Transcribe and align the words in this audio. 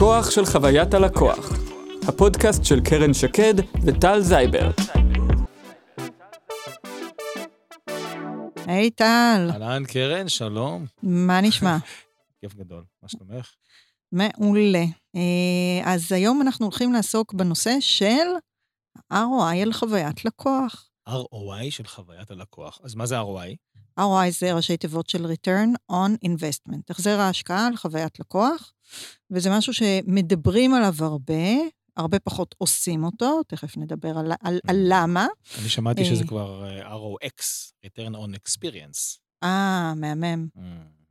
הכוח 0.00 0.30
של 0.30 0.44
חוויית 0.44 0.94
הלקוח, 0.94 1.52
הפודקאסט 2.08 2.64
של 2.64 2.80
קרן 2.80 3.14
שקד 3.14 3.54
וטל 3.82 4.20
זייבר. 4.20 4.70
היי 8.66 8.90
טל, 8.90 9.50
אהלן 9.50 9.84
קרן, 9.84 10.28
שלום. 10.28 10.86
מה 11.02 11.40
נשמע? 11.40 11.76
כיף 12.40 12.54
גדול, 12.54 12.84
מה 13.02 13.08
שלומך? 13.08 13.54
מעולה. 14.12 14.84
אה, 15.16 15.92
אז 15.92 16.12
היום 16.12 16.42
אנחנו 16.42 16.66
הולכים 16.66 16.92
לעסוק 16.92 17.34
בנושא 17.34 17.76
של 17.80 18.28
ROI 19.12 19.56
על 19.62 19.72
חוויית 19.72 20.24
לקוח. 20.24 20.88
ROI 21.08 21.70
של 21.70 21.86
חוויית 21.86 22.30
הלקוח. 22.30 22.80
אז 22.84 22.94
מה 22.94 23.06
זה 23.06 23.20
ROI? 23.20 23.56
ROI 24.00 24.30
זה 24.30 24.52
ראשי 24.52 24.76
תיבות 24.76 25.08
של 25.08 25.26
Return 25.26 25.92
on 25.92 26.26
Investment, 26.28 26.80
החזר 26.90 27.20
ההשקעה 27.20 27.66
על 27.66 27.76
חוויית 27.76 28.20
לקוח, 28.20 28.72
וזה 29.30 29.50
משהו 29.50 29.74
שמדברים 29.74 30.74
עליו 30.74 30.94
הרבה, 31.00 31.34
הרבה 31.96 32.18
פחות 32.18 32.54
עושים 32.58 33.04
אותו, 33.04 33.42
תכף 33.42 33.76
נדבר 33.76 34.18
על, 34.18 34.32
על, 34.40 34.58
על 34.66 34.76
למה. 34.88 35.26
אני 35.60 35.68
שמעתי 35.68 36.00
אה. 36.00 36.06
שזה 36.06 36.24
כבר 36.24 36.64
אה, 36.64 36.96
ROX, 36.96 37.42
Return 37.86 38.14
on 38.14 38.36
Experience. 38.36 39.18
אה, 39.42 39.94
מהמם. 39.96 40.48
Mm. 40.56 40.60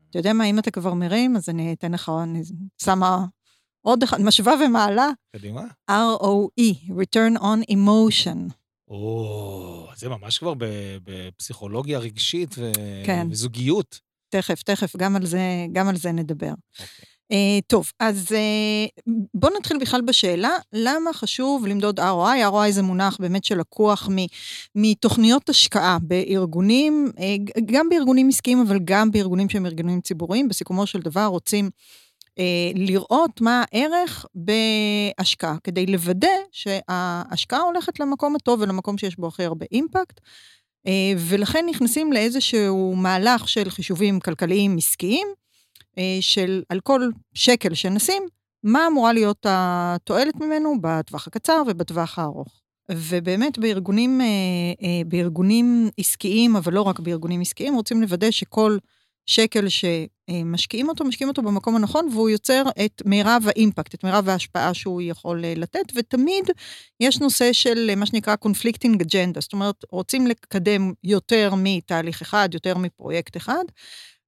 אתה 0.10 0.20
יודע 0.20 0.34
מה, 0.34 0.46
אם 0.46 0.60
אתה 0.60 0.72
כבר 0.72 0.94
מרים, 0.94 1.36
אז 1.36 1.50
אני 1.50 1.74
אתן 1.74 1.92
לך, 1.92 2.12
אני 2.24 2.42
שמה 2.82 3.26
עוד 3.82 4.04
אחד, 4.04 4.22
משווה 4.22 4.54
ומעלה, 4.66 5.10
קדימה. 5.36 5.64
ROE, 5.92 6.90
Return 6.90 7.40
on 7.40 7.72
Emotion. 7.72 8.54
או, 8.90 9.88
זה 9.96 10.10
ממש 10.10 10.38
כבר 10.38 10.54
בפסיכולוגיה 11.04 12.00
רגשית 12.00 12.56
כן. 13.06 13.28
וזוגיות. 13.32 14.00
תכף, 14.30 14.64
תכף, 14.64 14.96
גם 14.96 15.16
על 15.16 15.26
זה, 15.26 15.40
גם 15.72 15.88
על 15.88 15.96
זה 15.96 16.12
נדבר. 16.12 16.54
אוקיי. 16.80 17.06
Uh, 17.34 17.62
טוב, 17.68 17.92
אז 18.00 18.28
uh, 18.32 19.12
בואו 19.34 19.54
נתחיל 19.58 19.78
בכלל 19.82 20.02
בשאלה, 20.02 20.50
למה 20.74 21.14
חשוב 21.14 21.68
למדוד 21.68 22.00
ROI? 22.00 22.52
ROI 22.52 22.72
זה 22.72 22.82
מונח 22.82 23.18
באמת 23.20 23.44
שלקוח 23.44 24.10
מ- 24.12 24.26
מתוכניות 24.76 25.50
השקעה 25.50 25.98
בארגונים, 26.02 27.12
uh, 27.16 27.62
גם 27.66 27.90
בארגונים 27.90 28.30
עסקיים, 28.30 28.62
אבל 28.68 28.80
גם 28.84 29.12
בארגונים 29.12 29.50
שהם 29.50 29.66
ארגונים 29.66 30.02
ציבוריים. 30.02 30.48
בסיכומו 30.48 30.86
של 30.86 31.00
דבר 31.00 31.26
רוצים 31.26 31.70
לראות 32.76 33.42
מה 33.42 33.64
הערך 33.72 34.26
בהשקעה, 34.36 35.56
כדי 35.64 35.86
לוודא 35.86 36.28
שההשקעה 36.52 37.62
הולכת 37.62 38.00
למקום 38.00 38.36
הטוב 38.36 38.62
ולמקום 38.62 38.98
שיש 38.98 39.18
בו 39.18 39.28
הכי 39.28 39.44
הרבה 39.44 39.66
אימפקט. 39.72 40.20
Uh, 40.88 40.92
ולכן 41.18 41.66
נכנסים 41.70 42.14
לאיזשהו 42.14 42.96
מהלך 42.96 43.50
של 43.50 43.70
חישובים 43.70 44.20
כלכליים 44.20 44.78
עסקיים, 44.78 45.28
אה, 45.98 46.18
של 46.22 46.64
על 46.70 46.80
כל 46.80 47.10
שקל 47.34 47.74
שנשים, 47.74 48.24
מה 48.64 48.88
אמורה 48.88 49.14
להיות 49.14 49.46
התועלת 49.50 50.36
ממנו 50.36 50.76
בטווח 50.82 51.28
הקצר 51.28 51.64
ובטווח 51.68 52.20
הארוך. 52.20 52.62
ובאמת 52.92 53.58
בארגונים, 53.58 54.22
אה, 54.22 54.26
אה, 54.84 55.02
בארגונים 55.08 55.90
עסקיים, 55.98 56.56
אבל 56.56 56.74
לא 56.74 56.82
רק 56.82 57.00
בארגונים 57.00 57.42
עסקיים, 57.42 57.76
רוצים 57.76 58.02
לוודא 58.02 58.32
שכל 58.32 58.78
שקל 59.30 59.66
שמשקיעים 59.70 60.90
אותו, 60.90 61.06
משקיעים 61.06 61.30
אותו 61.30 61.42
במקום 61.42 61.76
הנכון, 61.76 62.08
והוא 62.14 62.30
יוצר 62.30 62.64
את 62.86 63.02
מירב 63.06 63.44
האימפקט, 63.48 63.94
את 63.94 64.04
מירב 64.04 64.30
ההשפעה 64.30 64.74
שהוא 64.74 65.02
יכול 65.02 65.46
אה, 65.46 65.54
לתת, 65.56 65.86
ותמיד 65.96 66.46
יש 67.00 67.20
נושא 67.20 67.54
של 67.54 67.88
אה, 67.90 67.96
מה 67.96 68.06
שנקרא 68.06 68.36
conflicting 68.46 69.04
agenda, 69.04 69.40
זאת 69.40 69.54
אומרת, 69.54 69.76
רוצים 69.92 70.28
לקדם 70.28 70.94
יותר 71.04 71.54
מתהליך 71.58 72.22
אחד, 72.22 72.50
יותר 72.54 72.78
מפרויקט 72.78 73.38
אחד, 73.38 73.64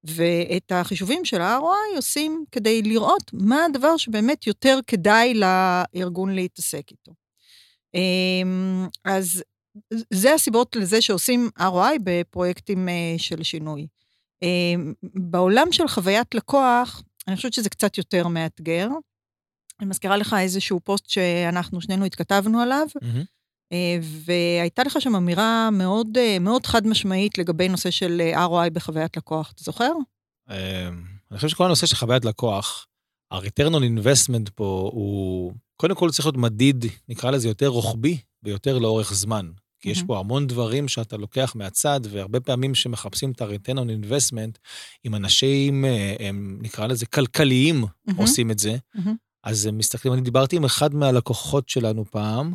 ואת 0.03 0.71
החישובים 0.71 1.25
של 1.25 1.41
ה-ROI 1.41 1.95
עושים 1.95 2.45
כדי 2.51 2.81
לראות 2.81 3.31
מה 3.33 3.65
הדבר 3.65 3.97
שבאמת 3.97 4.47
יותר 4.47 4.79
כדאי 4.87 5.33
לארגון 5.33 6.35
להתעסק 6.35 6.91
איתו. 6.91 7.11
אמ, 7.93 8.87
אז 9.05 9.43
זה 10.13 10.33
הסיבות 10.33 10.75
לזה 10.75 11.01
שעושים 11.01 11.49
ROI 11.59 11.99
בפרויקטים 12.03 12.89
אה, 12.89 13.15
של 13.17 13.43
שינוי. 13.43 13.87
אמ, 14.43 14.93
בעולם 15.03 15.67
של 15.71 15.87
חוויית 15.87 16.35
לקוח, 16.35 17.03
אני 17.27 17.35
חושבת 17.35 17.53
שזה 17.53 17.69
קצת 17.69 17.97
יותר 17.97 18.27
מאתגר. 18.27 18.87
אני 19.79 19.89
מזכירה 19.89 20.17
לך 20.17 20.35
איזשהו 20.39 20.79
פוסט 20.79 21.09
שאנחנו 21.09 21.81
שנינו 21.81 22.05
התכתבנו 22.05 22.59
עליו. 22.59 22.87
אה, 23.71 23.97
והייתה 24.01 24.83
לך 24.83 25.01
שם 25.01 25.15
אמירה 25.15 25.69
מאוד, 25.71 26.17
אה, 26.17 26.39
מאוד 26.39 26.65
חד 26.65 26.87
משמעית 26.87 27.37
לגבי 27.37 27.69
נושא 27.69 27.91
של 27.91 28.21
אה, 28.21 28.45
ROI 28.45 28.69
בחוויית 28.69 29.17
לקוח, 29.17 29.51
אתה 29.51 29.63
זוכר? 29.63 29.91
אמ, 30.49 30.55
אני 31.31 31.35
חושב 31.35 31.47
שכל 31.47 31.65
הנושא 31.65 31.85
של 31.87 31.95
חוויית 31.95 32.25
לקוח, 32.25 32.87
ה-return 33.31 33.71
on 33.71 33.81
investment 33.81 34.51
פה 34.55 34.89
הוא, 34.93 35.53
קודם 35.75 35.95
כל 35.95 36.09
צריך 36.09 36.25
להיות 36.25 36.37
מדיד, 36.37 36.85
נקרא 37.09 37.31
לזה 37.31 37.47
יותר 37.47 37.67
רוחבי 37.67 38.17
ויותר 38.43 38.77
לאורך 38.79 39.13
זמן. 39.13 39.51
כי 39.81 39.89
יש 39.89 39.97
מהמם. 39.97 40.07
פה 40.07 40.19
המון 40.19 40.47
דברים 40.47 40.87
שאתה 40.87 41.17
לוקח 41.17 41.53
מהצד, 41.55 41.99
והרבה 42.09 42.39
פעמים 42.39 42.75
שמחפשים 42.75 43.31
את 43.31 43.41
ה-return 43.41 43.75
on 43.77 44.05
investment, 44.05 44.57
אם 45.05 45.15
אנשים, 45.15 45.85
אה, 45.85 46.15
הם, 46.19 46.57
נקרא 46.61 46.87
לזה 46.87 47.05
כלכליים, 47.05 47.85
מהמם. 48.05 48.19
עושים 48.19 48.51
את 48.51 48.59
זה, 48.59 48.75
מהמם. 48.95 49.15
אז 49.43 49.65
הם 49.65 49.77
מסתכלים, 49.77 50.13
אני 50.13 50.21
דיברתי 50.21 50.55
עם 50.55 50.65
אחד 50.65 50.93
מהלקוחות 50.95 51.69
שלנו 51.69 52.05
פעם, 52.05 52.53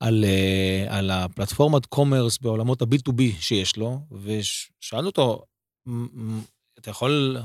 על, 0.00 0.24
אה, 0.24 0.86
על 0.98 1.10
הפלטפורמת 1.10 1.86
קומרס 1.86 2.38
בעולמות 2.38 2.82
ה-B2B 2.82 3.22
שיש 3.40 3.76
לו, 3.76 4.00
ושאלנו 4.22 5.06
אותו, 5.06 5.42
"מ- 5.86 6.36
מ- 6.36 6.40
אתה 6.78 6.90
יכול, 6.90 7.36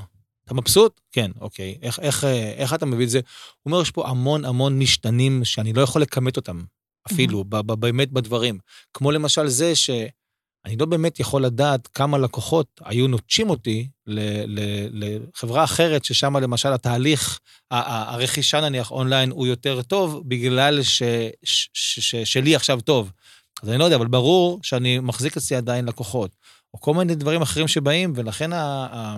אתה 0.44 0.54
מבסוט? 0.54 1.00
כן, 1.12 1.30
אוקיי. 1.40 1.78
איך, 1.82 1.98
איך, 2.00 2.24
אה, 2.24 2.52
איך 2.52 2.74
אתה 2.74 2.86
מביא 2.86 3.04
את 3.04 3.10
זה? 3.10 3.18
הוא 3.18 3.72
אומר, 3.72 3.82
יש 3.82 3.90
פה 3.90 4.08
המון 4.08 4.44
המון 4.44 4.78
משתנים 4.78 5.44
שאני 5.44 5.72
לא 5.72 5.80
יכול 5.82 6.02
לכמת 6.02 6.36
אותם, 6.36 6.62
אפילו, 7.06 7.44
ב- 7.48 7.72
באמת 7.74 8.12
בדברים. 8.12 8.58
כמו 8.94 9.10
למשל 9.10 9.46
זה 9.48 9.76
שאני 9.76 10.76
לא 10.78 10.86
באמת 10.86 11.20
יכול 11.20 11.44
לדעת 11.44 11.86
כמה 11.86 12.18
לקוחות 12.18 12.66
היו 12.84 13.06
נוטשים 13.08 13.50
אותי 13.50 13.88
ל- 14.06 14.20
ל- 14.46 14.88
לחברה 14.92 15.64
אחרת, 15.64 16.04
ששם 16.04 16.36
למשל 16.36 16.72
התהליך, 16.72 17.40
ה- 17.70 17.76
ה- 17.78 18.14
הרכישה 18.14 18.60
נניח 18.60 18.90
אונליין 18.90 19.30
הוא 19.30 19.46
יותר 19.46 19.82
טוב, 19.82 20.22
בגלל 20.28 20.82
ש, 20.82 21.02
ש, 21.44 21.68
ש, 21.74 22.00
ש, 22.00 22.16
שלי 22.16 22.56
עכשיו 22.56 22.80
טוב. 22.80 23.12
אז 23.62 23.68
אני 23.68 23.78
לא 23.78 23.84
יודע, 23.84 23.96
אבל 23.96 24.06
ברור 24.06 24.60
שאני 24.62 24.98
מחזיק 24.98 25.36
אצלי 25.36 25.56
עדיין 25.56 25.84
לקוחות, 25.84 26.30
או 26.74 26.80
כל 26.80 26.94
מיני 26.94 27.14
דברים 27.14 27.42
אחרים 27.42 27.68
שבאים, 27.68 28.12
ולכן 28.16 28.52
ה- 28.52 28.86
ה- 28.92 29.16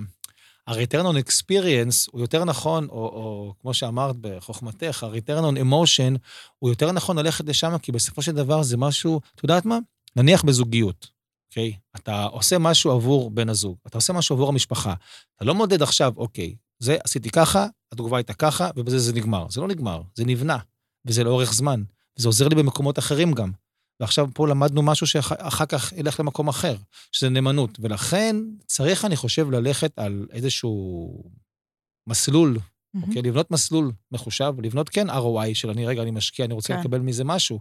ה-return 0.66 1.04
on 1.04 1.16
experience 1.26 2.10
הוא 2.10 2.20
יותר 2.20 2.44
נכון, 2.44 2.88
או, 2.88 2.96
או 2.96 3.54
כמו 3.60 3.74
שאמרת 3.74 4.16
בחוכמתך, 4.20 5.04
ה-return 5.04 5.42
on 5.42 5.56
emotion 5.56 6.18
הוא 6.58 6.70
יותר 6.70 6.92
נכון 6.92 7.18
ללכת 7.18 7.44
לשם, 7.44 7.78
כי 7.78 7.92
בסופו 7.92 8.22
של 8.22 8.32
דבר 8.32 8.62
זה 8.62 8.76
משהו, 8.76 9.20
את 9.34 9.42
יודעת 9.42 9.64
מה? 9.64 9.78
נניח 10.16 10.44
בזוגיות, 10.44 11.10
אוקיי? 11.50 11.72
אתה 11.96 12.24
עושה 12.24 12.58
משהו 12.58 12.90
עבור 12.90 13.30
בן 13.30 13.48
הזוג, 13.48 13.76
אתה 13.86 13.98
עושה 13.98 14.12
משהו 14.12 14.36
עבור 14.36 14.48
המשפחה. 14.48 14.94
אתה 15.36 15.44
לא 15.44 15.54
מודד 15.54 15.82
עכשיו, 15.82 16.12
אוקיי, 16.16 16.54
זה 16.78 16.96
עשיתי 17.04 17.30
ככה, 17.30 17.66
התגובה 17.92 18.16
הייתה 18.16 18.34
ככה, 18.34 18.70
ובזה 18.76 18.98
זה 18.98 19.12
נגמר. 19.12 19.46
זה 19.50 19.60
לא 19.60 19.68
נגמר, 19.68 20.02
זה 20.14 20.24
נבנה, 20.24 20.58
וזה 21.06 21.24
לאורך 21.24 21.52
זמן, 21.52 21.82
וזה 22.18 22.28
עוזר 22.28 22.48
לי 22.48 22.54
במקומות 22.54 22.98
אחרים 22.98 23.32
גם. 23.32 23.52
ועכשיו 24.02 24.28
פה 24.34 24.48
למדנו 24.48 24.82
משהו 24.82 25.06
שאחר 25.06 25.66
כך 25.66 25.92
ילך 25.92 26.20
למקום 26.20 26.48
אחר, 26.48 26.76
שזה 27.12 27.28
נאמנות. 27.28 27.78
ולכן 27.82 28.36
צריך, 28.66 29.04
אני 29.04 29.16
חושב, 29.16 29.50
ללכת 29.50 29.98
על 29.98 30.26
איזשהו 30.32 31.24
מסלול, 32.08 32.58
מהמם. 32.94 33.08
אוקיי? 33.08 33.22
לבנות 33.22 33.50
מסלול 33.50 33.92
מחושב, 34.12 34.54
לבנות 34.62 34.88
כן 34.88 35.10
ROI 35.10 35.54
של 35.54 35.70
אני 35.70 35.86
רגע, 35.86 36.02
אני 36.02 36.10
משקיע, 36.10 36.44
אני 36.44 36.54
רוצה 36.54 36.74
כן. 36.74 36.80
לקבל 36.80 36.98
מזה 36.98 37.24
משהו, 37.24 37.60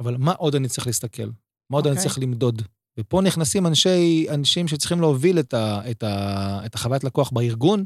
אבל 0.00 0.16
מה 0.18 0.32
עוד 0.32 0.54
אני 0.54 0.68
צריך 0.68 0.86
להסתכל? 0.86 1.26
מה 1.70 1.76
עוד 1.78 1.86
אני 1.86 1.96
אוקיי. 1.96 2.08
צריך 2.08 2.18
למדוד? 2.18 2.62
ופה 2.98 3.20
נכנסים 3.20 3.66
אנשי, 3.66 4.26
אנשים 4.30 4.68
שצריכים 4.68 5.00
להוביל 5.00 5.38
את, 5.38 5.54
ה, 5.54 5.90
את, 5.90 6.02
ה, 6.02 6.66
את 6.66 6.74
החוויית 6.74 7.04
לקוח 7.04 7.30
בארגון, 7.30 7.84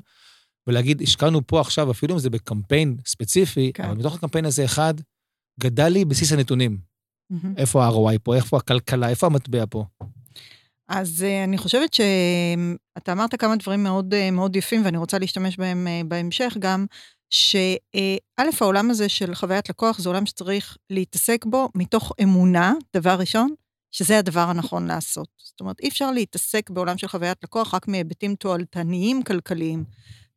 ולהגיד, 0.67 1.03
השקענו 1.03 1.47
פה 1.47 1.61
עכשיו, 1.61 1.91
אפילו 1.91 2.15
אם 2.15 2.19
זה 2.19 2.31
בקמפיין 2.31 2.97
ספציפי, 3.07 3.72
כן. 3.75 3.84
אבל 3.84 3.95
מתוך 3.95 4.15
הקמפיין 4.15 4.45
הזה 4.45 4.65
אחד, 4.65 4.95
גדל 5.60 5.89
לי 5.89 6.04
בסיס 6.04 6.33
הנתונים. 6.33 6.96
מהמם. 7.31 7.55
איפה 7.57 7.84
ה-ROI 7.84 8.19
פה, 8.23 8.37
איפה 8.37 8.57
הכלכלה, 8.57 9.09
איפה 9.09 9.27
המטבע 9.27 9.65
פה. 9.71 9.84
אז 10.89 11.23
אה, 11.23 11.45
אני 11.45 11.59
חושבת 11.59 11.95
שאתה 11.95 13.13
אמרת 13.13 13.34
כמה 13.34 13.57
דברים 13.57 13.83
מאוד, 13.83 14.15
אה, 14.15 14.31
מאוד 14.31 14.57
יפים, 14.57 14.84
ואני 14.84 14.97
רוצה 14.97 15.19
להשתמש 15.19 15.57
בהם 15.57 15.87
אה, 15.87 16.01
בהמשך 16.09 16.57
גם, 16.59 16.87
שא', 17.31 18.43
העולם 18.61 18.91
הזה 18.91 19.09
של 19.09 19.34
חוויית 19.34 19.69
לקוח 19.69 19.99
זה 19.99 20.09
עולם 20.09 20.27
שצריך 20.27 20.77
להתעסק 20.91 21.45
בו 21.45 21.69
מתוך 21.75 22.13
אמונה, 22.23 22.75
דבר 22.97 23.15
ראשון, 23.19 23.55
שזה 23.93 24.19
הדבר 24.19 24.41
הנכון 24.41 24.87
לעשות. 24.87 25.28
זאת 25.39 25.61
אומרת, 25.61 25.81
אי 25.81 25.89
אפשר 25.89 26.11
להתעסק 26.11 26.71
בעולם 26.71 26.99
של 26.99 27.09
חוויית 27.09 27.45
לקוח 27.45 27.75
רק 27.75 27.89
מהיבטים 27.89 28.34
תועלתניים 28.34 29.23
כלכליים. 29.23 29.84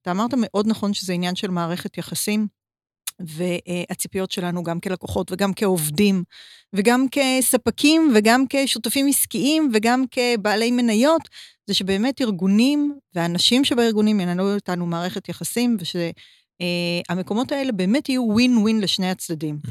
אתה 0.01 0.11
אמרת 0.11 0.33
מאוד 0.37 0.67
נכון 0.67 0.93
שזה 0.93 1.13
עניין 1.13 1.35
של 1.35 1.51
מערכת 1.51 1.97
יחסים, 1.97 2.47
והציפיות 3.19 4.31
שלנו 4.31 4.63
גם 4.63 4.79
כלקוחות 4.79 5.31
וגם 5.31 5.53
כעובדים, 5.53 6.23
וגם 6.73 7.05
כספקים 7.11 8.11
וגם 8.15 8.43
כשותפים 8.49 9.07
עסקיים 9.07 9.71
וגם 9.73 10.03
כבעלי 10.11 10.71
מניות, 10.71 11.21
זה 11.67 11.73
שבאמת 11.73 12.21
ארגונים 12.21 12.99
והאנשים 13.15 13.65
שבארגונים 13.65 14.19
ינהלו 14.19 14.55
איתנו 14.55 14.85
מערכת 14.85 15.29
יחסים, 15.29 15.77
אה, 16.61 16.65
המקומות 17.09 17.51
האלה 17.51 17.71
באמת 17.71 18.09
יהיו 18.09 18.23
ווין 18.23 18.57
ווין 18.57 18.81
לשני 18.81 19.09
הצדדים. 19.09 19.59
Mhm. 19.65 19.69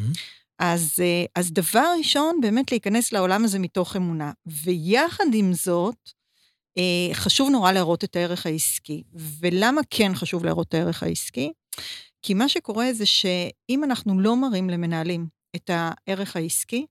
אז, 0.58 0.94
אה, 1.00 1.24
אז 1.34 1.52
דבר 1.52 1.94
ראשון, 1.98 2.40
באמת 2.40 2.72
להיכנס 2.72 3.12
לעולם 3.12 3.44
הזה 3.44 3.58
מתוך 3.58 3.96
אמונה. 3.96 4.32
ויחד 4.46 5.24
עם 5.32 5.52
זאת, 5.52 5.96
אה, 6.78 7.14
חשוב 7.14 7.50
נורא 7.50 7.72
להראות 7.72 8.04
את 8.04 8.16
הערך 8.16 8.46
העסקי. 8.46 9.02
ולמה 9.40 9.80
כן 9.90 10.14
חשוב 10.14 10.44
להראות 10.44 10.68
את 10.68 10.74
הערך 10.74 11.02
העסקי? 11.02 11.52
כי 12.22 12.34
מה 12.34 12.48
שקורה 12.48 12.92
זה 12.92 13.06
שאם 13.06 13.84
אנחנו 13.84 14.20
לא 14.20 14.36
מראים 14.36 14.70
למנהלים 14.70 15.26
את 15.56 15.70
הערך 15.72 16.36
העסקי, 16.36 16.86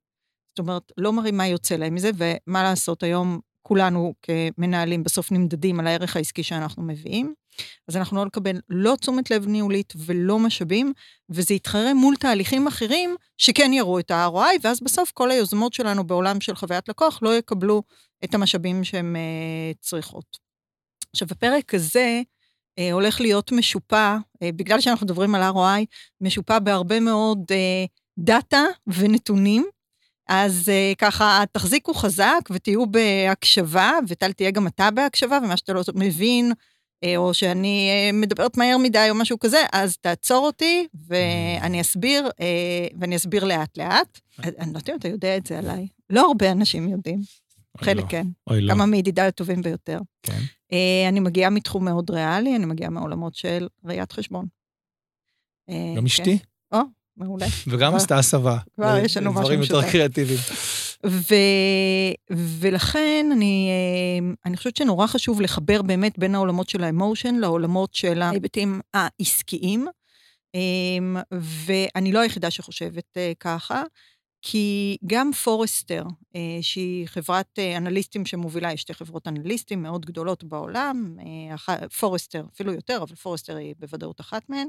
זאת 0.50 0.60
אומרת, 0.60 0.92
לא 0.98 1.14
מראים 1.14 1.38
מה 1.38 1.48
יוצא 1.48 1.76
להם 1.76 1.96
מזה, 1.96 2.12
ומה 2.18 2.64
לעשות, 2.64 3.04
היום 3.04 3.40
כולנו 3.62 4.14
כמנהלים 4.22 5.04
בסוף 5.04 5.32
נמדדים 5.32 5.80
על 5.80 5.88
הערך 5.88 6.16
העסקי 6.16 6.44
שאנחנו 6.44 6.84
מביאים, 6.84 7.34
אז 7.88 7.98
אנחנו 7.98 8.18
לא 8.18 8.26
נקבל 8.26 8.60
לא 8.70 8.96
תשומת 8.96 9.32
לב 9.32 9.48
ניהולית 9.48 9.94
ולא 9.98 10.40
משאבים, 10.40 10.94
וזה 11.30 11.54
יתחרה 11.54 11.94
מול 11.94 12.16
תהליכים 12.16 12.68
אחרים 12.68 13.16
שכן 13.38 13.74
יראו 13.74 14.00
את 14.00 14.12
ה-ROI, 14.12 14.60
ואז 14.62 14.82
בסוף 14.82 15.12
כל 15.12 15.32
היוזמות 15.32 15.74
שלנו 15.74 16.08
בעולם 16.08 16.42
של 16.42 16.56
חוויית 16.56 16.90
לקוח 16.90 17.20
לא 17.22 17.38
יקבלו 17.38 17.84
את 18.24 18.34
המשאבים 18.34 18.84
שהן 18.84 19.16
uh, 19.16 19.78
צריכות. 19.82 20.38
עכשיו, 21.14 21.28
הפרק 21.32 21.74
הזה 21.74 22.22
הולך 22.92 23.22
להיות 23.22 23.52
משופע, 23.52 24.18
uh, 24.18 24.46
בגלל 24.56 24.82
שאנחנו 24.82 25.06
מדברים 25.06 25.36
על 25.36 25.52
ROI, 25.54 25.86
משופע 26.22 26.60
בהרבה 26.60 27.00
מאוד 27.00 27.40
uh, 27.40 27.88
דאטה 28.18 28.64
ונתונים. 28.88 29.66
אז 30.30 30.72
ככה, 30.98 31.44
תחזיקו 31.52 31.94
חזק 31.94 32.40
ותהיו 32.52 32.86
בהקשבה, 32.88 33.92
וטל 34.08 34.32
תהיה 34.32 34.52
גם 34.52 34.68
אתה 34.68 34.92
בהקשבה, 34.92 35.40
ומה 35.44 35.58
שאתה 35.58 35.74
לא 35.74 35.82
מבין, 35.96 36.54
אה, 37.04 37.18
או 37.18 37.34
שאני 37.34 37.90
אה, 37.90 38.12
מדברת 38.14 38.58
מהר 38.58 38.78
מדי 38.78 39.08
או 39.10 39.16
משהו 39.16 39.40
כזה, 39.40 39.64
אז 39.74 39.98
תעצור 39.98 40.46
אותי 40.46 40.88
ואני 41.08 41.82
אסביר, 41.82 42.30
אה, 42.42 42.88
ואני 43.00 43.16
אסביר 43.16 43.44
לאט-לאט. 43.44 44.20
אני 44.40 44.74
לא 44.74 44.78
יודעת 44.78 44.90
אם 44.90 44.96
אתה 44.96 45.08
יודע 45.08 45.38
את 45.38 45.48
זה 45.48 45.58
עליי. 45.60 45.88
לא 46.10 46.28
הרבה 46.28 46.52
אנשים 46.52 46.90
יודעים, 46.90 47.22
חלק 47.78 48.04
לא. 48.04 48.10
כן. 48.10 48.28
אוי, 48.48 48.62
לא. 48.62 48.74
כמה 48.74 48.86
מידידיי 48.86 49.28
הטובים 49.28 49.62
ביותר. 49.62 50.00
כן. 50.24 50.40
אה, 50.72 51.10
אני 51.10 51.20
מגיעה 51.20 51.50
מתחום 51.50 51.86
מאוד 51.86 52.10
ריאלי, 52.10 52.56
אני 52.56 52.66
מגיעה 52.66 52.90
מעולמות 52.90 53.36
של 53.36 53.68
ראיית 53.86 54.12
חשבון. 54.12 54.46
אה, 55.70 55.94
גם 55.96 56.02
כן. 56.02 56.06
אשתי, 56.06 56.40
או, 56.72 56.80
מעולה. 57.18 57.46
וגם 57.68 57.96
עשתה 57.96 58.18
הסבה. 58.18 58.58
כבר 58.76 58.98
יש 58.98 59.18
לנו 59.18 59.32
משהו 59.32 59.42
דברים 59.42 59.62
יותר 59.62 59.78
משותף. 59.78 59.92
קריאטיביים. 59.92 60.40
ו... 61.06 61.36
ולכן 62.32 63.30
אני, 63.32 63.70
אה, 63.70 64.34
אני 64.46 64.58
חושבת 64.58 64.76
שנורא 64.76 65.08
חשוב 65.08 65.42
לחבר 65.42 65.82
באמת 65.82 66.20
בין 66.20 66.36
העולמות 66.36 66.70
של 66.70 66.84
ה 66.84 66.90
emotion 66.90 67.36
לעולמות 67.36 67.94
של 67.94 68.22
ההיבטים 68.22 68.82
העסקיים. 68.94 69.88
ואני 71.66 72.12
לא 72.12 72.20
היחידה 72.20 72.52
שחושבת 72.52 73.18
ככה, 73.40 73.84
כי 74.42 74.98
גם 75.06 75.32
Forrester, 75.34 76.04
אה, 76.36 76.58
שהיא 76.62 77.08
חברת 77.08 77.60
אה, 77.60 77.78
אנליסטים 77.78 78.26
שמובילה, 78.26 78.74
יש 78.74 78.82
שתי 78.82 78.94
חברות 78.94 79.28
אנליסטים 79.28 79.84
מאוד 79.84 80.06
גדולות 80.06 80.44
בעולם, 80.44 81.18
אה, 81.70 81.88
Forrester, 81.88 82.44
אפילו 82.54 82.74
יותר, 82.74 83.00
אבל 83.04 83.16
Forrester 83.16 83.56
היא 83.56 83.76
בוודאות 83.80 84.22
אחת 84.22 84.50
מהן, 84.50 84.68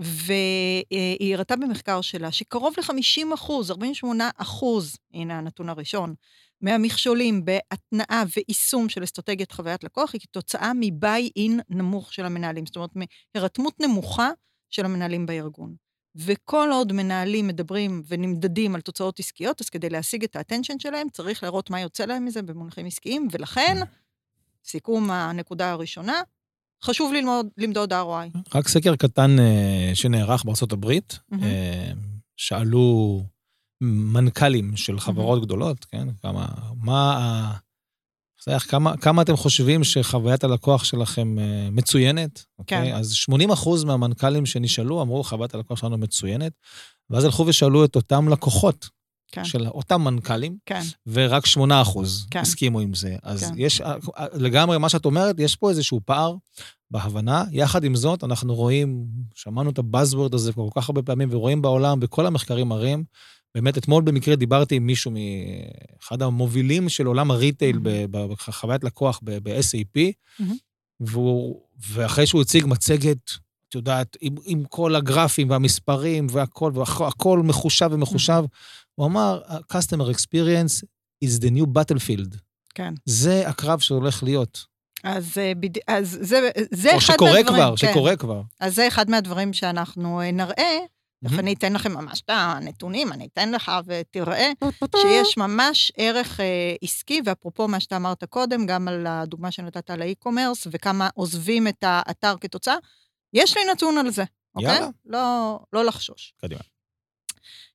והיא 0.00 1.34
הראתה 1.34 1.56
במחקר 1.56 2.00
שלה 2.00 2.32
שקרוב 2.32 2.74
ל-50 2.78 3.34
אחוז, 3.34 3.70
48 3.70 4.30
אחוז, 4.36 4.96
הנה 5.14 5.38
הנתון 5.38 5.68
הראשון, 5.68 6.14
מהמכשולים 6.60 7.44
בהתנעה 7.44 8.24
ויישום 8.36 8.88
של 8.88 9.04
אסטרטגיית 9.04 9.52
חוויית 9.52 9.84
לקוח 9.84 10.12
היא 10.12 10.20
כתוצאה 10.20 10.72
מביי-אין 10.80 11.60
נמוך 11.68 12.12
של 12.12 12.24
המנהלים, 12.24 12.66
זאת 12.66 12.76
אומרת, 12.76 12.90
מהירתמות 13.34 13.80
נמוכה 13.80 14.30
של 14.70 14.84
המנהלים 14.84 15.26
בארגון. 15.26 15.74
וכל 16.16 16.68
עוד 16.72 16.92
מנהלים 16.92 17.46
מדברים 17.46 18.02
ונמדדים 18.08 18.74
על 18.74 18.80
תוצאות 18.80 19.20
עסקיות, 19.20 19.60
אז 19.60 19.68
כדי 19.68 19.90
להשיג 19.90 20.24
את 20.24 20.36
האטנשן 20.36 20.78
שלהם, 20.78 21.08
צריך 21.12 21.42
לראות 21.42 21.70
מה 21.70 21.80
יוצא 21.80 22.04
להם 22.04 22.24
מזה 22.24 22.42
במונחים 22.42 22.86
עסקיים, 22.86 23.28
ולכן, 23.32 23.76
סיכום 24.64 25.10
הנקודה 25.10 25.70
הראשונה, 25.70 26.20
חשוב 26.84 27.12
ללמוד, 27.12 27.46
למדוד 27.58 27.92
ROI. 27.92 28.38
רק 28.54 28.68
סקר 28.68 28.96
קטן 28.96 29.38
אה, 29.38 29.90
שנערך 29.94 30.44
בארצות 30.44 30.72
הברית, 30.72 31.18
מהמם. 31.28 31.44
אה, 31.44 31.92
שאלו 32.36 33.22
מנכ"לים 33.80 34.76
של 34.76 35.00
חברות 35.00 35.42
גדולות, 35.42 35.84
כן? 35.84 36.08
כמה, 36.22 36.46
מה 36.82 37.52
איך, 38.48 38.70
כמה, 38.70 38.96
כמה 38.96 39.22
אתם 39.22 39.36
חושבים 39.36 39.84
שחוויית 39.84 40.44
הלקוח 40.44 40.84
שלכם 40.84 41.38
אה, 41.38 41.68
מצוינת? 41.70 42.44
אוקיי? 42.58 42.90
כן. 42.90 42.96
אז 42.96 43.12
80 43.12 43.50
אחוז 43.50 43.84
מהמנכ"לים 43.84 44.46
שנשאלו 44.46 45.02
אמרו, 45.02 45.24
חוויית 45.24 45.54
הלקוח 45.54 45.78
שלנו 45.78 45.98
מצוינת, 45.98 46.52
ואז 47.10 47.24
הלכו 47.24 47.46
ושאלו 47.46 47.84
את 47.84 47.96
אותם 47.96 48.28
לקוחות 48.28 48.88
כן, 49.32 49.44
של 49.44 49.66
אותם 49.66 50.02
מנכ"לים, 50.02 50.56
כן, 50.66 50.80
ורק 51.06 51.46
8 51.46 51.82
אחוז 51.82 52.26
כן. 52.30 52.40
הסכימו 52.40 52.80
עם 52.80 52.94
זה. 52.94 53.16
אז 53.22 53.44
כן. 53.44 53.54
יש, 53.56 53.82
לגמרי 54.32 54.78
מה 54.78 54.88
שאת 54.88 55.04
אומרת, 55.04 55.36
יש 55.38 55.56
פה 55.56 55.70
איזשהו 55.70 56.00
פער 56.04 56.34
בהבנה. 56.90 57.44
יחד 57.50 57.84
עם 57.84 57.94
זאת, 57.94 58.24
אנחנו 58.24 58.54
רואים, 58.54 59.04
שמענו 59.34 59.70
את 59.70 59.78
הבאזוורד 59.78 60.34
הזה 60.34 60.52
כל 60.52 60.68
כך 60.74 60.88
הרבה 60.88 61.02
פעמים, 61.02 61.28
ורואים 61.32 61.62
בעולם, 61.62 62.00
בכל 62.00 62.26
המחקרים 62.26 62.68
מראים, 62.68 63.04
באמת, 63.54 63.78
אתמול 63.78 64.02
במקרה 64.02 64.36
דיברתי 64.36 64.74
עם 64.74 64.86
מישהו 64.86 65.10
מאחד 65.10 66.22
המובילים 66.22 66.88
של 66.88 67.06
עולם 67.06 67.30
הריטייל. 67.30 67.78
ב- 67.82 68.06
בחוויית 68.10 68.84
לקוח 68.84 69.20
ב-SAP, 69.22 70.00
מהמם. 70.38 70.56
והוא, 71.00 71.60
ואחרי 71.90 72.26
שהוא 72.26 72.42
הציג 72.42 72.64
מצגת, 72.66 73.30
את 73.68 73.74
יודעת, 73.74 74.16
עם, 74.20 74.34
עם 74.44 74.64
כל 74.64 74.94
הגרפים 74.94 75.50
והמספרים 75.50 76.26
והכל, 76.30 76.72
והכל 76.74 77.38
מחושב 77.38 77.88
ומחושב, 77.92 78.44
הוא 78.94 79.06
אמר, 79.06 79.40
customer 79.72 80.14
experience 80.14 80.84
is 81.24 81.40
the 81.40 81.50
new 81.58 81.66
battlefield. 81.66 82.36
כן. 82.74 82.94
זה 83.06 83.48
הקרב 83.48 83.78
שהולך 83.78 84.22
להיות. 84.22 84.64
אז, 85.04 85.38
אה, 85.38 85.52
בד... 85.54 85.78
אז 85.88 86.18
זה, 86.20 86.50
זה 86.70 86.92
או 86.92 86.98
אחד 86.98 87.14
שקורה 87.14 87.32
מהדברים... 87.32 87.56
כבר, 87.56 87.74
כן. 87.76 87.90
שקורה 87.90 88.16
כבר. 88.16 88.42
אז 88.60 88.74
זה 88.74 88.88
אחד 88.88 89.10
מהדברים 89.10 89.52
שאנחנו 89.52 90.20
אה, 90.20 90.30
נראה. 90.30 90.78
תכף. 91.24 91.38
אני 91.38 91.52
אתן 91.52 91.72
לכם 91.72 91.92
ממש 91.92 92.20
את 92.20 92.30
הנתונים, 92.30 93.12
אני 93.12 93.28
אתן 93.32 93.52
לך 93.52 93.72
ותראה 93.86 94.52
שיש 94.96 95.36
ממש 95.36 95.92
ערך 95.96 96.40
אה, 96.40 96.74
עסקי, 96.82 97.20
ואפרופו 97.24 97.68
מה 97.68 97.80
שאתה 97.80 97.96
אמרת 97.96 98.24
קודם, 98.24 98.66
גם 98.66 98.88
על 98.88 99.06
הדוגמה 99.06 99.50
שנתת 99.50 99.90
על 99.90 100.02
האי-קומרס, 100.02 100.66
וכמה 100.70 101.08
עוזבים 101.14 101.68
את 101.68 101.84
האתר 101.86 102.34
כתוצאה, 102.40 102.76
יש 103.32 103.56
לי 103.56 103.62
נתון 103.72 103.98
על 103.98 104.10
זה, 104.10 104.24
אוקיי? 104.54 104.74
יאללה. 104.74 104.88
לא, 105.06 105.58
לא 105.72 105.84
לחשוש. 105.84 106.34
קדימה. 106.40 106.60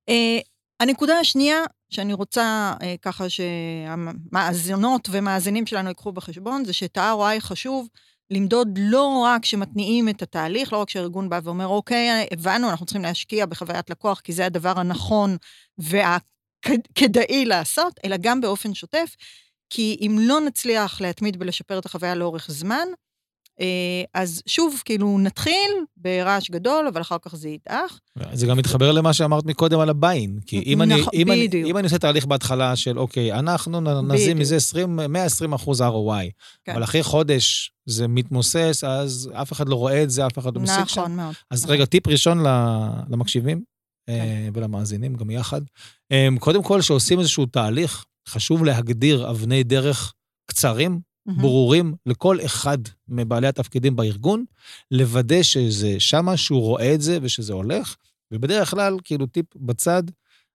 אה, 0.09 0.39
הנקודה 0.79 1.19
השנייה 1.19 1.63
שאני 1.89 2.13
רוצה 2.13 2.73
אה, 2.81 2.95
ככה 3.01 3.29
שהמאזינות 3.29 5.07
ומאזינים 5.11 5.65
שלנו 5.65 5.89
ייקחו 5.89 6.11
בחשבון, 6.11 6.65
זה 6.65 6.73
שאת 6.73 6.97
ה-ROI 6.97 7.39
חשוב 7.39 7.87
למדוד 8.31 8.67
לא 8.81 9.21
רק 9.25 9.41
כשמתניעים 9.41 10.09
את 10.09 10.21
התהליך, 10.21 10.73
לא 10.73 10.77
רק 10.77 10.87
כשארגון 10.87 11.29
בא 11.29 11.39
ואומר, 11.43 11.67
אוקיי, 11.67 12.27
הבנו, 12.31 12.69
אנחנו 12.69 12.85
צריכים 12.85 13.01
להשקיע 13.03 13.45
בחוויית 13.45 13.89
לקוח, 13.89 14.19
כי 14.19 14.33
זה 14.33 14.45
הדבר 14.45 14.79
הנכון 14.79 15.37
והכדאי 15.77 17.45
לעשות, 17.45 17.99
אלא 18.05 18.15
גם 18.21 18.41
באופן 18.41 18.73
שוטף, 18.73 19.15
כי 19.69 19.97
אם 20.01 20.17
לא 20.19 20.39
נצליח 20.41 21.01
להתמיד 21.01 21.37
ולשפר 21.39 21.79
את 21.79 21.85
החוויה 21.85 22.15
לאורך 22.15 22.51
זמן, 22.51 22.87
אז 24.13 24.41
שוב, 24.45 24.81
כאילו, 24.85 25.19
נתחיל 25.19 25.71
ברעש 25.97 26.49
גדול, 26.51 26.87
אבל 26.87 27.01
אחר 27.01 27.17
כך 27.21 27.35
זה 27.35 27.49
ידעך. 27.49 27.99
זה 28.33 28.47
גם 28.47 28.57
מתחבר 28.57 28.91
למה 28.91 29.13
שאמרת 29.13 29.45
מקודם 29.45 29.79
על 29.79 29.89
הביין. 29.89 30.39
כי 30.45 30.63
אם 30.65 30.81
אני, 30.81 30.95
נכון, 31.01 31.09
אם 31.13 31.31
אני. 31.31 31.49
אם 31.65 31.77
אני 31.77 31.83
עושה 31.85 31.97
תהליך 31.97 32.25
בהתחלה 32.25 32.75
של, 32.75 32.99
אוקיי, 32.99 33.33
אנחנו 33.33 33.79
נ- 33.81 34.11
נשים 34.11 34.25
בדיוק. 34.25 34.39
מזה 34.39 34.55
20, 34.55 34.95
120 35.09 35.53
אחוז 35.53 35.81
ROI, 35.81 35.85
כן. 36.65 36.71
אבל 36.71 36.83
אחרי 36.83 37.03
חודש 37.03 37.71
זה 37.85 38.07
מתמוסס, 38.07 38.83
אז 38.87 39.29
אף 39.33 39.51
אחד 39.51 39.69
לא 39.69 39.75
רואה 39.75 40.03
את 40.03 40.09
זה, 40.09 40.27
אף 40.27 40.39
אחד 40.39 40.55
לא 40.55 40.61
משיג 40.61 40.75
שם. 40.75 40.83
נכון 41.01 41.15
מאוד. 41.15 41.35
אז 41.51 41.63
נכון. 41.63 41.75
רגע, 41.75 41.85
טיפ 41.85 42.07
ראשון 42.07 42.43
למקשיבים 43.09 43.61
כן. 44.07 44.13
אה, 44.13 44.49
ולמאזינים, 44.53 45.15
גם 45.15 45.29
יחד. 45.31 45.61
אה, 46.11 46.27
קודם 46.39 46.63
כל, 46.63 46.79
כשעושים 46.81 47.19
איזשהו 47.19 47.45
תהליך, 47.45 48.05
חשוב 48.27 48.63
להגדיר 48.65 49.29
אבני 49.29 49.63
דרך 49.63 50.13
קצרים. 50.49 50.99
ברורים 51.27 51.93
לכל 52.05 52.37
אחד 52.45 52.77
מבעלי 53.07 53.47
התפקידים 53.47 53.95
בארגון, 53.95 54.45
לוודא 54.91 55.43
שזה 55.43 55.95
שמה, 55.99 56.37
שהוא 56.37 56.61
רואה 56.61 56.93
את 56.93 57.01
זה 57.01 57.19
ושזה 57.21 57.53
הולך, 57.53 57.95
ובדרך 58.31 58.71
כלל, 58.71 58.97
כאילו 59.03 59.25
טיפ 59.25 59.45
בצד, 59.55 60.03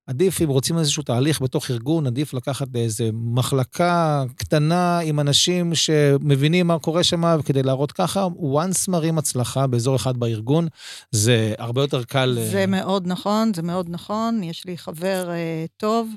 עדיף 0.06 0.42
אם 0.42 0.48
רוצים 0.48 0.78
איזשהו 0.78 1.02
תהליך 1.02 1.42
בתוך 1.42 1.70
ארגון, 1.70 2.06
עדיף 2.06 2.34
לקחת 2.34 2.68
איזה 2.74 3.10
מחלקה 3.12 4.24
קטנה 4.36 4.98
עם 4.98 5.20
אנשים 5.20 5.74
שמבינים 5.74 6.66
מה 6.66 6.78
קורה 6.78 7.04
שם, 7.04 7.40
כדי 7.44 7.62
להראות 7.62 7.92
ככה, 7.92 8.26
once 8.26 8.84
מראים 8.88 9.18
הצלחה 9.18 9.66
באזור 9.66 9.96
אחד 9.96 10.16
בארגון, 10.16 10.68
זה 11.10 11.54
הרבה 11.58 11.82
יותר 11.82 12.04
קל... 12.04 12.38
אה, 12.38 12.46
זה 12.46 12.66
מאוד 12.66 13.06
נכון, 13.06 13.54
זה 13.54 13.62
מאוד 13.62 13.90
נכון. 13.90 14.42
יש 14.42 14.66
לי 14.66 14.78
חבר 14.78 15.30
אה, 15.30 15.64
טוב 15.76 16.08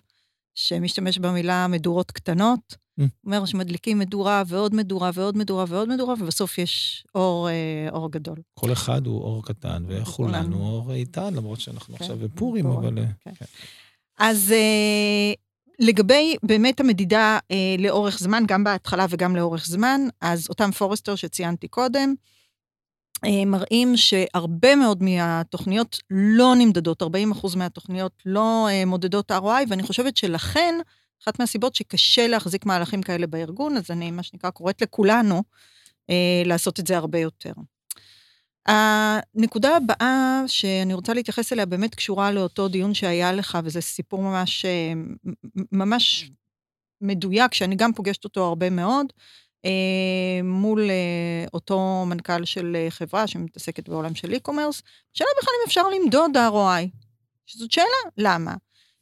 שמשתמש 0.55 1.17
במילה 1.17 1.67
מדורות 1.67 2.11
קטנות, 2.11 2.84
אומר 3.25 3.45
שמדליקים 3.45 3.99
מדורה 3.99 4.43
ועוד 4.47 4.75
מדורה 4.75 5.11
ועוד 5.13 5.37
מדורה 5.37 5.65
ועוד 5.67 5.89
מדורה, 5.89 6.13
ובסוף 6.19 6.57
יש 6.57 7.05
אור, 7.15 7.49
אה, 7.49 7.87
אור 7.91 8.11
גדול. 8.11 8.37
כל 8.53 8.73
אחד 8.73 9.07
הוא 9.07 9.21
אור 9.21 9.45
קטן, 9.45 9.83
וכולנו. 9.87 10.67
אור 10.67 10.93
איתן, 10.93 11.33
למרות 11.33 11.59
שאנחנו 11.59 11.95
כן, 11.95 12.03
עכשיו 12.03 12.17
בפורים, 12.17 12.65
בפורים, 12.65 12.87
אבל... 12.89 12.99
אה, 12.99 13.05
כן. 13.19 13.31
כן. 13.39 13.45
אז 14.17 14.51
אה, 14.51 15.33
לגבי 15.79 16.35
באמת 16.43 16.79
המדידה 16.79 17.39
אה, 17.51 17.75
לאורך 17.79 18.19
זמן, 18.19 18.43
גם 18.47 18.63
בהתחלה 18.63 19.05
וגם 19.09 19.35
לאורך 19.35 19.65
זמן, 19.65 20.01
אז 20.21 20.47
אותם 20.49 20.71
פורסטר 20.71 21.15
שציינתי 21.15 21.67
קודם, 21.67 22.13
אה, 23.25 23.45
מראים 23.45 23.97
שהרבה 23.97 24.75
מאוד 24.75 25.03
מהתוכניות 25.03 25.99
לא 26.09 26.53
נמדדות, 26.57 27.03
40% 27.03 27.05
מהתוכניות 27.55 28.11
לא 28.25 28.67
אה, 28.69 28.85
מודדות 28.85 29.31
ROI, 29.31 29.65
ואני 29.69 29.83
חושבת 29.83 30.17
שלכן, 30.17 30.75
אחת 31.23 31.39
מהסיבות 31.39 31.75
שקשה 31.75 32.27
להחזיק 32.27 32.65
מהלכים 32.65 33.01
כאלה 33.01 33.27
בארגון, 33.27 33.77
אז 33.77 33.91
אני, 33.91 34.11
מה 34.11 34.23
שנקרא, 34.23 34.49
קוראת 34.49 34.81
לכולנו 34.81 35.43
אה, 36.09 36.43
לעשות 36.45 36.79
את 36.79 36.87
זה 36.87 36.97
הרבה 36.97 37.19
יותר. 37.19 37.53
הנקודה 38.65 39.75
הבאה 39.75 40.43
שאני 40.47 40.93
רוצה 40.93 41.13
להתייחס 41.13 41.53
אליה 41.53 41.65
באמת 41.65 41.95
קשורה 41.95 42.31
לאותו 42.31 42.67
דיון 42.67 42.93
שהיה 42.93 43.31
לך, 43.31 43.57
וזה 43.63 43.81
סיפור 43.81 44.21
ממש, 44.21 44.65
אה, 44.65 44.93
ממש 45.71 46.31
מדויק, 47.01 47.53
שאני 47.53 47.75
גם 47.75 47.93
פוגשת 47.93 48.23
אותו 48.23 48.45
הרבה 48.45 48.69
מאוד, 48.69 49.13
אה, 49.65 50.43
מול 50.43 50.89
אה, 50.89 51.45
אותו 51.53 52.05
מנכ"ל 52.07 52.45
של 52.45 52.75
אה, 52.75 52.87
חברה 52.89 53.27
שמתעסקת 53.27 53.89
בעולם 53.89 54.15
של 54.15 54.33
e-commerce, 54.33 54.81
שאלה 55.13 55.29
בכלל 55.41 55.53
אם 55.61 55.67
אפשר 55.67 55.87
למדוד 55.87 56.37
ROI. 56.37 56.87
שזאת 57.45 57.71
שאלה, 57.71 58.11
למה? 58.17 58.55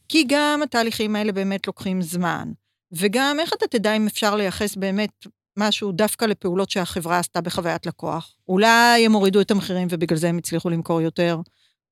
כי 0.10 0.26
גם 0.28 0.60
התהליכים 0.64 1.16
האלה 1.16 1.32
באמת 1.32 1.68
לוקחים 1.68 2.02
זמן, 2.02 2.52
וגם 2.92 3.38
איך 3.40 3.54
אתה 3.54 3.68
תדע 3.68 3.96
אם 3.96 4.08
אפשר 4.08 4.36
לייחס 4.36 4.76
באמת 4.76 5.28
משהו 5.60 5.92
דווקא 5.92 6.26
לפעולות 6.26 6.70
שהחברה 6.70 7.20
עשתה 7.20 7.42
בחוויית 7.42 7.86
לקוח. 7.86 8.36
אולי 8.48 9.06
הם 9.06 9.14
הורידו 9.14 9.42
את 9.42 9.52
המחירים 9.52 9.88
ובגלל 9.92 10.18
זה 10.18 10.30
הם 10.30 10.38
הצליחו 10.38 10.70
למכור 10.70 11.02
יותר. 11.02 11.40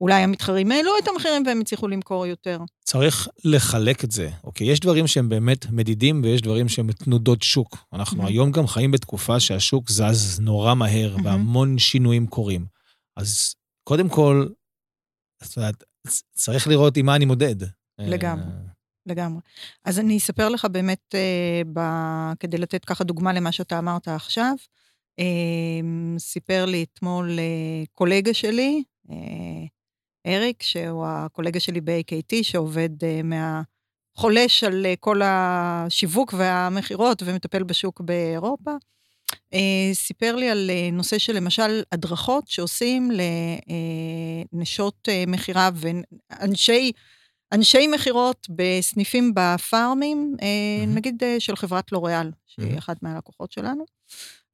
אולי 0.01 0.23
המתחרים 0.23 0.71
העלו 0.71 0.91
את 1.03 1.07
המחירים 1.07 1.43
והם 1.45 1.61
הצליחו 1.61 1.87
למכור 1.87 2.25
יותר. 2.25 2.59
צריך 2.85 3.27
לחלק 3.45 4.03
את 4.03 4.11
זה, 4.11 4.29
אוקיי? 4.43 4.67
יש 4.67 4.79
דברים 4.79 5.07
שהם 5.07 5.29
באמת 5.29 5.65
מדידים 5.71 6.21
ויש 6.23 6.41
דברים 6.41 6.69
שהם 6.69 6.91
תנודות 6.91 7.41
שוק. 7.43 7.77
אנחנו. 7.93 8.27
היום 8.27 8.51
גם 8.51 8.67
חיים 8.67 8.91
בתקופה 8.91 9.39
שהשוק 9.39 9.89
זז 9.89 10.39
נורא 10.39 10.73
מהר. 10.73 11.15
והמון 11.23 11.77
שינויים 11.77 12.27
קורים. 12.27 12.65
אז 13.17 13.55
קודם 13.83 14.09
כל, 14.09 14.47
את 15.43 15.57
יודעת, 15.57 15.83
צ- 16.07 16.23
צריך 16.35 16.67
לראות 16.67 16.97
עם 16.97 17.05
מה 17.05 17.15
אני 17.15 17.25
מודד. 17.25 17.55
לגמרי. 18.07 18.43
אה, 18.43 18.71
לגמרי. 19.05 19.41
אז 19.85 19.99
אני 19.99 20.17
אספר 20.17 20.49
לך 20.49 20.65
באמת, 20.65 21.15
אה, 21.15 21.61
ב... 21.73 21.79
כדי 22.39 22.57
לתת 22.57 22.85
ככה 22.85 23.03
דוגמה 23.03 23.33
למה 23.33 23.51
שאתה 23.51 23.79
אמרת 23.79 24.07
עכשיו. 24.07 24.53
אה, 25.19 25.25
סיפר 26.17 26.65
לי 26.65 26.83
אתמול 26.83 27.39
אה, 27.39 27.83
קולגה 27.93 28.33
שלי, 28.33 28.83
אה, 29.11 29.15
אריק, 30.27 30.63
שהוא 30.63 31.05
הקולגה 31.07 31.59
שלי 31.59 31.81
ב-AKT, 31.81 32.43
שעובד 32.43 33.03
אה, 33.03 33.23
מה... 33.23 33.61
חולש 34.15 34.63
על 34.63 34.85
אה, 34.85 34.93
כל 34.99 35.21
השיווק 35.23 36.33
והמכירות 36.37 37.23
ומטפל 37.25 37.63
בשוק 37.63 38.01
באירופה. 38.01 38.71
אה, 39.53 39.89
סיפר 39.93 40.35
לי 40.35 40.49
על 40.49 40.69
אה, 40.69 40.89
נושא 40.91 41.17
של 41.17 41.35
למשל 41.35 41.81
הדרכות 41.91 42.47
שעושים 42.47 43.11
לנשות 44.53 45.09
אה, 45.09 45.23
מכירה 45.27 45.69
ואנשי 45.75 46.91
אנשי 47.51 47.87
מכירות 47.87 48.47
בסניפים 48.49 49.33
בפארמים, 49.35 50.17
מהמם. 50.41 50.95
נגיד 50.95 51.23
אה, 51.23 51.39
של 51.39 51.55
חברת 51.55 51.91
לוריאל, 51.91 52.31
שהיא 52.47 52.65
מהמם. 52.65 52.77
אחת 52.77 53.03
מהלקוחות 53.03 53.51
שלנו, 53.51 53.85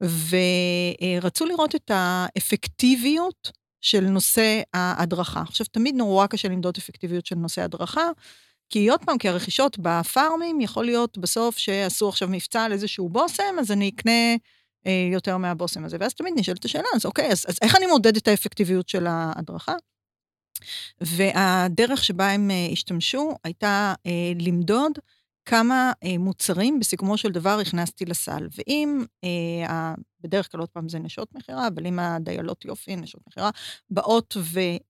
ורצו 0.00 1.46
לראות 1.46 1.74
את 1.74 1.90
האפקטיביות 1.94 3.52
של 3.80 4.00
נושא 4.00 4.60
ההדרכה. 4.74 5.42
עכשיו, 5.42 5.66
תמיד 5.66 5.94
נורא 5.94 6.26
קשה 6.26 6.48
למדוד 6.48 6.74
אפקטיביות 6.78 7.26
של 7.26 7.36
נושא 7.36 7.62
הדרכה, 7.62 8.10
כי 8.70 8.88
עוד 8.88 9.00
פעם, 9.04 9.18
כי 9.18 9.28
הרכישות 9.28 9.78
בפארמים 9.78 10.60
יכול 10.60 10.84
להיות 10.84 11.18
בסוף 11.18 11.58
שעשו 11.58 12.08
עכשיו 12.08 12.28
מבצע 12.28 12.64
על 12.64 12.72
איזשהו 12.72 13.08
בושם, 13.08 13.56
אז 13.60 13.70
אני 13.70 13.88
אקנה 13.88 14.36
אה, 14.86 15.08
יותר 15.12 15.36
מהבושם 15.36 15.84
הזה. 15.84 15.96
ואז 16.00 16.14
תמיד 16.14 16.34
נשאלת 16.36 16.64
השאלה, 16.64 16.88
אז 16.94 17.06
אוקיי, 17.06 17.32
אז, 17.32 17.44
אז 17.48 17.58
איך 17.62 17.76
אני 17.76 17.86
מודד 17.86 18.16
את 18.16 18.28
האפקטיביות 18.28 18.88
של 18.88 19.06
ההדרכה? 19.06 19.74
והדרך 21.00 22.04
שבה 22.04 22.30
הם 22.30 22.50
אה, 22.50 22.68
השתמשו 22.72 23.34
הייתה 23.44 23.94
אה, 24.06 24.32
למדוד 24.40 24.92
כמה 25.44 25.92
אה, 26.04 26.18
מוצרים 26.18 26.80
בסיכומו 26.80 27.16
של 27.16 27.32
דבר 27.32 27.58
הכנסתי 27.60 28.04
לסל. 28.04 28.48
ואם, 28.58 29.04
ה- 29.68 29.94
בדרך 30.20 30.52
כלל 30.52 30.60
עוד 30.60 30.68
פעם 30.68 30.88
זה 30.88 30.98
נשות 30.98 31.34
מכירה, 31.34 31.66
אבל 31.68 31.86
אם 31.86 31.98
הדיילות 31.98 32.64
יופי, 32.64 32.96
נשות 32.96 33.20
מכירה, 33.26 33.50
באות 33.90 34.36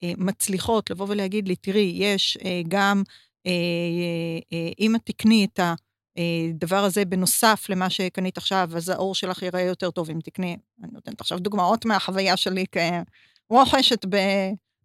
ומצליחות 0.05 0.91
לבוא 0.91 1.07
ולהגיד 1.09 1.49
לי, 1.49 1.57
תראי, 1.57 1.93
יש 1.97 2.39
גם, 2.69 3.03
אם 4.79 4.97
את 4.97 5.01
תקני 5.05 5.47
את 5.53 5.61
הדבר 6.57 6.85
הזה 6.85 7.05
בנוסף 7.05 7.67
למה 7.69 7.91
שקנית 7.91 8.37
עכשיו, 8.39 8.71
אז 8.77 8.89
האור 8.89 9.15
שלך 9.15 9.43
ייראה 9.43 9.63
יותר 9.63 9.91
טוב 9.91 10.11
אם 10.11 10.19
תקני, 10.25 10.57
אני 10.83 10.93
נותנת 10.93 11.21
עכשיו 11.21 11.39
דוגמאות 11.39 11.85
מהחוויה 11.85 12.37
שלי 12.37 12.65
כרוכשת 13.49 14.05
ב... 14.09 14.17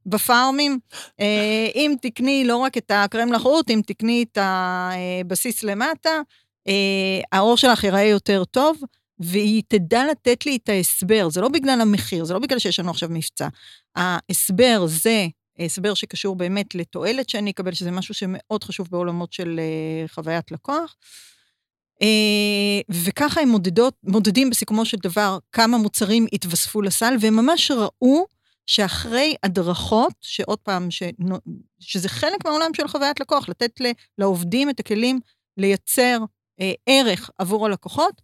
בפארמים, 0.06 0.80
אה, 1.20 1.68
אם 1.76 1.96
תקני 2.02 2.44
לא 2.46 2.58
רק 2.58 2.78
את 2.78 2.92
הקרם 2.94 3.34
לחוט, 3.34 3.70
אם 3.70 3.82
תקני 3.88 4.26
את 4.32 4.38
הבסיס 4.42 5.64
למטה, 5.64 6.22
אה, 6.68 7.22
העור 7.32 7.58
שלך 7.58 7.84
ייראה 7.84 8.04
יותר 8.04 8.44
טוב, 8.44 8.78
והיא 9.20 9.64
תדע 9.68 10.04
לתת 10.12 10.46
לי 10.46 10.56
את 10.56 10.70
ההסבר. 10.70 11.30
זה 11.30 11.42
לא 11.42 11.48
בגלל 11.48 11.82
המחיר, 11.82 12.26
זה 12.26 12.34
לא 12.34 12.40
בגלל 12.40 12.60
שיש 12.60 12.80
לנו 12.80 12.92
עכשיו 12.92 13.10
מבצע. 13.10 13.48
ההסבר 13.96 14.86
זה 14.88 15.28
הסבר 15.60 15.94
שקשור 15.94 16.36
באמת 16.36 16.76
לתועלת 16.76 17.30
שאני 17.30 17.52
אקבל, 17.52 17.74
שזה 17.74 17.92
משהו 17.92 18.14
שמאוד 18.14 18.64
חשוב 18.64 18.88
בעולמות 18.92 19.34
של 19.34 19.60
אה, 19.60 20.08
חוויית 20.08 20.52
לקוח. 20.52 20.96
אה, 22.02 22.82
וככה 22.90 23.42
הם 23.42 23.50
מודדות, 23.50 23.94
מודדים 24.04 24.50
בסיכומו 24.50 24.86
של 24.86 24.98
דבר 25.04 25.38
כמה 25.52 25.78
מוצרים 25.78 26.26
התווספו 26.34 26.82
לסל, 26.82 27.16
והם 27.20 27.36
ממש 27.36 27.72
ראו 27.72 28.26
שאחרי 28.66 29.36
הדרכות, 29.44 30.14
שעוד 30.22 30.60
פעם, 30.60 30.92
שנו, 30.92 31.38
שזה 31.80 32.10
חלק 32.10 32.46
מהעולם 32.46 32.74
של 32.74 32.88
חוויית 32.88 33.20
לקוח, 33.20 33.50
לתת 33.50 33.72
לעובדים 34.18 34.70
את 34.70 34.80
הכלים 34.80 35.20
לייצר 35.58 36.18
אה, 36.62 36.72
ערך 36.86 37.30
עבור 37.38 37.66
הלקוחות, 37.66 38.22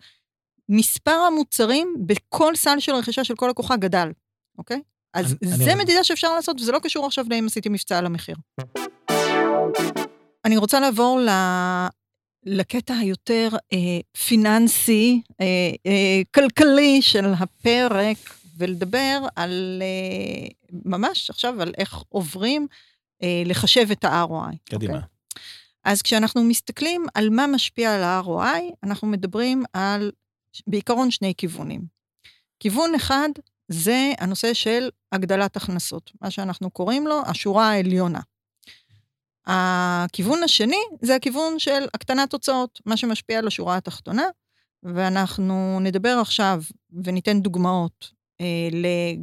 מספר 0.70 1.12
המוצרים 1.28 1.96
בכל 2.06 2.56
סל 2.56 2.80
של 2.80 2.92
רכישה 2.96 3.24
של 3.24 3.36
כל 3.36 3.48
לקוחה 3.48 3.76
גדל, 3.78 4.12
אוקיי? 4.58 4.82
אז 5.14 5.36
אני- 5.44 5.52
זה 5.58 5.74
אני- 5.74 5.84
מדידה 5.84 6.04
שאפשר 6.04 6.36
לעשות, 6.36 6.62
וזה 6.62 6.72
לא 6.72 6.80
קשור 6.80 7.06
עכשיו 7.06 7.26
לאם 7.30 7.46
עשיתי 7.46 7.70
מבצע 7.70 7.98
על 7.98 8.06
המחיר. 8.06 8.36
אני 10.46 10.58
רוצה 10.58 10.80
לעבור 10.80 11.20
ל... 11.20 11.30
לקטע 12.46 12.94
היותר 12.94 13.50
אה, 13.74 13.78
פיננסי, 14.28 15.22
אה, 15.42 15.46
אה, 15.86 16.22
כלכלי 16.36 17.02
של 17.02 17.26
הפרק, 17.40 18.18
ולדבר 18.60 19.28
על, 19.36 19.82
אה, 19.82 20.48
ממש 20.86 21.30
עכשיו, 21.30 21.62
על 21.62 21.74
איך 21.78 22.04
עוברים 22.10 22.68
אה, 23.24 23.44
לחשב 23.46 23.92
את 23.92 24.04
ה-ROI. 24.04 24.56
קדימה. 24.70 24.94
אוקיי? 24.94 25.08
אז 25.84 26.02
כשאנחנו 26.02 26.44
מסתכלים 26.44 27.06
על 27.14 27.30
מה 27.30 27.48
משפיע 27.48 27.96
על 27.96 28.04
ה-ROI, 28.04 28.74
אנחנו 28.84 29.08
מדברים 29.08 29.64
על 29.74 30.12
בעיקרון 30.68 31.12
שני 31.12 31.34
כיוונים. 31.38 31.82
כיוון 32.60 32.96
אחד 32.96 33.30
זה 33.68 34.12
הנושא 34.20 34.54
של 34.54 34.90
הגדלת 35.12 35.58
הכנסות, 35.58 36.12
מה 36.22 36.32
שאנחנו 36.32 36.72
קוראים 36.72 37.08
לו 37.08 37.22
השורה 37.26 37.70
העליונה. 37.70 38.20
הכיוון 39.46 40.44
השני 40.44 40.82
זה 41.02 41.16
הכיוון 41.16 41.60
של 41.60 41.86
הקטנת 41.94 42.34
הוצאות, 42.34 42.82
מה 42.86 42.98
שמשפיע 42.98 43.40
על 43.40 43.48
השורה 43.48 43.78
התחתונה, 43.78 44.26
ואנחנו 44.84 45.80
נדבר 45.82 46.18
עכשיו 46.22 46.64
וניתן 47.04 47.42
דוגמאות 47.42 48.19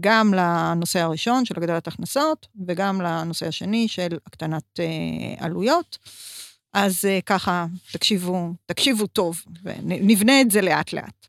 גם 0.00 0.35
לנושא 0.35 1.00
הראשון 1.00 1.44
של 1.44 1.54
הגדלת 1.56 1.88
הכנסות, 1.88 2.46
וגם 2.66 3.00
לנושא 3.00 3.46
השני 3.46 3.88
של 3.88 4.18
הקטנת 4.26 4.80
אה, 4.80 5.44
עלויות. 5.44 5.99
אז 6.73 7.04
אה, 7.04 7.18
ככה, 7.26 7.66
תקשיבו, 7.92 8.54
תקשיבו 8.66 9.06
טוב, 9.06 9.42
ונבנה 9.62 10.40
את 10.40 10.50
זה 10.50 10.62
לאט-לאט. 10.62 11.26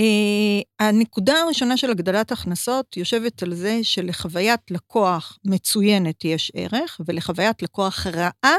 אה, 0.00 0.86
הנקודה 0.86 1.34
הראשונה 1.34 1.76
של 1.76 1.90
הגדלת 1.90 2.32
הכנסות 2.32 2.96
יושבת 2.96 3.42
על 3.42 3.54
זה 3.54 3.78
שלחוויית 3.82 4.70
לקוח 4.70 5.38
מצוינת 5.44 6.24
יש 6.24 6.52
ערך, 6.54 7.00
ולחוויית 7.06 7.62
לקוח 7.62 8.06
רעה 8.06 8.56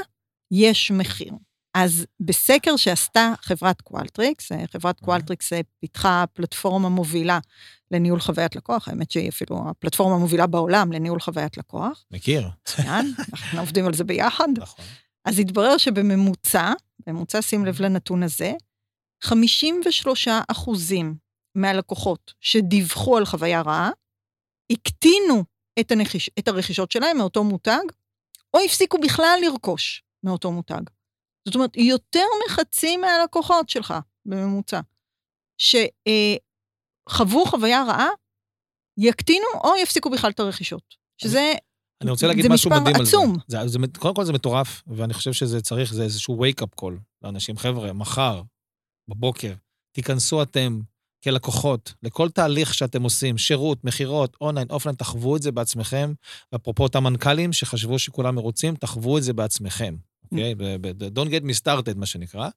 יש 0.52 0.92
מחיר. 0.92 1.34
אז 1.80 2.06
בסקר 2.20 2.76
שעשתה 2.76 3.34
חברת 3.42 3.82
Qualtrics, 3.82 4.52
אה, 4.52 4.68
חברת 4.72 5.00
Qualtrics 5.00 5.54
אה, 5.54 5.62
פיתחה 5.80 6.24
פלטפורמה 6.34 6.90
מובילה 6.90 7.40
לניהול 7.92 8.20
חוויית 8.20 8.56
לקוח, 8.56 8.88
האמת 8.88 9.12
שהיא 9.12 9.30
אפילו 9.30 9.70
הפלטפורמה 9.70 10.16
המובילה 10.16 10.48
בעולם 10.48 10.92
לניהול 10.92 11.20
חוויית 11.20 11.58
לקוח. 11.58 12.06
מכיר. 12.12 12.50
מצוין, 12.62 13.14
אנחנו 13.34 13.60
עובדים 13.60 13.86
על 13.86 13.94
זה 13.94 14.04
ביחד. 14.04 14.48
נכון. 14.58 14.86
אז 15.26 15.40
התברר 15.40 15.78
שבממוצע, 15.78 16.74
בממוצע 17.08 17.42
שים 17.42 17.66
לב 17.66 17.82
לנתון 17.82 18.24
הזה, 18.24 18.54
53 19.24 20.28
אחוזים 20.48 21.16
מהלקוחות 21.56 22.34
שדיווחו 22.42 23.18
על 23.18 23.26
חוויה 23.26 23.62
רעה, 23.62 23.90
הקטינו 24.72 25.44
את, 25.80 25.92
הנחיש, 25.92 26.30
את 26.40 26.48
הרכישות 26.48 26.92
שלהם 26.92 27.18
מאותו 27.18 27.44
מותג, 27.44 27.84
או 28.54 28.60
הפסיקו 28.66 28.98
בכלל 28.98 29.40
לרכוש 29.44 30.04
מאותו 30.24 30.52
מותג. 30.52 30.82
זאת 31.48 31.56
אומרת, 31.56 31.78
יותר 31.78 32.26
מחצי 32.48 32.98
מהלקוחות 32.98 33.70
שלך, 33.70 33.94
בממוצע, 34.26 34.82
שחוו 35.58 37.46
חוויה 37.46 37.84
רעה, 37.84 38.08
יקטינו 39.00 39.46
או 39.64 39.70
יפסיקו 39.82 40.10
בכלל 40.10 40.32
את 40.32 40.40
הרכישות. 40.40 40.96
שזה 41.22 41.54
אני 42.02 42.12
רוצה 42.12 42.28
להגיד 42.28 42.48
משהו 42.48 42.70
מספר 42.70 42.82
מדהים 42.82 42.96
על 42.96 43.06
זה. 43.06 43.18
עצום. 43.18 43.38
זה, 43.48 43.58
זה. 43.68 43.80
קודם 44.00 44.16
כל 44.16 44.26
זה 44.26 44.34
מטורף, 44.34 44.84
ואני 44.88 45.14
חושב 45.14 45.34
שזה 45.34 45.62
צריך, 45.62 45.94
זה 45.94 46.04
איזשהו 46.04 46.46
wake-up 46.46 46.82
call 46.82 46.94
לאנשים. 47.22 47.58
חבר'ה, 47.58 47.94
מחר, 47.94 48.42
בבוקר, 49.08 49.54
תיכנסו 49.96 50.42
אתם 50.42 50.80
כלקוחות 51.24 51.94
לכל 52.04 52.30
תהליך 52.30 52.74
שאתם 52.74 53.04
עושים, 53.04 53.38
שירות, 53.38 53.84
מכירות, 53.84 54.38
אונליין, 54.42 54.68
אופליין, 54.70 54.96
תחוו 54.96 55.36
את 55.36 55.42
זה 55.42 55.52
בעצמכם. 55.52 56.14
ואפרופו 56.52 56.84
אותם 56.84 57.04
מנכ"לים 57.04 57.54
שחשבו 57.54 58.00
שכולם 58.00 58.36
מרוצים, 58.36 58.76
תחוו 58.76 59.18
את 59.18 59.24
זה 59.24 59.34
בעצמכם, 59.34 59.96
אוקיי? 60.32 60.56
ב- 60.56 61.20
Don't 61.20 61.30
get 61.30 61.44
me 61.44 61.62
started, 61.64 61.96
מה 61.96 62.06
שנקרא. 62.06 62.50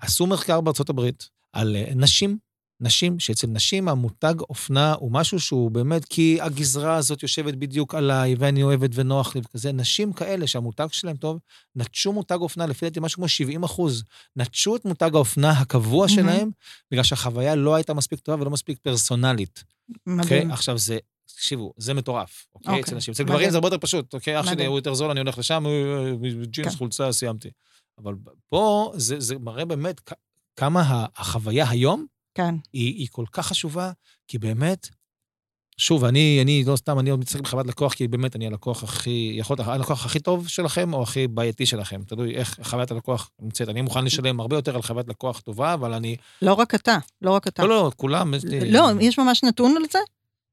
עשו 0.00 0.26
מחקר 0.26 0.60
בארצות 0.60 0.88
הברית 0.90 1.28
על 1.52 1.76
אה, 1.76 1.92
נשים 1.94 2.38
נשים, 2.80 3.18
שאצל 3.20 3.46
נשים 3.46 3.88
המותג 3.88 4.34
אופנה 4.40 4.94
הוא 4.94 5.12
משהו 5.12 5.40
שהוא 5.40 5.70
באמת, 5.70 6.04
כי 6.04 6.38
הגזרה 6.40 6.96
הזאת 6.96 7.22
יושבת 7.22 7.54
בדיוק 7.54 7.94
עליי, 7.94 8.34
ואני 8.38 8.62
אוהבת 8.62 8.90
ונוח 8.94 9.34
לי 9.34 9.40
וכזה. 9.44 9.72
נשים 9.72 10.12
כאלה 10.12 10.46
שהמותג 10.46 10.86
שלהם 10.92 11.16
טוב, 11.16 11.38
נטשו 11.76 12.12
מותג 12.12 12.38
אופנה, 12.40 12.66
לפי 12.66 12.86
דעתי 12.86 13.00
משהו 13.00 13.16
כמו 13.16 13.28
70 13.28 13.62
אחוז. 13.64 14.04
נטשו 14.36 14.76
את 14.76 14.84
מותג 14.84 15.10
האופנה 15.14 15.50
הקבוע 15.50 16.08
שלהם, 16.08 16.50
בגלל 16.90 17.04
שהחוויה 17.04 17.54
לא 17.54 17.74
הייתה 17.74 17.94
מספיק 17.94 18.20
טובה 18.20 18.42
ולא 18.42 18.50
מספיק 18.50 18.78
פרסונלית. 18.78 19.64
מדהים. 20.06 20.20
אוקיי? 20.20 20.46
עכשיו 20.52 20.78
זה, 20.78 20.98
תקשיבו, 21.38 21.72
זה 21.76 21.94
מטורף, 21.94 22.46
אוקיי? 22.54 22.70
אוקיי, 22.70 22.82
אצל 22.82 22.96
נשים. 22.96 23.12
אצל. 23.12 23.24
גברים 23.24 23.50
זה 23.50 23.56
הרבה 23.56 23.66
יותר 23.66 23.78
פשוט, 23.78 24.14
אוקיי? 24.14 24.40
אח 24.40 24.46
שלי. 24.50 24.66
הוא 24.66 24.78
יותר 24.78 24.94
זול, 24.94 25.10
אני 25.10 25.20
הולך 25.20 25.38
לשם, 25.38 25.64
ג'ינס, 26.42 26.68
כן. 26.68 26.76
חולצה, 26.76 27.12
סיימתי. 27.12 27.50
אבל 27.98 28.14
פה 28.48 28.92
זה 28.96 29.20
זה 29.20 29.38
מראה 29.38 29.64
באמת 29.64 30.10
כמה 30.56 31.06
החוויה 31.16 31.70
היום 31.70 32.06
כן. 32.34 32.54
היא, 32.72 32.94
היא 32.94 33.08
כל 33.10 33.24
כך 33.32 33.46
חשובה, 33.46 33.90
כי 34.28 34.38
באמת, 34.38 34.88
שוב, 35.76 36.04
אני, 36.04 36.38
אני 36.42 36.64
לא 36.66 36.76
סתם, 36.76 36.98
אני 36.98 37.10
עוד 37.10 37.20
מתעסק 37.20 37.40
בחוות 37.40 37.66
לקוח, 37.66 37.94
כי 37.94 38.08
באמת 38.08 38.36
אני 38.36 38.46
הלקוח 38.46 38.82
הכי, 38.82 39.32
יכול 39.34 39.56
להיות 39.58 39.68
הלקוח 39.68 40.06
הכי 40.06 40.20
טוב 40.20 40.48
שלכם, 40.48 40.94
או 40.94 41.02
הכי 41.02 41.26
בעייתי 41.26 41.66
שלכם. 41.66 42.02
תלוי 42.06 42.34
איך 42.34 42.60
חוויית 42.62 42.90
הלקוח 42.90 43.30
נמצאת. 43.40 43.68
אני 43.68 43.82
מוכן 43.82 44.04
לשלם 44.04 44.40
הרבה 44.40 44.56
יותר 44.56 44.76
על 44.76 44.82
חוויית 44.82 45.08
לקוח 45.08 45.40
טובה, 45.40 45.74
אבל 45.74 45.94
אני... 45.94 46.16
לא 46.42 46.54
רק 46.54 46.74
אתה, 46.74 46.98
לא 47.22 47.30
רק 47.30 47.48
אתה. 47.48 47.62
לא, 47.62 47.68
לא, 47.68 47.90
כולם. 47.96 48.34
לא, 48.66 48.90
יש 49.00 49.18
ממש 49.18 49.44
נתון 49.44 49.76
על 49.76 49.82
זה, 49.92 49.98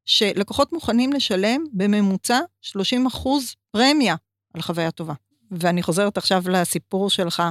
שלקוחות 0.06 0.74
מוכנים 0.74 1.14
לשלם 1.14 1.64
בממוצע 1.74 2.40
30 2.62 3.06
אחוז 3.06 3.56
פרמיה 3.72 4.16
על 4.54 4.62
חוויה 4.62 4.92
טובה. 4.92 5.14
ואני 5.52 5.84
חוזרת 5.84 6.18
עכשיו 6.18 6.44
לסיפור 6.50 7.10
שלך 7.10 7.44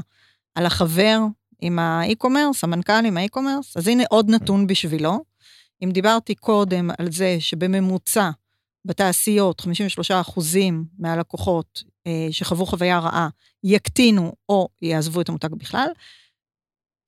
על 0.54 0.66
החבר 0.66 1.18
עם 1.60 1.78
האי-קומרס, 1.78 2.64
המנכ"ל 2.64 3.06
עם 3.06 3.16
האי-קומרס, 3.16 3.76
אז 3.76 3.88
הנה 3.88 4.02
עוד 4.10 4.30
נתון 4.30 4.66
בשבילו. 4.66 5.24
אם 5.84 5.90
דיברתי 5.90 6.34
קודם 6.34 6.90
על 6.98 7.12
זה 7.12 7.36
שבממוצע 7.40 8.30
בתעשיות 8.84 9.60
53 9.60 10.10
אחוזים 10.10 10.84
מהלקוחות 10.98 11.82
אה, 12.06 12.28
שחוו 12.30 12.66
חוויה 12.66 12.98
רעה 12.98 13.28
יקטינו 13.64 14.32
או 14.48 14.68
יעזבו 14.82 15.20
את 15.20 15.28
המותג 15.28 15.54
בכלל, 15.54 15.88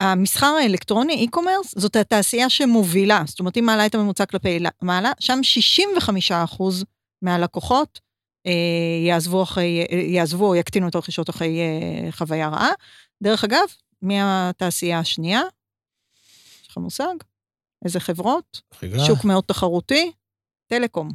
המסחר 0.00 0.46
האלקטרוני, 0.46 1.26
e-commerce, 1.30 1.68
זאת 1.80 1.96
התעשייה 1.96 2.50
שמובילה. 2.50 3.22
זאת 3.26 3.40
אומרת, 3.40 3.56
אם 3.56 3.64
מעלה 3.64 3.86
את 3.86 3.94
הממוצע 3.94 4.26
כלפי 4.26 4.58
מעלה, 4.82 5.12
שם 5.20 5.38
65 5.42 6.32
אחוז 6.32 6.84
מהלקוחות 7.22 8.00
אה, 8.46 8.52
יעזבו, 9.06 9.42
אחרי, 9.42 9.86
אה, 9.92 9.96
יעזבו 9.96 10.46
או 10.46 10.54
יקטינו 10.54 10.88
את 10.88 10.94
הרכישות 10.94 11.30
אחרי 11.30 11.58
אה, 11.60 12.12
חוויה 12.12 12.48
רעה. 12.48 12.68
דרך 13.22 13.44
אגב, 13.44 13.64
מי 14.02 14.16
התעשייה 14.22 14.98
השנייה? 14.98 15.40
יש 16.62 16.68
לך 16.70 16.76
מושג? 16.76 17.14
איזה 17.84 18.00
חברות? 18.00 18.60
רגע, 18.82 18.98
שוק 19.06 19.24
מאוד 19.24 19.44
תחרותי? 19.46 20.12
טלקום. 20.66 21.10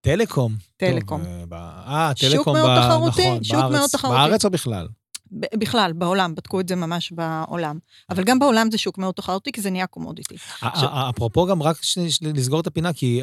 טלקום. 0.00 0.54
טלקום. 0.76 1.20
אה, 1.24 1.44
אה, 1.86 2.12
שוק 2.16 2.30
טלקום, 2.32 2.56
מאוד 2.56 2.70
ב- 2.70 2.82
תחרותי, 2.86 3.26
נכון, 3.28 3.44
שוק 3.44 3.56
בארץ- 3.56 3.72
מאוד 3.72 3.90
תחרותי. 3.90 4.16
בארץ 4.16 4.44
או 4.44 4.50
בכלל? 4.50 4.88
בכלל, 5.32 5.92
בעולם, 5.92 6.34
בדקו 6.34 6.60
את 6.60 6.68
זה 6.68 6.76
ממש 6.76 7.12
בעולם. 7.12 7.78
אבל 8.10 8.24
גם 8.24 8.38
בעולם 8.38 8.70
זה 8.70 8.78
שוק 8.78 8.98
מאוד 8.98 9.14
תחרותי, 9.14 9.52
כי 9.52 9.60
זה 9.60 9.70
נהיה 9.70 9.86
קומודיטי. 9.86 10.34
אפרופו 11.10 11.46
גם 11.46 11.62
רק 11.62 11.76
לסגור 12.34 12.60
את 12.60 12.66
הפינה, 12.66 12.92
כי 12.92 13.20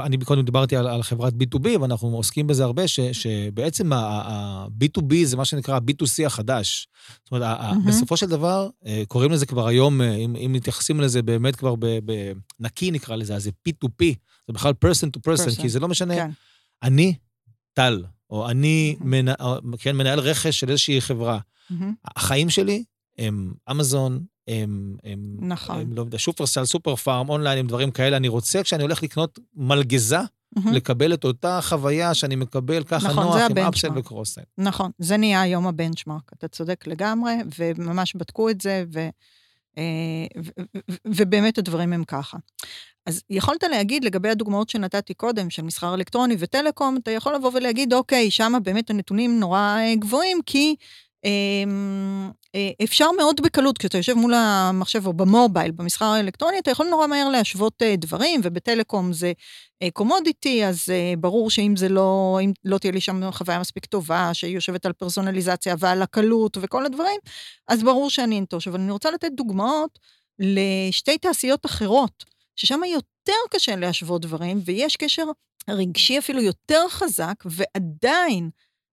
אני 0.00 0.16
קודם 0.24 0.44
דיברתי 0.44 0.76
על, 0.76 1.02
חברת 1.02 1.32
B2B, 1.32 1.68
ואנחנו 1.80 2.08
עוסקים 2.08 2.46
בזה 2.46 2.64
הרבה, 2.64 2.82
שבעצם 3.12 3.92
ה-B2B 3.92 5.14
זה 5.24 5.36
מה 5.36 5.44
שנקרא 5.44 5.74
ה-B2C 5.74 6.26
החדש. 6.26 6.88
זאת 7.24 7.32
אומרת. 7.32 7.58
בסופו 7.86 8.16
של 8.16 8.26
דבר, 8.26 8.68
אה, 8.86 9.02
קוראים 9.08 9.30
לזה 9.30 9.46
כבר 9.46 9.66
היום, 9.66 10.00
אה, 10.00 10.14
אם, 10.14 10.52
מתייחסים 10.52 11.00
לזה 11.00 11.22
באמת 11.22 11.56
כבר 11.56 11.74
בנקי 12.60 12.90
נקרא 12.90 13.16
לזה, 13.16 13.34
אז 13.34 13.42
זה 13.42 13.50
P2P, 13.68 14.04
זה 14.46 14.52
בכלל 14.52 14.72
person 14.84 15.08
to 15.16 15.30
person, 15.30 15.50
Person, 15.50 15.62
כי 15.62 15.68
זה 15.68 15.80
לא 15.80 15.88
משנה, 15.88 16.14
כן. 16.14 16.30
אני 16.82 17.14
טל, 17.72 18.04
או 18.30 18.50
אני 18.50 18.96
מהמם. 19.00 19.10
מנ... 19.10 19.28
או, 19.40 19.56
כן, 19.78 19.96
מנהל 19.96 20.20
רכש 20.20 20.60
של 20.60 20.70
איזושהי 20.70 21.00
חברה. 21.00 21.38
מהמם. 21.70 21.94
החיים 22.16 22.50
שלי 22.50 22.84
הם 23.18 23.52
אמזון, 23.70 24.24
הם, 24.48 24.96
הם, 25.04 25.36
נכון. 25.40 25.80
הם 25.80 25.92
לא 25.92 26.00
יודע, 26.00 26.18
שופרסל, 26.18 26.64
סופר 26.64 26.96
פארם, 26.96 27.28
אונליין, 27.28 27.58
הם 27.58 27.66
דברים 27.66 27.90
כאלה. 27.90 28.16
אני 28.16 28.28
רוצה, 28.28 28.62
כשאני 28.62 28.82
הולך 28.82 29.02
לקנות 29.02 29.38
מלגזה, 29.54 30.18
מהמם. 30.56 30.72
לקבל 30.72 31.14
את 31.14 31.24
אותה 31.24 31.58
חוויה 31.62 32.14
שאני 32.14 32.36
מקבל 32.36 32.84
ככה 32.84 33.08
נכון, 33.08 33.24
נוח 33.24 33.36
עם 33.50 33.58
אפסל. 33.58 33.88
וקרוסל. 33.98 34.42
נכון, 34.58 34.90
זה 34.98 35.16
נהיה 35.16 35.40
היום 35.40 35.66
הבנצ'מארק, 35.66 36.32
אתה 36.38 36.48
צודק 36.48 36.86
לגמרי, 36.86 37.32
וממש 37.58 38.16
בדקו 38.16 38.50
את 38.50 38.60
זה, 38.60 38.84
ו, 38.92 39.08
ובאמת 41.04 41.58
הדברים 41.58 41.92
הם 41.92 42.04
ככה. 42.04 42.38
אז 43.06 43.22
יכולת 43.30 43.62
להגיד 43.62 44.04
לגבי 44.04 44.28
הדוגמאות 44.28 44.68
שנתתי 44.68 45.14
קודם, 45.14 45.50
של 45.50 45.62
מסחר 45.62 45.94
אלקטרוני 45.94 46.36
וטלקום, 46.38 46.96
אתה 46.96 47.10
יכול 47.10 47.34
לבוא 47.34 47.50
ולהגיד, 47.54 47.92
אוקיי, 47.92 48.30
שם 48.30 48.52
באמת 48.62 48.90
הנתונים 48.90 49.40
נורא 49.40 49.76
אה, 49.78 49.94
גבוהים, 49.94 50.38
כי 50.46 50.68
אה, 50.68 50.74
אה, 50.74 51.09
אפשר 52.84 53.06
מאוד 53.18 53.40
בקלות, 53.40 53.78
כשאתה 53.78 53.98
יושב 53.98 54.14
מול 54.14 54.34
המחשב 54.34 55.06
או 55.06 55.12
במובייל, 55.12 55.70
במסחר 55.70 56.04
האלקטרוני, 56.04 56.58
אתה 56.58 56.70
יכול 56.70 56.86
נורא 56.86 57.06
מהר 57.06 57.28
להשוות 57.28 57.82
אה, 57.82 57.96
דברים, 57.96 58.40
ובטלקום 58.44 59.12
זה 59.12 59.32
קומודיטי, 59.92 60.66
אז 60.66 60.84
אה, 60.90 61.12
ברור 61.18 61.50
שאם 61.50 61.74
זה 61.76 61.88
לא, 61.88 62.38
אם 62.44 62.52
לא 62.64 62.78
תהיה 62.78 62.92
לי 62.92 63.00
שם 63.00 63.30
חוויה 63.32 63.58
מספיק 63.60 63.86
טובה, 63.86 64.30
שהיא 64.34 64.54
יושבת 64.54 64.86
על 64.86 64.92
פרסונליזציה 64.92 65.74
ועל 65.78 66.02
הקלות 66.02 66.56
וכל 66.60 66.86
הדברים, 66.86 67.20
אז 67.68 67.82
ברור 67.82 68.10
שאני 68.10 68.38
אנטוש. 68.38 68.68
אבל 68.68 68.80
אני 68.80 68.90
רוצה 68.90 69.10
לתת 69.10 69.30
דוגמאות 69.36 69.98
לשתי 70.38 71.18
תעשיות 71.18 71.66
אחרות, 71.66 72.24
ששם 72.56 72.80
יותר 72.84 73.32
קשה 73.50 73.76
להשוות 73.76 74.22
דברים, 74.22 74.60
ויש 74.64 74.96
קשר 74.96 75.24
רגשי 75.68 76.18
אפילו 76.18 76.42
יותר 76.42 76.88
חזק, 76.88 77.34
ועדיין, 77.44 78.50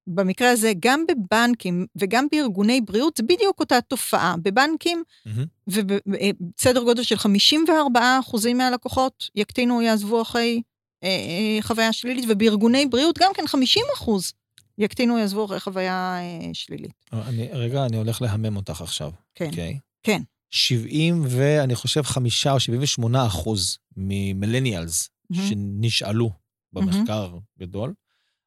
במקרה 0.08 0.50
הזה, 0.50 0.74
גם 0.80 1.04
בבנקים 1.08 1.86
וגם 1.96 2.28
בארגוני 2.32 2.82
בריאות, 2.82 3.18
זה 3.18 3.24
בדיוק 3.24 3.60
אותה 3.60 3.82
תופעה. 3.82 4.36
בבנקים, 4.42 5.04
מהמם. 5.26 5.46
ובסדר 5.68 6.84
גודל 6.84 7.04
של 7.04 7.18
54 7.18 8.20
אחוזים 8.20 8.58
מהלקוחות 8.58 9.30
יקטינו 9.36 9.76
או 9.76 9.82
יעזבו 9.82 10.22
אחרי 10.22 10.62
אה, 11.04 11.10
אה, 11.10 11.62
חוויה 11.62 11.94
שלילית, 11.94 12.26
ובארגוני 12.30 12.86
בריאות 12.86 13.18
גם 13.18 13.32
כן 13.36 13.48
50 13.48 13.84
אחוז 13.96 14.34
יקטינו 14.78 15.14
או 15.14 15.20
יעזבו 15.20 15.46
אחרי 15.46 15.60
חוויה 15.60 16.18
אה, 16.20 16.50
שלילית. 16.54 17.06
אני, 17.14 17.48
רגע, 17.52 17.86
אני 17.86 17.98
הולך 17.98 18.22
להמם 18.22 18.56
אותך 18.56 18.82
עכשיו, 18.82 19.12
כן. 19.36 19.46
אוקיי? 19.46 19.80
כן. 20.04 20.22
70 20.50 21.24
ואני 21.28 21.76
חושב 21.76 22.02
5 22.02 22.48
או 22.48 22.60
78 22.60 23.26
אחוז 23.28 23.78
ממילניאלס 23.98 25.10
מהמם. 25.30 25.48
שנשאלו 25.48 26.32
במחקר 26.74 27.38
גדול, 27.60 27.94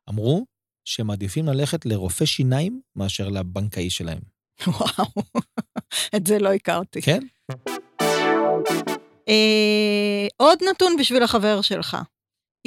אמרו 0.08 0.46
שהם 0.90 1.06
מעדיפים 1.06 1.46
ללכת 1.46 1.86
לרופא 1.86 2.24
שיניים 2.24 2.80
מאשר 2.96 3.28
לבנקאי 3.28 3.90
שלהם. 3.90 4.20
וואו, 4.66 5.10
את 6.16 6.26
זה 6.26 6.38
לא 6.38 6.52
הכרתי. 6.52 7.02
כן? 7.02 7.20
אה, 9.28 10.26
עוד 10.36 10.58
נתון 10.70 10.96
בשביל 10.98 11.22
החבר 11.22 11.60
שלך. 11.60 11.96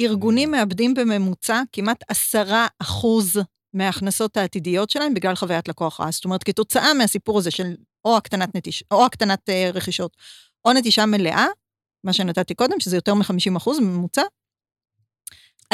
ארגונים 0.00 0.50
מאבדים 0.50 0.94
בממוצע 0.94 1.62
כמעט 1.72 2.04
עשרה 2.08 2.66
אחוז 2.78 3.40
מההכנסות 3.74 4.36
העתידיות 4.36 4.90
שלהם 4.90 5.14
בגלל 5.14 5.34
חוויית 5.34 5.68
לקוח 5.68 6.00
רע. 6.00 6.10
זאת 6.10 6.24
אומרת, 6.24 6.44
כתוצאה 6.44 6.94
מהסיפור 6.94 7.38
הזה 7.38 7.50
של 7.50 7.74
או 8.04 8.16
הקטנת, 8.16 8.54
נטיש, 8.54 8.84
או 8.90 9.06
הקטנת 9.06 9.48
אה, 9.48 9.70
רכישות, 9.74 10.16
או 10.64 10.72
נטישה 10.72 11.06
מלאה, 11.06 11.46
מה 12.04 12.12
שנתתי 12.12 12.54
קודם, 12.54 12.80
שזה 12.80 12.96
יותר 12.96 13.14
מ-50 13.14 13.56
אחוז 13.56 13.78
ממוצע, 13.78 14.22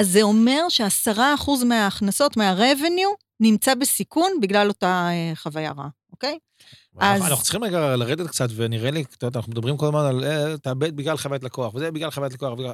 אז 0.00 0.08
זה 0.08 0.22
אומר 0.22 0.60
שעשרה 0.68 1.34
אחוז 1.34 1.64
מההכנסות, 1.64 2.36
מה-revenue, 2.36 3.14
נמצא 3.40 3.74
בסיכון 3.74 4.30
בגלל 4.40 4.68
אותה 4.68 5.08
אה, 5.10 5.32
חוויה 5.36 5.72
רעה, 5.78 5.88
אוקיי? 6.12 6.38
אז- 6.98 7.22
אנחנו 7.22 7.42
צריכים 7.44 7.64
רגע 7.64 7.96
לרדת 7.96 8.26
קצת, 8.26 8.48
ונראה 8.56 8.90
לי, 8.90 9.02
את 9.02 9.22
יודעת, 9.22 9.36
אנחנו 9.36 9.52
מדברים 9.52 9.76
כל 9.76 9.86
הזמן 9.86 10.04
על 10.06 10.24
אה, 10.24 10.58
תאבד 10.58 10.96
בגלל 10.96 11.16
חוויית 11.16 11.44
לקוח, 11.44 11.74
וזה 11.74 11.90
בגלל 11.90 12.10
חוויית 12.10 12.32
לקוח. 12.32 12.52
בגלל... 12.58 12.72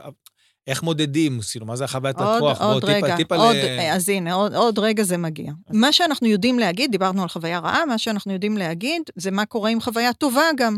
איך 0.67 0.83
מודדים? 0.83 1.41
כאילו, 1.51 1.67
מה 1.67 1.77
זה 1.77 1.85
החוויית 1.85 2.17
עוד, 2.21 2.37
לקוח? 2.37 2.61
עוד 2.63 2.81
בוא, 2.81 2.93
טיפה- 2.93 3.07
רגע, 3.07 3.17
טיפה 3.17 3.37
עוד, 3.37 3.57
ל- 3.57 3.81
אז 3.93 4.09
הנה, 4.09 4.35
עוד, 4.35 4.55
עוד 4.55 4.79
רגע 4.79 5.03
זה 5.03 5.17
מגיע. 5.17 5.53
מה 5.71 5.93
שאנחנו 5.93 6.27
יודעים 6.29 6.59
להגיד, 6.59 6.91
דיברנו 6.91 7.23
על 7.23 7.29
חוויה 7.29 7.59
רעה, 7.59 7.87
מה 7.87 7.99
שאנחנו 7.99 8.33
יודעים 8.33 8.57
להגיד 8.57 9.03
זה 9.17 9.31
מה 9.31 9.47
קורה 9.47 9.71
עם 9.71 9.81
חוויה 9.81 10.13
טובה 10.13 10.45
גם. 10.57 10.77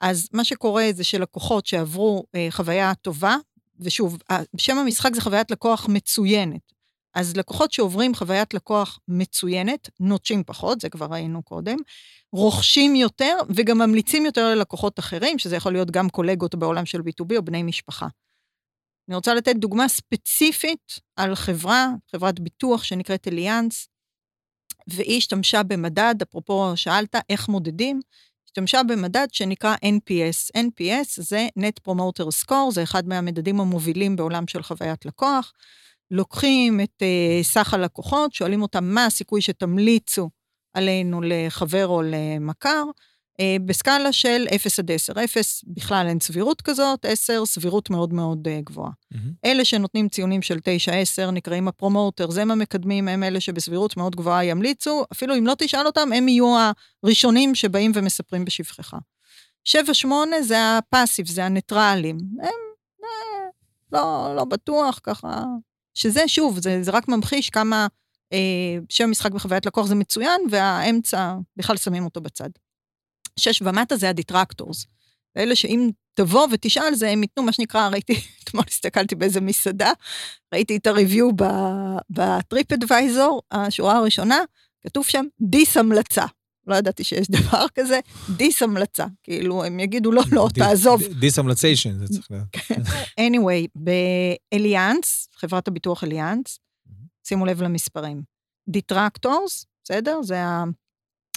אז 0.00 0.28
מה 0.32 0.44
שקורה 0.44 0.88
זה 0.94 1.04
שלקוחות 1.04 1.66
שעברו 1.66 2.24
אה, 2.34 2.46
חוויה 2.50 2.92
טובה, 3.02 3.36
ושוב, 3.84 4.18
שם 4.56 4.78
המשחק 4.78 5.14
זה 5.14 5.20
חוויית 5.20 5.50
לקוח 5.50 5.86
מצוינת. 5.88 6.72
אז 7.14 7.36
לקוחות 7.36 7.72
שעוברים 7.72 8.14
חוויית 8.14 8.54
לקוח 8.54 8.98
מצוינת, 9.08 9.90
נוטשים 10.00 10.44
פחות, 10.44 10.80
זה 10.80 10.88
כבר 10.88 11.06
ראינו 11.06 11.42
קודם, 11.42 11.76
רוכשים 12.32 12.94
יותר 12.94 13.36
וגם 13.48 13.78
ממליצים 13.78 14.26
יותר 14.26 14.54
ללקוחות 14.54 14.98
אחרים, 14.98 15.38
שזה 15.38 15.56
יכול 15.56 15.72
להיות 15.72 15.90
גם 15.90 16.08
קולגות 16.08 16.54
בעולם 16.54 16.86
של 16.86 16.98
B2B 16.98 17.36
או 17.36 17.42
בני 17.42 17.62
משפחה. 17.62 18.06
אני 19.08 19.16
רוצה 19.16 19.34
לתת 19.34 19.56
דוגמה 19.56 19.88
ספציפית 19.88 21.00
על 21.16 21.34
חברה, 21.34 21.88
חברת 22.12 22.40
ביטוח 22.40 22.84
שנקראת 22.84 23.28
אליאנס, 23.28 23.88
והיא 24.88 25.18
השתמשה 25.18 25.62
במדד, 25.62 26.14
אפרופו 26.22 26.72
שאלת 26.76 27.14
איך 27.30 27.48
מודדים, 27.48 28.00
השתמשה 28.52 28.82
במדד 28.82 29.26
שנקרא 29.32 29.74
NPS. 29.74 30.58
NPS 30.58 31.22
זה 31.22 31.48
Net 31.58 31.88
Promoter 31.90 32.44
Score, 32.44 32.70
זה 32.70 32.82
אחד 32.82 33.08
מהמדדים 33.08 33.60
המובילים 33.60 34.16
בעולם 34.16 34.46
של 34.46 34.62
חוויית 34.62 35.06
לקוח. 35.06 35.52
לוקחים 36.10 36.80
את 36.80 37.02
uh, 37.02 37.44
סך 37.44 37.74
הלקוחות, 37.74 38.32
שואלים 38.32 38.62
אותם 38.62 38.84
מה 38.84 39.06
הסיכוי 39.06 39.40
שתמליצו 39.40 40.30
עלינו 40.74 41.20
לחבר 41.24 41.86
או 41.86 42.02
למכר, 42.02 42.84
בסקאלה 43.66 44.12
של 44.12 44.46
0 44.56 44.78
עד 44.78 44.90
10. 44.90 45.12
0 45.24 45.64
בכלל 45.66 46.06
אין 46.08 46.20
סבירות 46.20 46.62
כזאת, 46.62 47.04
10 47.04 47.46
סבירות 47.46 47.90
מאוד 47.90 48.14
מאוד 48.14 48.48
uh, 48.48 48.64
גבוהה. 48.64 48.90
מהמם. 49.10 49.32
אלה 49.44 49.64
שנותנים 49.64 50.08
ציונים 50.08 50.42
של 50.42 50.58
9-10 51.26 51.30
נקראים 51.30 51.68
ה 51.68 51.74
promoter, 51.74 52.30
זה 52.30 52.42
הם 52.42 52.50
המקדמים, 52.50 53.08
הם 53.08 53.22
אלה 53.22 53.40
שבסבירות 53.40 53.96
מאוד 53.96 54.16
גבוהה 54.16 54.44
ימליצו, 54.44 55.04
אפילו 55.12 55.38
אם 55.38 55.46
לא 55.46 55.54
תשאל 55.58 55.86
אותם, 55.86 56.12
הם 56.12 56.28
יהיו 56.28 56.56
הראשונים 57.02 57.54
שבאים 57.54 57.92
ומספרים 57.94 58.44
בשבחך. 58.44 58.94
7-8 59.68 59.74
זה 60.42 60.78
ה 60.78 60.83
passive, 60.83 61.26
זה 61.28 61.44
הניטרלים. 61.44 62.18
הם 62.40 62.48
אה, 63.04 63.08
לא, 63.92 64.36
לא 64.36 64.44
בטוח, 64.44 65.00
ככה. 65.02 65.44
שזה, 65.94 66.28
שוב, 66.28 66.58
זה, 66.58 66.82
זה 66.82 66.90
רק 66.90 67.08
ממחיש 67.08 67.50
כמה 67.50 67.86
אה, 68.32 68.78
שם 68.88 69.04
המשחק 69.04 69.32
בחוויית 69.32 69.66
לקוח 69.66 69.86
זה 69.86 69.94
מצוין, 69.94 70.40
והאמצע, 70.50 71.34
בכלל 71.56 71.76
שמים 71.76 72.04
אותו 72.04 72.20
בצד. 72.20 72.48
6 73.38 73.62
ומטה 73.62 73.96
זה 73.96 74.08
ה 74.08 74.14
detractors. 74.14 74.86
אלה 75.36 75.56
שאם 75.56 75.90
תבוא 76.14 76.46
ותשאל 76.52 76.94
זה, 76.94 77.10
הם 77.10 77.22
ייתנו 77.22 77.42
מה 77.42 77.52
שנקרא, 77.52 77.88
ראיתי, 77.88 78.12
אתמול 78.44 78.64
הסתכלתי 78.68 79.14
באיזה 79.14 79.40
מסעדה, 79.40 79.92
ראיתי 80.54 80.76
את 80.76 80.86
ה 80.86 80.91
review 80.91 81.25
ב 81.25 81.30
TripAdvisor, 82.10 83.42
השורה 83.50 83.96
הראשונה, 83.96 84.38
כתוב 84.86 85.04
שם 85.04 85.24
דיס 85.40 85.76
המלצה. 85.76 86.24
לא 86.66 86.74
ידעתי 86.74 87.04
שיש 87.04 87.30
דבר 87.40 87.66
כזה, 87.74 88.00
דיס 88.36 88.62
המלצה. 88.62 89.06
כאילו, 89.22 89.64
הם 89.64 89.80
יגידו, 89.80 90.12
לא, 90.12 90.22
לא, 90.32 90.48
תעזוב. 90.54 91.02
די- 91.02 91.14
דיסהמלציישן, 91.14 91.98
זה 91.98 92.08
צריך 92.08 92.28
להיות. 92.30 92.78
anyway, 93.20 93.68
ב 94.52 94.60
Allianz, 94.60 95.28
חברת 95.36 95.68
הביטוח 95.68 96.04
Allianz, 96.04 96.58
שימו 97.26 97.46
לב 97.46 97.62
למספרים. 97.62 98.22
detractors, 98.68 99.66
בסדר? 99.84 100.22
זה 100.22 100.36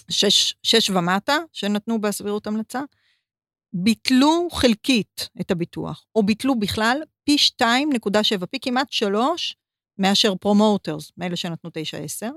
השש 0.10 0.56
שש 0.64 0.90
ומטה 0.90 1.38
שנתנו 1.54 2.02
בסבירות 2.02 2.48
המלצה. 2.48 2.82
ביטלו 3.74 4.48
חלקית 4.52 5.30
את 5.42 5.52
הביטוח, 5.52 6.06
או 6.16 6.24
ביטלו 6.24 6.60
בכלל 6.60 7.02
פי 7.24 7.36
2.7, 7.62 8.46
פי 8.46 8.60
כמעט 8.62 8.92
3 8.92 9.56
מאשר 9.98 10.36
promoters, 10.36 11.12
מאלה 11.18 11.36
שנתנו 11.36 11.70
9-10. 11.70 11.74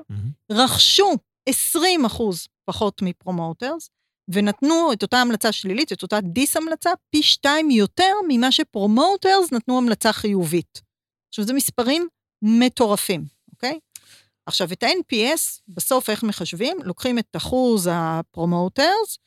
מהמם. 0.09 0.31
רכשו 0.53 1.13
20 1.49 2.05
אחוז 2.05 2.49
פחות 2.65 3.03
מ 3.03 3.11
promoters, 3.11 3.91
ונתנו 4.29 4.93
את 4.93 5.03
אותה 5.03 5.19
המלצה 5.19 5.53
שלילית, 5.53 5.93
את 5.93 6.03
אותה 6.03 6.21
דיס-המלצה, 6.21 6.91
פי 7.11 7.23
שתיים 7.23 7.71
יותר 7.71 8.13
ממה 8.29 8.53
ש 8.53 8.71
promoters 8.71 9.53
נתנו 9.53 9.79
המלצה 9.79 10.13
חיובית. 10.13 10.83
עכשיו, 11.29 11.45
זה 11.45 11.53
מספרים 11.53 12.09
מטורפים, 12.43 13.25
אוקיי? 13.53 13.79
עכשיו, 14.49 14.73
את 14.73 14.83
ה-NPS, 14.83 15.61
בסוף 15.69 16.11
איך 16.11 16.23
מחשבים? 16.23 16.77
לוקחים 16.85 17.19
את 17.19 17.37
אחוז 17.37 17.89
ה 17.93 18.04
promoters, 18.04 19.19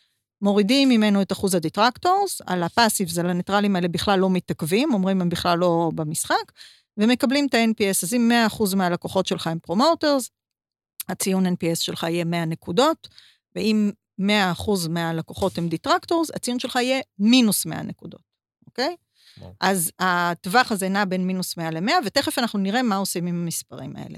מורידים 0.41 0.89
ממנו 0.89 1.21
את 1.21 1.31
אחוז 1.31 1.55
ה 1.55 1.62
detractors, 1.62 2.41
על 2.45 2.63
ה 2.63 2.69
passives, 2.69 3.17
על 3.17 3.29
הניטרלים 3.29 3.75
האלה 3.75 3.87
בכלל 3.87 4.19
לא 4.19 4.29
מתעכבים, 4.29 4.93
אומרים 4.93 5.21
הם 5.21 5.29
בכלל 5.29 5.57
לא 5.57 5.91
במשחק, 5.95 6.51
ומקבלים 6.97 7.47
את 7.47 7.53
ה-NPS. 7.53 7.99
אז 8.03 8.13
אם 8.13 8.31
100% 8.49 8.75
מהלקוחות 8.75 9.25
שלך 9.25 9.47
הם 9.47 9.59
promoters, 9.59 10.29
הציון 11.09 11.45
NPS 11.45 11.75
שלך 11.75 12.03
יהיה 12.03 12.23
100 12.25 12.45
נקודות, 12.45 13.07
ואם 13.55 13.91
100% 14.21 14.23
מהלקוחות 14.89 15.57
הם 15.57 15.67
detractors, 15.69 16.31
הציון 16.35 16.59
שלך 16.59 16.75
יהיה 16.75 17.01
מינוס 17.19 17.65
100 17.65 17.81
נקודות, 17.81 18.21
אוקיי? 18.67 18.95
אז 19.59 19.91
הטווח 19.99 20.71
הזה 20.71 20.89
נע 20.89 21.05
בין 21.05 21.27
מינוס 21.27 21.57
100 21.57 21.71
ל-100, 21.71 21.91
ותכף 22.05 22.39
אנחנו 22.39 22.59
נראה 22.59 22.83
מה 22.83 22.95
עושים 22.95 23.27
עם 23.27 23.41
המספרים 23.43 23.95
האלה. 23.95 24.17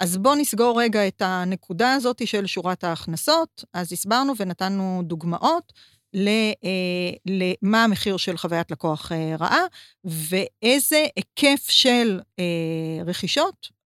אז 0.00 0.16
בואו 0.16 0.34
נסגור 0.34 0.82
רגע 0.82 1.08
את 1.08 1.22
הנקודה 1.24 1.92
הזאת 1.92 2.26
של 2.26 2.46
שורת 2.46 2.84
ההכנסות. 2.84 3.64
אז 3.74 3.92
הסברנו 3.92 4.32
ונתנו 4.36 5.02
דוגמאות 5.04 5.72
ל, 6.14 6.28
אה, 6.64 7.10
למה 7.26 7.84
המחיר 7.84 8.16
של 8.16 8.36
חוויית 8.36 8.70
לקוח 8.70 9.12
אה, 9.12 9.36
רעה, 9.40 9.64
ואיזה 10.04 11.06
היקף 11.16 11.70
של 11.70 12.20
אה, 12.38 13.04
רכישות 13.06 13.80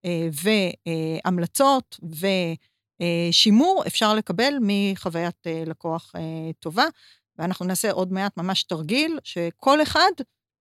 והמלצות 1.27 1.99
ושימור 3.01 3.83
אפשר 3.87 4.15
לקבל 4.15 4.55
מחוויית 4.61 5.47
לקוח 5.67 6.13
טובה. 6.61 6.85
ואנחנו 7.39 7.67
נעשה 7.67 7.91
עוד 7.91 8.13
מעט 8.13 8.37
ממש 8.37 8.63
תרגיל 8.63 9.19
שכל 9.25 9.83
אחד, 9.83 10.11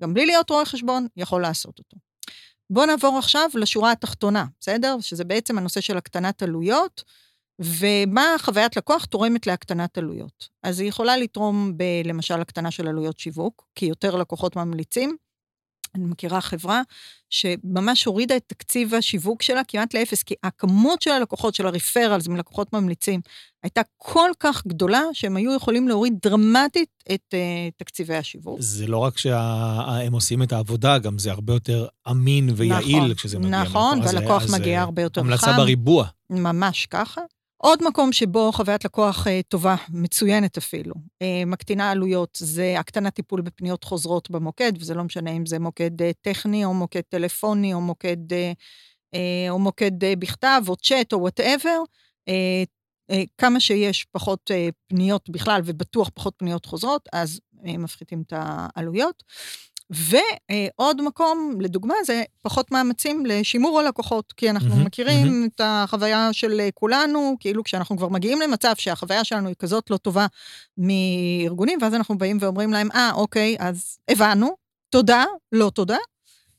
גם 0.01 0.13
בלי 0.13 0.25
להיות 0.25 0.49
רואה 0.49 0.65
חשבון, 0.65 1.07
יכול 1.17 1.41
לעשות 1.41 1.79
אותו. 1.79 1.97
בואו 2.69 2.85
נעבור 2.85 3.17
עכשיו 3.17 3.49
לשורה 3.53 3.91
התחתונה, 3.91 4.45
בסדר? 4.59 4.97
שזה 4.99 5.23
בעצם 5.23 5.57
הנושא 5.57 5.81
של 5.81 5.97
הקטנת 5.97 6.43
עלויות, 6.43 7.03
ומה 7.59 8.35
חוויית 8.39 8.77
לקוח 8.77 9.05
תורמת 9.05 9.47
להקטנת 9.47 9.97
עלויות. 9.97 10.49
אז 10.63 10.79
היא 10.79 10.89
יכולה 10.89 11.17
לתרום 11.17 11.77
ב, 11.77 11.83
למשל 12.05 12.41
הקטנה 12.41 12.71
של 12.71 12.87
עלויות 12.87 13.19
שיווק, 13.19 13.67
כי 13.75 13.85
יותר 13.85 14.15
לקוחות 14.15 14.55
ממליצים. 14.55 15.17
אני 15.95 16.05
מכירה 16.05 16.41
חברה 16.41 16.81
שממש 17.29 18.05
הורידה 18.05 18.37
את 18.37 18.43
תקציב 18.47 18.93
השיווק 18.93 19.41
שלה 19.41 19.61
כמעט 19.67 19.93
לאפס, 19.93 20.23
כי 20.23 20.35
הכמות 20.43 21.01
של 21.01 21.11
הלקוחות, 21.11 21.55
של 21.55 21.67
הריפרלס 21.67 22.27
מלקוחות 22.27 22.73
ממליצים, 22.73 23.21
הייתה 23.63 23.81
כל 23.97 24.29
כך 24.39 24.67
גדולה 24.67 25.01
שהם 25.13 25.35
היו 25.35 25.55
יכולים 25.55 25.87
להוריד 25.87 26.13
דרמטית 26.21 26.89
את 27.13 27.33
uh, 27.33 27.37
תקציבי 27.77 28.15
השיווק. 28.15 28.61
זה 28.61 28.87
לא 28.87 28.97
רק 28.97 29.17
שהם 29.17 30.13
עושים 30.13 30.43
את 30.43 30.51
העבודה, 30.53 30.97
גם 30.97 31.19
זה 31.19 31.31
הרבה 31.31 31.53
יותר 31.53 31.87
אמין 32.11 32.49
ויעיל 32.55 32.97
נכון, 32.97 33.13
כשזה 33.13 33.39
מגיע. 33.39 33.61
נכון, 33.61 33.99
והלקוח 34.01 34.43
אז, 34.43 34.53
מגיע 34.53 34.77
אה, 34.77 34.83
הרבה 34.83 35.01
יותר 35.01 35.21
המלצה 35.21 35.47
חם. 35.47 35.57
בריבוע. 35.57 36.07
ממש 36.29 36.85
ככה. 36.85 37.21
עוד 37.65 37.83
מקום 37.83 38.13
שבו 38.13 38.51
חוויית 38.51 38.85
לקוח 38.85 39.27
אה, 39.27 39.41
טובה, 39.47 39.75
מצוינת 39.89 40.57
אפילו, 40.57 40.93
אה, 41.21 41.45
מקטינה 41.45 41.91
עלויות, 41.91 42.37
זה 42.41 42.75
הקטנת 42.79 43.13
טיפול 43.13 43.41
בפניות 43.41 43.83
חוזרות 43.83 44.29
במוקד, 44.31 44.71
וזה 44.79 44.93
לא 44.93 45.03
משנה 45.03 45.31
אם 45.31 45.45
זה 45.45 45.59
מוקד 45.59 46.01
אה, 46.01 46.11
טכני, 46.21 46.65
או 46.65 46.73
מוקד 46.73 47.01
טלפוני, 47.01 47.73
או 47.73 47.81
מוקד, 47.81 48.17
או 49.49 49.59
מוקד 49.59 49.91
בכתב, 50.19 50.61
או 50.67 50.75
צ'אט, 50.75 51.13
או 51.13 51.19
whatever. 51.19 51.79
כמה 53.37 53.59
שיש 53.59 54.05
פחות 54.11 54.51
פניות 54.87 55.29
בכלל, 55.29 55.61
ובטוח 55.65 56.09
פחות 56.13 56.33
פניות 56.37 56.65
חוזרות, 56.65 57.09
אז 57.13 57.39
מפחיתים 57.63 58.23
את 58.27 58.33
העלויות. 58.35 59.23
ועוד 59.93 61.01
מקום, 61.01 61.57
לדוגמה, 61.59 61.93
זה 62.05 62.23
פחות 62.41 62.71
מאמצים 62.71 63.25
לשימור 63.25 63.79
הלקוחות, 63.79 64.33
כי 64.37 64.49
אנחנו 64.49 64.69
מהמם, 64.69 64.85
מכירים 64.85 65.27
מהמם. 65.27 65.47
את 65.55 65.61
החוויה 65.63 66.33
של 66.33 66.69
כולנו, 66.73 67.35
כאילו 67.39 67.63
כשאנחנו 67.63 67.97
כבר 67.97 68.09
מגיעים 68.09 68.41
למצב 68.41 68.73
שהחוויה 68.77 69.23
שלנו 69.23 69.47
היא 69.47 69.55
כזאת 69.59 69.89
לא 69.89 69.97
טובה 69.97 70.25
מארגונים, 70.77 71.79
ואז 71.81 71.93
אנחנו 71.93 72.17
באים 72.17 72.37
ואומרים 72.41 72.73
להם, 72.73 72.89
אה, 72.91 73.11
אוקיי, 73.13 73.55
אז 73.59 73.97
הבנו, 74.09 74.55
תודה, 74.89 75.25
לא 75.51 75.69
תודה. 75.69 75.97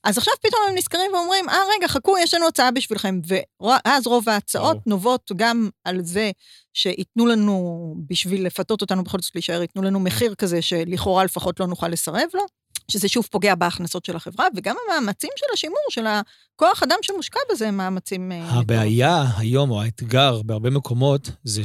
אז 0.04 0.18
עכשיו 0.18 0.34
פתאום 0.40 0.60
הם 0.68 0.74
נזכרים 0.74 1.12
ואומרים, 1.14 1.48
אה, 1.48 1.58
רגע, 1.76 1.88
חכו, 1.88 2.18
יש 2.18 2.34
לנו 2.34 2.48
הצעה 2.48 2.70
בשבילכם. 2.70 3.20
ואז 3.60 4.06
רוב 4.06 4.28
ההצעות 4.28 4.72
ברור. 4.72 4.82
נובעות 4.86 5.30
גם 5.36 5.68
על 5.84 6.00
זה 6.02 6.30
שייתנו 6.74 7.26
לנו, 7.26 7.94
בשביל 8.10 8.46
לפתות 8.46 8.80
אותנו 8.80 9.04
בכל 9.04 9.18
זאת 9.20 9.34
להישאר, 9.34 9.62
ייתנו 9.62 9.82
לנו 9.82 10.00
מחיר 10.00 10.34
כזה 10.34 10.62
שלכאורה 10.62 11.24
לפחות 11.24 11.60
לא 11.60 11.66
נוכל 11.66 11.88
לסרב 11.88 12.28
לו. 12.34 12.44
שזה 12.88 13.08
שוב 13.08 13.28
פוגע 13.30 13.54
בהכנסות 13.54 14.04
של 14.04 14.16
החברה, 14.16 14.46
וגם 14.56 14.76
המאמצים 14.88 15.30
של 15.36 15.46
השימור, 15.52 15.84
של 15.90 16.06
הכוח 16.06 16.82
אדם 16.82 16.96
שמושקע 17.02 17.40
בזה, 17.52 17.68
הם 17.68 17.76
מאמצים... 17.76 18.32
אה, 18.32 18.50
הבעיה 18.50 19.24
היום, 19.36 19.70
או 19.70 19.82
האתגר 19.82 20.42
בהרבה 20.42 20.70
מקומות, 20.70 21.30
זה 21.44 21.62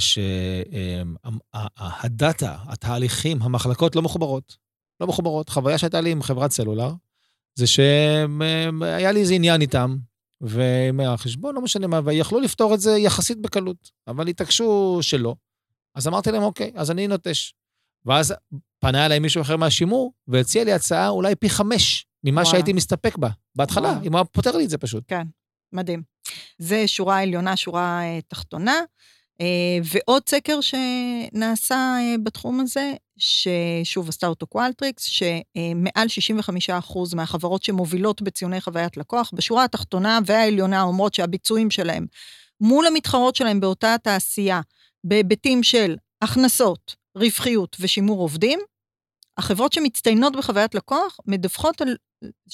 שהדאטה, 1.53 2.55
התהליכים, 2.67 3.41
המחלקות 3.41 3.95
לא 3.95 4.01
מחוברות. 4.01 4.57
לא 4.99 5.07
מחוברות. 5.07 5.49
חוויה 5.49 5.77
שהייתה 5.77 6.01
לי 6.01 6.11
עם 6.11 6.21
חברת 6.21 6.51
סלולר, 6.51 6.91
זה 7.55 7.67
שהיה 7.67 9.11
לי 9.11 9.19
איזה 9.19 9.33
עניין 9.33 9.61
איתם, 9.61 9.97
ומהחשבון, 10.41 11.55
לא 11.55 11.61
משנה 11.61 11.87
מה, 11.87 11.99
ויכלו 12.05 12.39
לפתור 12.39 12.73
את 12.73 12.79
זה 12.79 12.91
יחסית 12.97 13.41
בקלות, 13.41 13.91
אבל 14.07 14.27
התעקשו 14.27 14.99
שלא. 15.01 15.35
אז 15.95 16.07
אמרתי 16.07 16.31
להם, 16.31 16.43
אוקיי, 16.43 16.71
אז 16.75 16.91
אני 16.91 17.07
נוטש. 17.07 17.53
ואז 18.05 18.33
פנה 18.79 19.05
אליי 19.05 19.19
מישהו 19.19 19.41
אחר 19.41 19.57
מהשימור, 19.57 20.13
והציע 20.27 20.63
לי 20.63 20.73
הצעה 20.73 21.09
אולי 21.09 21.35
פי 21.35 21.49
חמש 21.49 22.05
ממה 22.23 22.41
וואלה. 22.41 22.51
שהייתי 22.51 22.73
מסתפק 22.73 23.17
בה, 23.17 23.29
בהתחלה, 23.55 23.99
אם 24.03 24.11
הוא 24.11 24.19
היה 24.19 24.25
פותר 24.25 24.57
לי 24.57 24.65
את 24.65 24.69
זה 24.69 24.77
פשוט. 24.77 25.03
כן, 25.07 25.27
מדהים. 25.73 26.03
זה 26.57 26.87
שורה 26.87 27.21
עליונה, 27.21 27.55
שורה 27.55 28.01
אה, 28.01 28.19
תחתונה. 28.27 28.75
אה, 29.41 29.79
ועוד 29.83 30.29
סקר 30.29 30.59
שנעשה 30.61 31.75
אה, 31.75 32.15
בתחום 32.23 32.59
הזה, 32.59 32.93
ששוב 33.17 34.09
עשתה 34.09 34.27
אותו 34.27 34.47
Qualtrics, 34.47 35.03
שמעל 35.03 36.07
65% 36.69 37.15
מהחברות 37.15 37.63
שמובילות 37.63 38.21
בציוני 38.21 38.61
חוויית 38.61 38.97
לקוח, 38.97 39.31
בשורה 39.33 39.63
התחתונה 39.63 40.19
והעליונה 40.25 40.81
אומרות 40.81 41.13
שהביצועים 41.13 41.71
שלהם 41.71 42.05
מול 42.61 42.87
המתחרות 42.87 43.35
שלהם 43.35 43.59
באותה 43.59 43.93
התעשייה, 43.93 44.61
בהיבטים 45.03 45.63
של 45.63 45.95
הכנסות, 46.21 46.95
רווחיות 47.15 47.77
ושימור 47.79 48.19
עובדים, 48.21 48.59
החברות 49.37 49.73
שמצטיינות 49.73 50.35
בחוויית 50.35 50.75
לקוח 50.75 51.17
מדווחות 51.27 51.81
על, 51.81 51.95
65% 52.49 52.51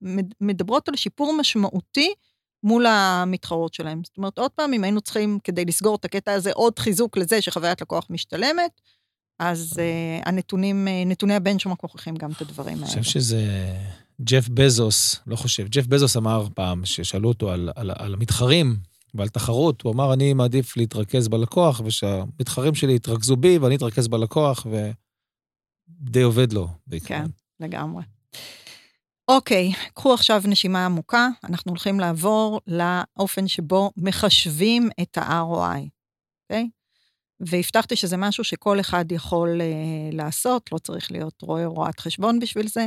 מהן 0.00 0.24
מדברות 0.40 0.88
על 0.88 0.96
שיפור 0.96 1.36
משמעותי 1.38 2.14
מול 2.62 2.86
המתחרות 2.86 3.74
שלהם. 3.74 4.02
זאת 4.04 4.16
אומרת, 4.16 4.38
עוד 4.38 4.50
פעם, 4.50 4.72
אם 4.72 4.84
היינו 4.84 5.00
צריכים, 5.00 5.38
כדי 5.44 5.64
לסגור 5.64 5.96
את 5.96 6.04
הקטע 6.04 6.32
הזה, 6.32 6.52
עוד 6.52 6.78
חיזוק 6.78 7.16
לזה 7.16 7.42
שחוויית 7.42 7.80
לקוח 7.80 8.06
משתלמת, 8.10 8.80
אז 9.38 9.72
uh, 9.72 10.28
הנתונים, 10.28 10.88
uh, 10.88 11.08
נתוני 11.08 11.34
הבנצ'מארק 11.34 11.82
מוכיחים 11.82 12.14
גם 12.14 12.32
את 12.32 12.40
הדברים 12.40 12.74
האלה. 12.74 12.92
אני 12.92 13.02
חושב 13.02 13.20
שזה 13.20 13.46
ג'ף 14.22 14.48
בזוס, 14.48 15.20
לא 15.26 15.36
חושב, 15.36 15.68
ג'ף 15.68 15.86
בזוס 15.86 16.16
אמר 16.16 16.46
פעם, 16.54 16.84
ששאלו 16.84 17.28
אותו 17.28 17.50
על, 17.50 17.70
על, 17.76 17.90
על 17.98 18.14
המתחרים 18.14 18.76
ועל 19.14 19.28
תחרות, 19.28 19.82
הוא 19.82 19.92
אמר, 19.92 20.12
אני 20.12 20.34
מעדיף 20.34 20.76
להתרכז 20.76 21.28
בלקוח, 21.28 21.80
ושהמתחרים 21.84 22.74
שלי 22.74 22.94
יתרכזו 22.94 23.36
בי 23.36 23.58
ואני 23.58 23.76
אתרכז 23.76 24.08
בלקוח, 24.08 24.66
ודי 24.66 26.22
עובד 26.22 26.52
לו 26.52 26.68
בעיקר. 26.86 27.06
כן, 27.08 27.24
לגמרי. 27.60 28.02
אוקיי, 29.28 29.72
קחו 29.94 30.14
עכשיו 30.14 30.42
נשימה 30.44 30.86
עמוקה, 30.86 31.28
אנחנו 31.44 31.70
הולכים 31.70 32.00
לעבור 32.00 32.60
לאופן 32.66 33.48
שבו 33.48 33.90
מחשבים 33.96 34.88
את 35.02 35.18
ה-ROI, 35.18 35.88
אוקיי? 36.42 36.68
והבטחתי 37.40 37.96
שזה 37.96 38.16
משהו 38.16 38.44
שכל 38.44 38.80
אחד 38.80 39.12
יכול 39.12 39.60
uh, 39.60 40.14
לעשות, 40.16 40.72
לא 40.72 40.78
צריך 40.78 41.12
להיות 41.12 41.42
רואה 41.42 41.66
רואת 41.66 42.00
חשבון 42.00 42.38
בשביל 42.38 42.68
זה, 42.68 42.86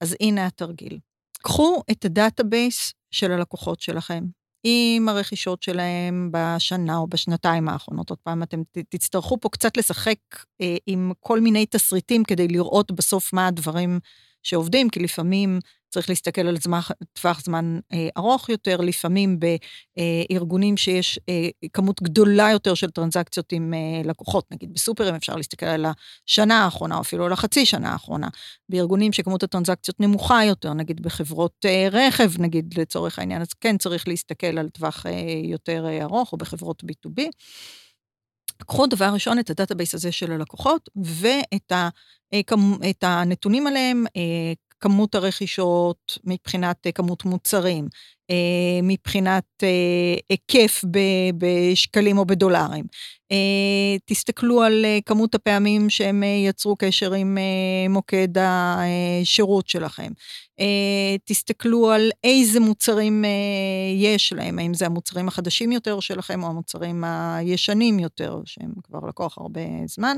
אז 0.00 0.16
הנה 0.20 0.46
התרגיל. 0.46 0.98
קחו 1.42 1.82
את 1.90 2.04
ה 2.04 2.14
database 2.14 2.92
של 3.10 3.32
הלקוחות 3.32 3.80
שלכם, 3.80 4.24
עם 4.64 5.08
הרכישות 5.08 5.62
שלהם 5.62 6.30
בשנה 6.32 6.96
או 6.96 7.06
בשנתיים 7.06 7.68
האחרונות. 7.68 8.10
עוד 8.10 8.18
פעם, 8.22 8.42
אתם 8.42 8.62
תצטרכו 8.88 9.40
פה 9.40 9.48
קצת 9.48 9.76
לשחק 9.76 10.18
אה, 10.60 10.76
עם 10.86 11.12
כל 11.20 11.40
מיני 11.40 11.66
תסריטים 11.66 12.24
כדי 12.24 12.48
לראות 12.48 12.92
בסוף 12.92 13.32
מה 13.32 13.46
הדברים 13.46 14.00
שעובדים, 14.42 14.90
כי 14.90 15.00
לפעמים 15.00 15.58
צריך 15.94 16.08
להסתכל 16.08 16.40
על 16.40 16.56
זמן, 16.56 16.80
טווח 17.12 17.40
זמן 17.40 17.78
אה, 17.92 18.08
ארוך 18.16 18.48
יותר, 18.48 18.76
לפעמים 18.80 19.38
בארגונים 20.30 20.76
שיש 20.76 21.18
אה, 21.28 21.48
כמות 21.72 22.02
גדולה 22.02 22.50
יותר 22.50 22.74
של 22.74 22.90
טרנזקציות 22.90 23.52
עם 23.52 23.74
אה, 23.74 24.02
לקוחות, 24.04 24.44
נגיד 24.52 24.74
בסופרים 24.74 25.14
אפשר 25.14 25.36
להסתכל 25.36 25.66
על 25.66 25.86
השנה 26.26 26.64
האחרונה, 26.64 26.96
או 26.96 27.00
אפילו 27.00 27.26
על 27.26 27.32
החצי 27.32 27.66
שנה 27.66 27.92
האחרונה. 27.92 28.28
בארגונים 28.68 29.12
שכמות 29.12 29.42
הטרנזקציות 29.42 30.00
נמוכה 30.00 30.44
יותר, 30.44 30.72
נגיד 30.72 31.02
בחברות 31.02 31.54
אה, 31.64 31.88
רכב, 31.92 32.30
נגיד 32.38 32.74
לצורך 32.78 33.18
העניין, 33.18 33.42
אז 33.42 33.52
כן 33.60 33.78
צריך 33.78 34.08
להסתכל 34.08 34.58
על 34.58 34.68
טווח 34.68 35.06
אה, 35.06 35.12
יותר 35.44 35.86
אה, 35.86 36.02
ארוך, 36.02 36.32
או 36.32 36.38
בחברות 36.38 36.82
B2B. 36.84 37.22
קחו 38.66 38.86
דבר 38.86 39.10
ראשון 39.12 39.38
את 39.38 39.50
ה 39.50 39.55
database 39.55 39.94
הזה 39.94 40.12
של 40.12 40.32
הלקוחות 40.32 40.88
ואת 40.96 41.72
ה, 41.72 41.88
אה, 42.34 42.40
את 42.90 43.04
הנתונים 43.04 43.66
עליהם, 43.66 44.04
אה, 44.16 44.52
כמות 44.84 45.14
הרכישות 45.14 46.18
מבחינת 46.24 46.86
אה, 46.86 46.92
כמות 46.92 47.24
מוצרים, 47.24 47.88
מבחינת 48.82 49.44
היקף 50.30 50.84
בשקלים 51.38 52.18
או 52.18 52.24
בדולרים. 52.24 52.84
תסתכלו 54.04 54.62
על 54.62 54.84
כמות 55.06 55.34
הפעמים 55.34 55.90
שהם 55.90 56.22
יצרו 56.48 56.76
קשר 56.76 57.12
עם 57.14 57.38
מוקד 57.88 58.28
השירות 58.38 59.68
שלכם. 59.68 60.12
תסתכלו 61.24 61.90
על 61.90 62.10
איזה 62.24 62.60
מוצרים 62.60 63.24
יש 63.96 64.32
להם, 64.32 64.58
האם 64.58 64.74
זה 64.74 64.86
המוצרים 64.86 65.28
החדשים 65.28 65.72
יותר 65.72 66.00
שלכם 66.00 66.42
או 66.42 66.48
המוצרים 66.48 67.04
הישנים 67.04 67.98
יותר, 67.98 68.40
שהם 68.44 68.72
כבר 68.84 69.08
לקוח 69.08 69.38
הרבה 69.38 69.60
זמן. 69.86 70.16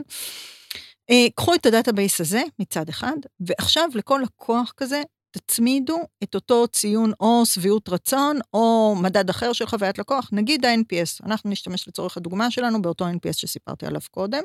קחו 1.34 1.54
את 1.54 1.66
ה 1.66 1.72
database 1.72 2.20
הזה 2.20 2.42
מצד 2.58 2.88
אחד, 2.88 3.16
ועכשיו 3.40 3.88
לכל 3.94 4.20
לקוח 4.24 4.72
כזה 4.76 5.02
תצמידו 5.30 5.98
את 6.22 6.34
אותו 6.34 6.68
ציון 6.68 7.12
או 7.20 7.42
שביעות 7.46 7.88
רצון, 7.88 8.38
או 8.54 8.94
מדד 9.02 9.30
אחר 9.30 9.52
של 9.52 9.66
חוויית 9.66 9.98
לקוח, 9.98 10.28
נגיד 10.32 10.64
ה-NPS, 10.64 11.26
אנחנו 11.26 11.50
נשתמש 11.50 11.88
לצורך 11.88 12.16
הדוגמה 12.16 12.50
שלנו 12.50 12.82
באותו 12.82 13.04
NPS 13.08 13.32
שסיפרתי 13.32 13.86
עליו 13.86 14.00
קודם. 14.10 14.42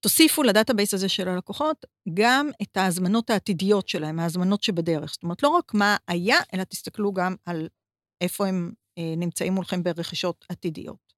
תוסיפו 0.00 0.42
ל 0.42 0.48
database 0.48 0.94
הזה 0.94 1.08
של 1.08 1.28
הלקוחות 1.28 1.86
גם 2.14 2.50
את 2.62 2.76
ההזמנות 2.76 3.30
העתידיות 3.30 3.88
שלהם, 3.88 4.18
ההזמנות 4.18 4.62
שבדרך. 4.62 5.12
זאת 5.12 5.22
אומרת, 5.22 5.42
לא 5.42 5.48
רק 5.48 5.74
מה 5.74 5.96
היה, 6.08 6.36
אלא 6.54 6.64
תסתכלו 6.64 7.12
גם 7.12 7.34
על 7.44 7.68
איפה 8.20 8.46
הם 8.46 8.72
אה, 8.98 9.14
נמצאים 9.16 9.52
מולכם 9.52 9.82
ברכישות 9.82 10.44
עתידיות. 10.48 11.14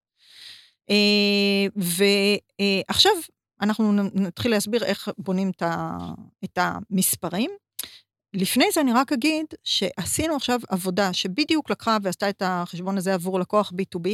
אה, 0.91 1.67
ועכשיו, 1.77 3.13
אנחנו 3.61 3.93
נתחיל 4.15 4.51
להסביר 4.51 4.85
איך 4.85 5.09
בונים 5.19 5.51
את 6.45 6.59
המספרים. 6.59 7.51
לפני 8.35 8.65
זה 8.75 8.81
אני 8.81 8.93
רק 8.93 9.13
אגיד 9.13 9.47
שעשינו 9.65 10.37
עכשיו 10.37 10.61
עבודה 10.69 11.13
שבדיוק 11.13 11.71
לקחה 11.71 11.97
ועשתה 12.03 12.31
את 12.31 12.43
החשבון 12.45 12.99
הזה 12.99 13.15
עבור 13.15 13.41
לקוח 13.41 13.73
B2B, 13.73 14.09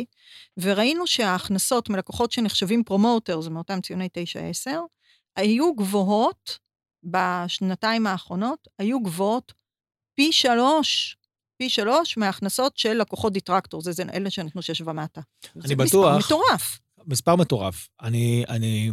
וראינו 0.56 1.06
שההכנסות 1.06 1.88
מלקוחות 1.88 2.32
שנחשבים 2.32 2.84
פרומוטר, 2.84 3.40
מאותם 3.50 3.80
ציוני 3.80 4.08
9-10, 4.66 4.70
היו 5.36 5.74
גבוהות 5.74 6.58
בשנתיים 7.04 8.06
האחרונות, 8.06 8.68
היו 8.78 9.00
גבוהות 9.00 9.52
פי 10.14 10.32
שלוש, 10.32 11.16
פי 11.56 11.68
שלוש 11.68 12.16
מההכנסות 12.16 12.76
של 12.76 12.92
לקוחות 12.92 13.32
דיטרקטור, 13.32 13.82
זה, 13.82 13.92
זה 13.92 14.02
אלה 14.14 14.30
שנתנו 14.30 14.62
שש 14.62 14.80
ומטה. 14.80 15.20
אני 15.64 15.74
בטוח. 15.74 16.16
מספר 16.16 16.18
מטורף. 16.18 16.78
מספר 17.06 17.36
מטורף. 17.36 17.88
אני, 18.02 18.44
אני, 18.48 18.90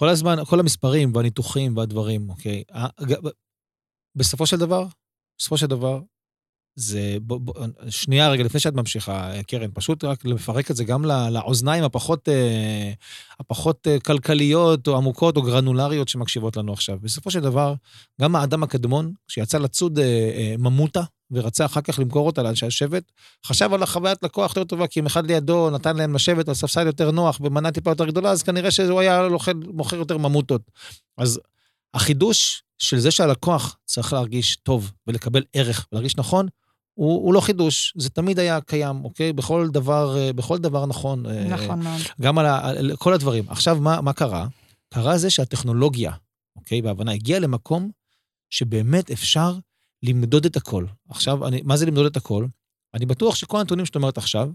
כל 0.00 0.08
הזמן, 0.08 0.44
כל 0.44 0.60
המספרים 0.60 1.12
והניתוחים 1.14 1.76
והדברים, 1.76 2.30
אוקיי? 2.30 2.62
בסופו 4.16 4.46
של 4.46 4.56
דבר, 4.56 4.86
בסופו 5.38 5.56
של 5.56 5.66
דבר, 5.66 6.00
זה... 6.74 7.16
ב, 7.26 7.34
ב, 7.34 7.50
שנייה 7.90 8.30
רגע, 8.30 8.44
לפני 8.44 8.60
שאת 8.60 8.74
ממשיכה, 8.74 9.32
קרן, 9.46 9.70
פשוט 9.74 10.04
רק 10.04 10.24
לפרק 10.24 10.70
את 10.70 10.76
זה 10.76 10.84
גם 10.84 11.04
לאוזניים 11.04 11.84
הפחות, 11.84 12.28
אה, 12.28 12.92
הפחות 13.40 13.86
אה, 13.86 14.00
כלכליות 14.00 14.88
או 14.88 14.96
עמוקות 14.96 15.36
או 15.36 15.42
גרנולריות 15.42 16.08
שמקשיבות 16.08 16.56
לנו 16.56 16.72
עכשיו. 16.72 16.98
בסופו 17.02 17.30
של 17.30 17.40
דבר, 17.40 17.74
גם 18.20 18.36
האדם 18.36 18.62
הקדמון, 18.62 19.12
שיצא 19.28 19.58
לצוד 19.58 19.98
אה, 19.98 20.54
ממוטה, 20.58 21.02
ורצה 21.30 21.64
אחר 21.64 21.80
כך 21.80 21.98
למכור 21.98 22.26
אותה 22.26 22.42
לאנשי 22.42 22.66
השבט, 22.66 23.12
חשב 23.46 23.72
על 23.72 23.82
החוויית 23.82 24.22
לקוח 24.22 24.50
יותר 24.50 24.64
טובה, 24.64 24.86
כי 24.86 25.00
אם 25.00 25.06
אחד 25.06 25.26
לידו 25.26 25.70
נתן 25.70 25.96
להם 25.96 26.14
לשבת 26.14 26.48
על 26.48 26.54
ספסל 26.54 26.86
יותר 26.86 27.10
נוח 27.10 27.38
במנה 27.38 27.72
טיפה 27.72 27.90
יותר 27.90 28.06
גדולה, 28.06 28.30
אז 28.30 28.42
כנראה 28.42 28.70
שהוא 28.70 29.00
היה 29.00 29.22
לוחל, 29.22 29.52
מוכר 29.54 29.96
יותר 29.96 30.18
ממוטות. 30.18 30.62
אז 31.18 31.40
החידוש 31.94 32.62
של 32.78 32.98
זה 32.98 33.10
שהלקוח 33.10 33.76
צריך 33.84 34.12
להרגיש 34.12 34.56
טוב 34.56 34.92
ולקבל 35.06 35.42
ערך 35.52 35.86
ולהרגיש 35.92 36.16
נכון, 36.16 36.46
הוא, 36.94 37.24
הוא 37.24 37.34
לא 37.34 37.40
חידוש, 37.40 37.94
זה 37.96 38.10
תמיד 38.10 38.38
היה 38.38 38.60
קיים, 38.60 39.04
אוקיי? 39.04 39.32
בכל 39.32 39.68
דבר, 39.72 40.16
אה, 40.18 40.32
בכל 40.32 40.58
דבר 40.58 40.86
נכון. 40.86 41.26
אה, 41.26 41.44
נכון 41.44 41.82
מאוד. 41.82 42.00
גם 42.20 42.38
על, 42.38 42.46
ה, 42.46 42.68
על 42.68 42.96
כל 42.96 43.12
הדברים. 43.12 43.44
עכשיו, 43.48 43.78
מה, 43.80 44.00
מה 44.00 44.12
קרה? 44.12 44.46
קרה 44.94 45.18
זה 45.18 45.30
שהטכנולוגיה, 45.30 46.12
אוקיי, 46.56 46.82
בהבנה, 46.82 47.12
הגיעה 47.12 47.40
למקום 47.40 47.90
שבאמת 48.50 49.10
אפשר 49.10 49.58
למדוד 50.02 50.44
את 50.44 50.56
הכל. 50.56 50.84
עכשיו, 51.08 51.46
אני, 51.46 51.62
מה 51.64 51.76
זה 51.76 51.86
למדוד 51.86 52.06
את 52.06 52.16
הכל? 52.16 52.46
אני 52.94 53.06
בטוח 53.06 53.34
שכל 53.34 53.58
הנתונים 53.58 53.86
שאת 53.86 53.96
אומרת 53.96 54.18
עכשיו, 54.18 54.50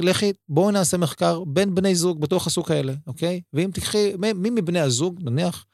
לכי, 0.00 0.32
בואו 0.48 0.70
נעשה 0.70 0.96
מחקר 0.96 1.44
בין 1.44 1.74
בני 1.74 1.94
זוג 1.94 2.20
בתוך 2.20 2.46
הסוג 2.46 2.72
האלה, 2.72 2.92
אוקיי? 3.06 3.40
ואם 3.52 3.70
תקחי, 3.74 4.12
מי 4.18 4.50
מבני 4.50 4.80
הזוג, 4.80 5.20
נניח, 5.22 5.66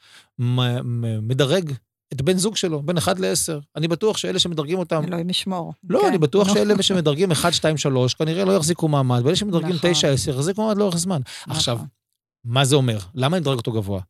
מדרג 1.23 1.73
את 2.13 2.23
בן 2.23 2.39
זוג 2.39 2.57
שלו, 2.57 2.83
בין 2.83 2.99
1 2.99 3.19
ל-10. 3.19 3.61
אני 3.77 3.89
בטוח 3.89 4.17
שאלה 4.17 4.39
שמדרגים 4.39 4.79
אותם... 4.79 5.05
אלוהים 5.05 5.31
ישמור. 5.31 5.73
לא, 5.89 6.01
כן. 6.01 6.07
אני 6.07 6.19
בטוח. 6.19 6.55
שאלה 6.55 6.83
שמדרגים 6.83 7.31
1, 7.31 7.53
2, 7.53 7.77
3, 7.77 8.15
כנראה 8.15 8.45
לא 8.45 8.57
יחזיקו 8.57 8.89
מעמד, 8.89 9.21
ואלה 9.25 9.37
שמדרגים 9.37 9.75
נכון. 9.77 9.91
9, 9.93 10.09
10, 10.09 10.31
יחזיקו 10.31 10.63
מעמד 10.63 10.79
לאורך 10.79 10.97
זמן. 10.97 11.21
נכון. 11.43 11.57
עכשיו, 11.57 11.79
מה 12.45 12.65
זה 12.65 12.77
אומר? 12.77 12.99
למה 13.15 13.37
אני 13.37 13.41
מדרג 13.41 13.57
אותו 13.57 13.73
גבוה? 13.73 14.01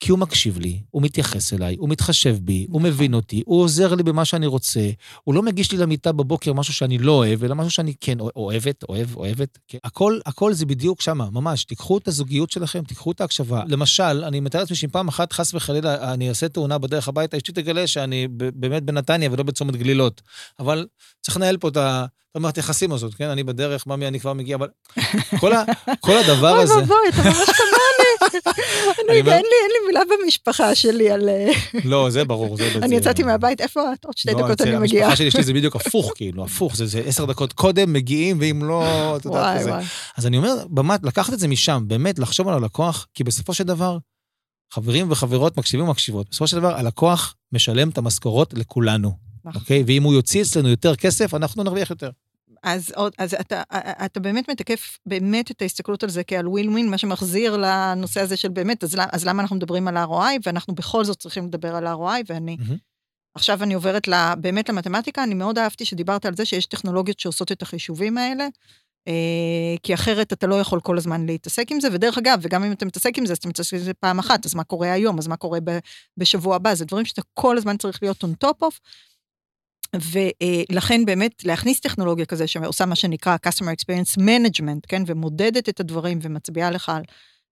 כי 0.00 0.10
הוא 0.10 0.18
מקשיב 0.18 0.58
לי, 0.58 0.80
הוא 0.90 1.02
מתייחס 1.02 1.52
אליי, 1.52 1.76
הוא 1.78 1.88
מתחשב 1.88 2.36
בי, 2.42 2.66
הוא. 2.70 2.82
מבין 2.82 3.14
אותי, 3.14 3.42
הוא 3.46 3.62
עוזר 3.62 3.94
לי 3.94 4.02
במה 4.02 4.24
שאני 4.24 4.46
רוצה, 4.46 4.80
הוא 5.24 5.34
לא 5.34 5.42
מגיש 5.42 5.72
לי 5.72 5.78
למיטה 5.78 6.12
בבוקר 6.12 6.52
משהו 6.52 6.74
שאני 6.74 6.98
לא 6.98 7.12
אוהב, 7.12 7.44
אלא 7.44 7.54
משהו 7.54 7.70
שאני 7.70 7.94
כן 8.00 8.20
אוה- 8.20 8.30
אוהבת, 8.36 8.84
אוהב, 8.88 9.16
אוהבת. 9.16 9.58
כן. 9.68 9.78
הכל, 9.84 10.18
הכל 10.26 10.52
זה 10.52 10.66
בדיוק 10.66 11.00
שמה, 11.00 11.30
ממש. 11.32 11.64
תיקחו 11.64 11.98
את 11.98 12.08
הזוגיות 12.08 12.50
שלכם, 12.50 12.82
תיקחו 12.84 13.12
את 13.12 13.20
ההקשבה. 13.20 13.62
למשל, 13.68 14.24
אני 14.24 14.40
מתאר 14.40 14.60
לעצמי 14.60 14.76
שאם 14.76 14.88
פעם 14.90 15.08
אחת, 15.08 15.32
חס 15.32 15.54
וחלילה, 15.54 16.12
אני 16.12 16.28
אעשה 16.28 16.48
תאונה 16.48 16.78
בדרך 16.78 17.08
הביתה, 17.08 17.36
אשתי 17.36 17.52
תגלה 17.52 17.86
שאני 17.86 18.28
באמת 18.54 18.82
בנתניה 18.82 19.28
ולא 19.32 19.42
בצומת 19.42 19.76
גלילות. 19.76 20.22
אבל 20.58 20.86
צריך 21.20 21.36
לנהל 21.36 21.56
פה 21.56 21.68
את 21.68 21.76
ה... 21.76 22.04
המערכת 22.34 22.58
יחסים 22.58 22.92
הזאת, 22.92 23.14
כן? 23.14 23.28
אני 23.28 23.44
בדרך, 23.44 23.86
ממי, 23.86 24.08
אני 24.08 24.20
כבר 24.20 24.32
מגיע, 24.32 24.56
אבל... 24.56 24.68
כל, 25.40 25.52
ה, 25.52 25.62
כל 26.00 26.16
הדבר 26.16 26.50
אוי 26.54 26.62
הזה... 26.62 26.74
ואבוי, 26.74 26.96
אתה 27.08 27.22
ממש 27.22 27.48
כמוני. 27.48 28.42
אין 28.98 29.22
לי 29.72 29.87
מילה 29.88 30.00
במשפחה 30.22 30.74
שלי 30.74 31.10
על... 31.10 31.28
אה, 31.28 31.50
לא, 31.84 32.10
זה 32.10 32.24
ברור, 32.24 32.56
זה... 32.56 32.70
אני 32.82 32.96
יצאתי 32.96 33.22
מהבית, 33.22 33.60
איפה 33.60 33.92
את? 33.92 34.04
עוד 34.04 34.16
שתי 34.16 34.32
לא, 34.32 34.42
דקות 34.42 34.60
אני 34.60 34.78
מגיעה. 34.78 35.06
המשפחה 35.06 35.16
שלי, 35.16 35.28
אצלי 35.28 35.42
זה 35.42 35.52
בדיוק 35.52 35.76
הפוך, 35.76 36.12
כאילו, 36.14 36.44
הפוך, 36.44 36.76
זה 36.76 37.02
עשר 37.06 37.24
דקות 37.24 37.52
קודם, 37.52 37.92
מגיעים, 37.92 38.36
ואם 38.40 38.64
לא, 38.64 39.16
את 39.16 39.24
יודעת, 39.24 39.60
כזה. 39.60 39.72
אז 40.16 40.26
אני 40.26 40.36
אומר, 40.36 40.54
באמת, 40.68 41.02
לקחת 41.02 41.32
את 41.32 41.38
זה 41.38 41.48
משם, 41.48 41.84
באמת, 41.86 42.18
לחשוב 42.18 42.48
על 42.48 42.54
הלקוח, 42.54 43.06
כי 43.14 43.24
בסופו 43.24 43.54
של 43.54 43.64
דבר, 43.64 43.98
חברים 44.72 45.10
וחברות 45.10 45.56
מקשיבים 45.56 45.86
ומקשיבות, 45.86 46.26
בסופו 46.30 46.46
של 46.46 46.56
דבר, 46.56 46.76
הלקוח 46.76 47.34
משלם 47.52 47.88
את 47.88 47.98
המשכורות 47.98 48.54
לכולנו, 48.54 49.12
נכון. 49.44 49.60
אוקיי? 49.60 49.84
ואם 49.86 50.02
הוא 50.02 50.14
יוציא 50.14 50.42
אצלנו 50.42 50.68
יותר 50.68 50.96
כסף, 50.96 51.34
אנחנו 51.34 51.62
נרוויח 51.62 51.90
יותר. 51.90 52.10
אז, 52.62 52.94
אז 53.18 53.34
אתה, 53.34 53.62
אתה 54.04 54.20
באמת 54.20 54.50
מתקף 54.50 54.98
באמת 55.06 55.50
את 55.50 55.62
ההסתכלות 55.62 56.02
על 56.02 56.10
זה 56.10 56.24
כעל 56.24 56.48
ווין 56.48 56.68
ווין, 56.68 56.90
מה 56.90 56.98
שמחזיר 56.98 57.56
לנושא 57.56 58.20
הזה 58.20 58.36
של 58.36 58.48
באמת, 58.48 58.84
אז, 58.84 58.96
אז 59.12 59.26
למה 59.26 59.42
אנחנו 59.42 59.56
מדברים 59.56 59.88
על 59.88 59.96
ה-ROI, 59.96 60.38
ואנחנו 60.46 60.74
בכל 60.74 61.04
זאת 61.04 61.18
צריכים 61.18 61.46
לדבר 61.46 61.76
על 61.76 61.86
ה-ROI, 61.86 62.22
ואני... 62.26 62.56
מהמם. 62.60 62.76
עכשיו 63.34 63.62
אני 63.62 63.74
עוברת 63.74 64.08
ל, 64.08 64.14
באמת 64.40 64.68
למתמטיקה, 64.68 65.24
אני 65.24 65.34
מאוד 65.34 65.58
אהבתי 65.58 65.84
שדיברת 65.84 66.26
על 66.26 66.36
זה 66.36 66.44
שיש 66.44 66.66
טכנולוגיות 66.66 67.20
שעושות 67.20 67.52
את 67.52 67.62
החישובים 67.62 68.18
האלה, 68.18 68.48
אה, 69.08 69.76
כי 69.82 69.94
אחרת 69.94 70.32
אתה 70.32 70.46
לא 70.46 70.60
יכול 70.60 70.80
כל 70.80 70.98
הזמן 70.98 71.26
להתעסק 71.26 71.70
עם 71.70 71.80
זה, 71.80 71.88
ודרך 71.92 72.18
אגב, 72.18 72.38
וגם 72.42 72.64
אם 72.64 72.72
אתה 72.72 72.84
מתעסק 72.84 73.18
עם 73.18 73.26
זה, 73.26 73.32
אז 73.32 73.38
אתה 73.38 73.48
מתעסק 73.48 73.72
עם 73.74 73.82
זה 73.82 73.94
פעם 73.94 74.18
אחת, 74.18 74.46
אז 74.46 74.54
מה 74.54 74.64
קורה 74.64 74.92
היום, 74.92 75.18
אז 75.18 75.26
מה 75.26 75.36
קורה 75.36 75.58
בשבוע 76.16 76.56
הבא, 76.56 76.74
זה 76.74 76.84
דברים 76.84 77.04
שאתה 77.04 77.22
כל 77.34 77.56
הזמן 77.58 77.76
צריך 77.76 77.98
להיות 78.02 78.24
on 78.24 78.46
top 78.46 78.66
of. 78.66 78.78
ולכן 79.96 81.04
באמת 81.04 81.44
להכניס 81.44 81.80
טכנולוגיה 81.80 82.26
כזה 82.26 82.46
שעושה 82.46 82.86
מה 82.86 82.96
שנקרא 82.96 83.36
customer 83.46 83.72
experience 83.80 84.20
management, 84.20 84.80
כן, 84.88 85.02
ומודדת 85.06 85.68
את 85.68 85.80
הדברים 85.80 86.18
ומצביעה 86.22 86.70
לך 86.70 86.88
על 86.88 87.02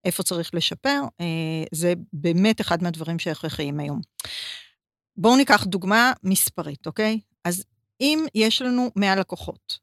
איפה 0.04 0.22
צריך 0.22 0.54
לשפר, 0.54 1.00
אה, 1.20 1.26
זה 1.72 1.94
באמת 2.12 2.60
אחד 2.60 2.82
מהדברים 2.82 3.18
שהכרחיים 3.18 3.80
היום. 3.80 4.00
בואו 5.16 5.36
ניקח 5.36 5.64
דוגמה 5.64 6.12
מספרית, 6.22 6.86
אוקיי? 6.86 7.20
אז 7.44 7.64
אם 8.00 8.26
יש 8.34 8.62
לנו 8.62 8.90
100 8.96 9.16
לקוחות, 9.16 9.78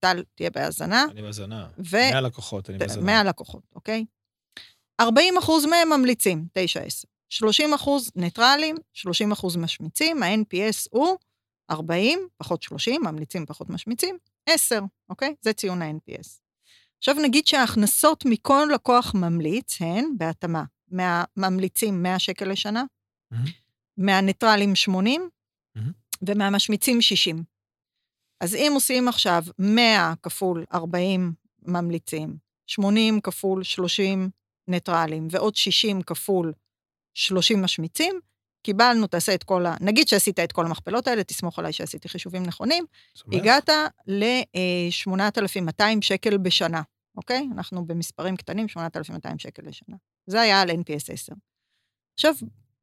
טל 0.00 0.22
תהיה 0.34 0.50
בהאזנה, 0.50 1.04
אני 1.10 1.22
בהאזנה. 1.22 1.66
ו... 1.78 1.96
100 1.96 2.20
לקוחות, 2.20 2.70
אני 2.70 2.78
בהאזנה. 2.78 3.02
100 3.04 3.24
לקוחות, 3.24 3.62
אוקיי? 3.74 4.04
40 5.00 5.38
אחוז 5.38 5.66
מהם 5.66 5.88
ממליצים, 5.88 6.46
9-10. 6.58 6.62
30 7.28 7.74
אחוז 7.74 8.10
ניטרלים, 8.16 8.76
30 8.92 9.32
אחוז 9.32 9.56
משמיצים, 9.56 10.22
ה-NPS 10.22 10.86
הוא 10.90 11.16
40 11.70 12.18
פחות 12.36 12.62
30, 12.62 13.02
ממליצים 13.04 13.46
פחות 13.46 13.70
משמיצים, 13.70 14.18
10, 14.48 14.80
אוקיי? 15.08 15.34
זה 15.42 15.52
ציון 15.52 15.82
ה-NPS. 15.82 16.28
עכשיו 16.98 17.14
נגיד 17.22 17.46
שההכנסות 17.46 18.24
מכל 18.26 18.68
לקוח 18.74 19.14
ממליץ 19.14 19.80
הן, 19.80 20.04
בהתאמה, 20.18 20.64
מהממליצים 20.88 22.02
100 22.02 22.18
שקל 22.18 22.50
לשנה, 22.50 22.84
מהמם. 23.30 23.44
מהניטרלים 23.96 24.74
80, 24.74 25.28
מהמם. 25.74 25.92
ומהמשמיצים 26.28 27.00
60. 27.00 27.44
אז 28.40 28.54
אם 28.54 28.70
עושים 28.74 29.08
עכשיו 29.08 29.44
100 29.58 30.14
כפול 30.22 30.64
40 30.72 31.32
ממליצים, 31.62 32.36
80 32.66 33.20
כפול 33.20 33.62
30 33.62 34.30
ניטרלים, 34.68 35.28
ועוד 35.30 35.56
60 35.56 36.02
כפול 36.02 36.52
30 37.14 37.62
משמיצים, 37.62 38.20
קיבלנו, 38.64 39.06
תעשה 39.06 39.34
את 39.34 39.44
כל 39.44 39.66
ה... 39.66 39.74
נגיד 39.80 40.08
שעשית 40.08 40.40
את 40.40 40.52
כל 40.52 40.66
המכפלות 40.66 41.08
האלה, 41.08 41.24
תסמוך 41.24 41.58
עליי 41.58 41.72
שעשיתי 41.72 42.08
חישובים 42.08 42.42
נכונים, 42.42 42.84
שמח? 43.14 43.34
הגעת 43.34 43.70
ל-8,200 44.06 45.82
שקל 46.00 46.36
בשנה, 46.36 46.82
אוקיי? 47.16 47.48
אנחנו 47.52 47.86
במספרים 47.86 48.36
קטנים, 48.36 48.68
8,200 48.68 49.38
שקל 49.38 49.62
לשנה. 49.66 49.96
זה 50.26 50.40
היה 50.40 50.60
על 50.60 50.70
NPS 50.70 51.12
10. 51.12 51.32
עכשיו, 52.14 52.34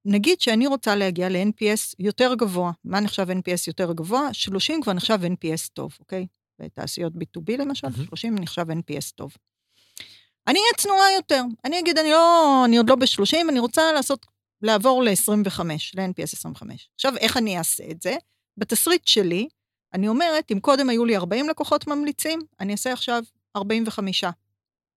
נגיד 0.06 0.42
שאני 0.42 0.68
רוצה 0.68 0.96
להגיע 0.96 1.30
ל-NPS 1.30 1.96
יותר 2.00 2.34
גבוה. 2.34 2.72
מה 2.84 3.00
נחשב 3.00 3.28
NPS 3.30 3.64
יותר 3.68 3.94
גבוה? 3.94 4.34
30 4.34 4.82
כבר 4.82 4.94
נחשב 4.94 5.20
NPS 5.24 5.70
טוב, 5.74 5.98
אוקיי? 6.00 6.28
בתעשיות 6.60 7.14
B2B 7.14 7.58
למשל, 7.58 7.88
מהמם. 7.88 8.06
30 8.06 8.36
נחשב 8.36 8.66
NPS 8.72 9.12
טוב. 9.16 9.38
אני 10.48 10.60
אהיה 10.60 10.74
צנועה 10.78 11.14
יותר. 11.16 11.44
אני 11.66 11.80
אגיד, 11.80 11.98
אני 11.98 12.10
לא, 12.10 12.62
אני 12.66 12.78
עוד 12.78 12.90
לא 12.90 12.96
ב-30, 12.96 13.50
אני 13.50 13.60
רוצה 13.60 13.92
לעשות, 13.94 14.26
לעבור 14.62 15.04
ל-25, 15.04 15.60
ל-NPS 15.94 16.34
25. 16.34 16.90
עכשיו, 16.96 17.18
איך 17.18 17.38
אני 17.38 17.58
אעשה 17.58 17.84
את 17.92 18.02
זה? 18.02 18.16
בתסריט 18.58 19.08
שלי, 19.08 19.48
אני 19.94 20.08
אומרת, 20.08 20.52
אם 20.52 20.60
קודם 20.60 20.90
היו 20.90 21.06
לי 21.06 21.18
40 21.18 21.50
לקוחות 21.50 21.88
ממליצים, 21.88 22.40
אני 22.60 22.72
אעשה 22.72 22.94
עכשיו 22.94 23.24
45. 23.56 24.24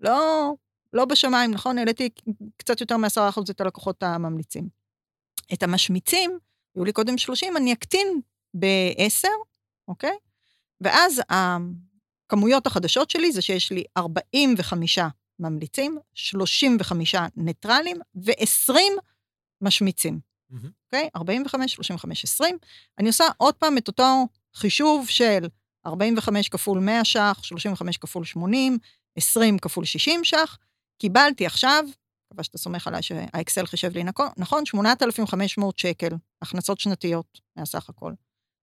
לא, 0.00 0.50
לא 0.92 1.04
בשמיים, 1.04 1.50
נכון? 1.50 1.78
העליתי 1.78 2.08
קצת 2.56 2.80
יותר 2.80 2.96
מ-10% 2.96 3.40
את 3.50 3.60
הלקוחות 3.60 4.02
הממליצים. 4.02 4.68
את 5.52 5.62
המשמיצים, 5.62 6.38
היו 6.76 6.84
לי 6.84 6.92
קודם 6.92 7.18
30, 7.18 7.56
אני 7.56 7.72
אקטין 7.72 8.20
ב-10, 8.58 9.28
אוקיי? 9.88 10.16
ואז 10.80 11.22
הכמויות 11.30 12.66
החדשות 12.66 13.10
שלי 13.10 13.32
זה 13.32 13.42
שיש 13.42 13.72
לי 13.72 13.84
45 13.96 14.98
ממליצים, 15.38 15.98
35 16.14 17.14
ניטרלים 17.36 17.96
ו-20 18.14 18.74
משמיצים. 19.64 20.20
אוקיי? 20.86 21.08
45, 21.16 21.72
35, 21.72 22.24
20. 22.24 22.58
אני 22.98 23.08
עושה 23.08 23.24
עוד 23.36 23.54
פעם 23.54 23.78
את 23.78 23.88
אותו 23.88 24.26
חישוב 24.54 25.08
של 25.08 25.46
45 25.86 26.48
כפול 26.48 26.80
100 26.80 27.04
ש"ח, 27.04 27.40
35 27.42 27.98
כפול 27.98 28.24
80, 28.24 28.78
20 29.16 29.58
כפול 29.58 29.84
60 29.84 30.24
ש"ח. 30.24 30.58
קיבלתי 30.98 31.46
עכשיו, 31.46 31.84
מקווה 32.26 32.44
שאתה 32.44 32.58
סומך 32.58 32.86
עליי 32.86 33.02
שהאקסל 33.02 33.66
חישב 33.66 33.92
לי 33.94 34.04
נכון? 34.36 34.66
8,500 34.66 35.78
שקל, 35.78 36.08
הכנסות 36.42 36.80
שנתיות 36.80 37.40
מהסך 37.56 37.88
הכל. 37.88 38.12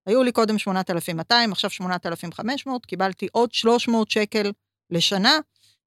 היו 0.06 0.24
לי 0.24 0.32
קודם 0.32 0.58
8,200, 0.58 1.52
עכשיו 1.52 1.70
8,500, 1.70 2.86
קיבלתי 2.86 3.28
עוד 3.32 3.54
300 3.54 4.12
שקל 4.12 4.52
לשנה, 4.90 5.40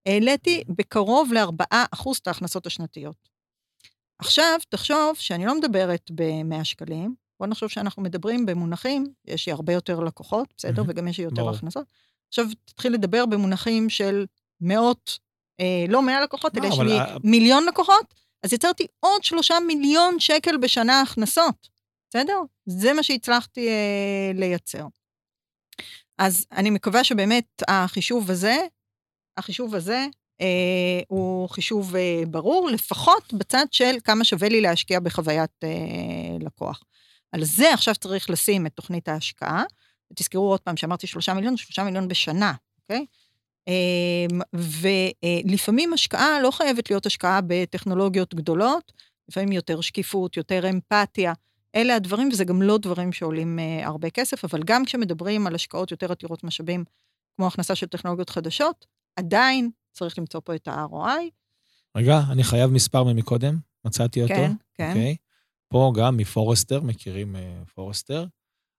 העליתי 0.07 0.62
בקרוב 0.68 1.33
ל-4% 1.33 2.09
את 2.22 2.27
ההכנסות 2.27 2.66
השנתיות. 2.66 3.33
עכשיו, 4.18 4.59
תחשוב 4.68 5.16
שאני 5.16 5.46
לא 5.46 5.59
מדברת 5.59 6.11
ב-100 6.14 6.64
שקלים, 6.64 7.14
בוא 7.40 7.46
נחשוב 7.46 7.68
שאנחנו 7.68 8.03
מדברים 8.03 8.46
במונחים, 8.46 9.07
יש 9.24 9.46
לי 9.46 9.53
הרבה 9.53 9.72
יותר 9.72 10.00
לקוחות, 10.00 10.55
בסדר? 10.57 10.83
מהמם. 10.83 10.90
וגם 10.90 11.09
יש 11.09 11.18
לי 11.18 11.24
יותר 11.24 11.42
ברור. 11.42 11.55
הכנסות. 11.55 11.87
עכשיו, 12.29 12.44
תתחיל 12.64 12.92
לדבר 12.92 13.27
במונחים 13.27 13.90
של 13.90 14.27
מאות, 14.61 15.18
אה, 15.61 15.85
לא 15.88 16.03
100 16.03 16.20
לקוחות, 16.22 16.57
לא, 16.57 16.62
אלא 16.62 16.72
יש 16.72 16.79
לי 16.79 16.98
ה- 16.98 17.16
מיליון 17.24 17.66
לקוחות, 17.66 18.14
אז 18.42 18.53
יצרתי 18.53 18.87
עוד 19.00 19.24
שלושה 19.24 19.55
מיליון 19.66 20.20
שקל 20.20 20.57
בשנה 20.57 21.00
הכנסות, 21.00 21.68
בסדר? 22.11 22.38
זה 22.66 22.92
מה 22.92 23.03
שהצלחתי 23.03 23.68
אה, 23.68 24.31
לייצר. 24.35 24.87
אז 26.18 26.46
אני 26.53 26.70
מקווה 26.70 27.05
שבאמת 27.05 27.62
החישוב 27.68 28.31
הזה, 28.31 28.57
החישוב 29.37 29.74
הזה, 29.74 30.07
הוא 31.08 31.48
חישוב 31.48 31.96
אה, 31.96 32.22
ברור, 32.30 32.70
לפחות 32.70 33.32
בצד 33.32 33.66
של 33.70 33.96
כמה 34.04 34.24
שווה 34.24 34.48
לי 34.48 34.60
להשקיע 34.60 35.00
בחוויית 35.00 35.50
אה, 35.64 35.68
לקוח. 36.40 36.82
על 37.32 37.44
זה 37.44 37.74
עכשיו 37.74 37.94
צריך 37.94 38.30
לשים 38.30 38.66
את 38.66 38.72
תוכנית 38.72 39.08
ההשקעה. 39.08 39.64
תזכרו 40.14 40.50
עוד 40.50 40.60
פעם 40.60 40.76
שאמרתי 40.76 41.06
שלושה 41.06 41.35
מיליון, 41.35 41.56
שלושה 41.56 41.85
מיליון 41.85 42.08
בשנה, 42.08 42.52
אוקיי? 42.82 43.06
אה, 43.68 44.26
ולפעמים 45.44 45.92
השקעה 45.92 46.40
לא 46.40 46.50
חייבת 46.50 46.90
להיות 46.90 47.06
השקעה 47.06 47.40
בטכנולוגיות 47.46 48.35
גדולות, 48.35 48.92
לפעמים 49.28 49.52
יותר 49.52 49.80
שקיפות, 49.80 50.37
יותר 50.37 50.70
אמפתיה. 50.70 51.32
אלה 51.74 51.96
הדברים, 51.96 52.28
וזה 52.32 52.44
גם 52.44 52.62
לא 52.62 52.78
דברים 52.78 53.12
שעולים 53.12 53.58
אה, 53.58 53.87
הרבה 53.87 54.10
כסף, 54.10 54.44
אבל 54.44 54.62
גם 54.62 54.85
כשמדברים 54.85 55.46
על 55.46 55.54
השקעות 55.54 55.90
יותר 55.90 56.12
עתירות 56.12 56.44
משאבים, 56.44 56.85
כמו 57.37 57.46
הכנסה 57.46 57.74
של 57.74 57.87
טכנולוגיות 57.87 58.30
חדשות, 58.30 58.87
עדיין 59.16 59.70
צריך 59.94 60.18
למצוא 60.18 60.40
פה 60.44 60.54
את 60.54 60.68
ה-ROI. 60.68 61.30
רגע, 61.96 62.20
אני 62.30 62.44
חייב 62.44 62.70
מספר 62.70 63.04
ממקודם, 63.04 63.58
מצאתי 63.84 64.22
אותו. 64.22 64.34
כן, 64.34 64.52
כן. 64.74 64.88
אוקיי? 64.88 65.16
פה 65.68 65.92
גם 65.96 66.16
מפורסטר, 66.16 66.80
מכירים 66.80 67.36
uh, 67.36 67.70
פורסטר, 67.74 68.26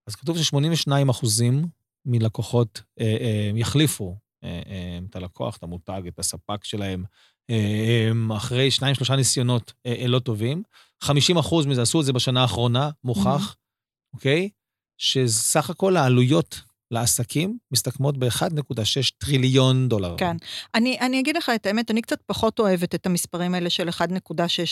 אז 0.08 0.16
כתוב 0.16 0.38
ש-82 0.38 1.12
אחוזים 1.12 1.68
מלקוחות 2.06 2.82
uh, 3.00 3.02
uh, 3.02 3.58
יחליפו 3.58 4.16
uh, 4.16 4.48
uh, 4.48 5.10
את 5.10 5.16
הלקוח, 5.16 5.58
את 5.58 5.64
המותג, 5.64 6.02
את 6.08 6.20
הספק 6.20 6.64
שלהם, 6.64 7.04
uh, 7.52 8.38
אחרי 8.38 8.72
שניים, 8.72 8.96
שלושה 8.96 9.16
ניסיונות 9.16 9.74
uh, 9.88 10.04
uh, 10.04 10.08
לא 10.08 10.20
טובים. 10.20 10.64
50 11.04 11.38
אחוז 11.38 11.66
מזה 11.66 11.82
עשו 11.82 12.00
את 12.00 12.06
זה 12.06 12.14
בשנה 12.14 12.42
האחרונה, 12.42 12.90
מוכח, 13.04 13.56
אוקיי? 14.14 14.46
Mm-hmm. 14.46 14.50
Okay? 14.50 14.66
שסך 14.98 15.70
הכל 15.70 15.98
העלויות 15.98 16.62
לעסקים 16.92 17.58
מסתכמות 17.72 18.18
ב-1.6 18.18 19.12
טריליון 19.18 19.90
דולר. 19.90 20.16
כן. 20.18 20.38
אני, 20.76 20.98
אני 21.00 21.20
אגיד 21.20 21.38
לך 21.38 21.52
את 21.56 21.66
האמת, 21.66 21.92
אני 21.92 22.02
קצת 22.02 22.22
פחות 22.26 22.60
אוהבת 22.60 22.96
את 22.96 23.06
המספרים 23.06 23.54
האלה 23.54 23.70
של 23.70 23.90
1.6 23.90 23.94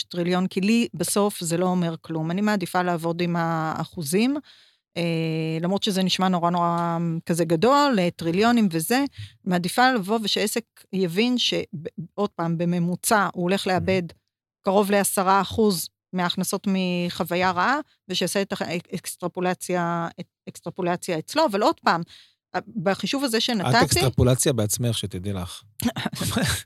טריליון, 0.08 0.46
כי 0.46 0.60
לי 0.60 0.88
בסוף 0.94 1.40
זה 1.40 1.56
לא 1.56 1.66
אומר 1.66 1.94
כלום. 2.00 2.30
אני 2.30 2.40
מעדיפה 2.40 2.82
לעבוד 2.82 3.20
עם 3.20 3.36
האחוזים, 3.36 4.36
אה, 4.96 5.58
למרות 5.60 5.82
שזה 5.82 6.02
נשמע 6.02 6.28
נורא 6.28 6.50
נורא 6.50 6.98
כזה 7.26 7.44
גדול, 7.44 7.98
טריליונים 8.16 8.68
וזה, 8.70 9.04
מעדיפה 9.44 9.92
לבוא 9.92 10.18
ושעסק 10.22 10.64
יבין 10.92 11.38
שעוד 11.38 12.30
פעם, 12.34 12.58
בממוצע 12.58 13.28
הוא 13.34 13.42
הולך 13.42 13.66
לאבד 13.66 14.02
קרוב 14.64 14.90
ל-10 14.90 15.22
אחוז 15.26 15.88
מההכנסות 16.14 16.66
מחוויה 16.70 17.50
רעה, 17.50 17.78
ושיעשה 18.08 18.42
את 18.42 18.52
האקסטרפולציה 18.60 20.08
אקסטרפולציה 20.48 21.18
אצלו, 21.18 21.46
אבל 21.46 21.62
עוד 21.62 21.80
פעם, 21.80 22.02
בחישוב 22.82 23.24
הזה 23.24 23.40
שנתתי... 23.40 23.70
את 23.70 23.82
אקסטרפולציה 23.82 24.52
בעצמך, 24.52 24.98
שתדעי 24.98 25.32
לך. 25.32 25.62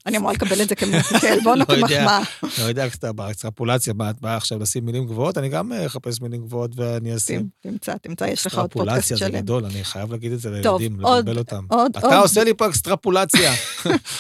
אני 0.07 0.17
אמורה 0.17 0.33
לקבל 0.33 0.63
את 0.63 0.69
זה 0.69 0.75
כעלבון 1.21 1.61
או 1.61 1.67
כמחמאה. 1.67 2.21
לא 2.59 2.65
יודע, 2.65 2.87
באקסטרפולציה, 3.15 3.93
מה, 3.93 4.11
את 4.11 4.21
באה 4.21 4.37
עכשיו 4.37 4.59
לשים 4.59 4.87
מילים 4.87 5.07
גבוהות? 5.07 5.39
אני 5.39 5.49
גם 5.49 5.73
אחפש 5.73 6.21
מילים 6.21 6.41
גבוהות 6.41 6.71
ואני 6.77 7.17
אשים. 7.17 7.49
תמצא, 7.61 7.97
תמצא, 7.97 8.25
יש 8.25 8.47
לך 8.47 8.59
עוד 8.59 8.73
פודקאסט 8.73 9.09
שלם. 9.09 9.15
אקסטרפולציה 9.15 9.39
זה 9.39 9.43
גדול, 9.43 9.65
אני 9.65 9.85
חייב 9.85 10.13
להגיד 10.13 10.33
את 10.33 10.41
זה 10.41 10.51
לילדים, 10.51 11.01
לבלבל 11.01 11.39
אותם. 11.39 11.67
אתה 11.99 12.19
עושה 12.19 12.45
לי 12.45 12.55
פה 12.55 12.69
אקסטרפולציה. 12.69 13.53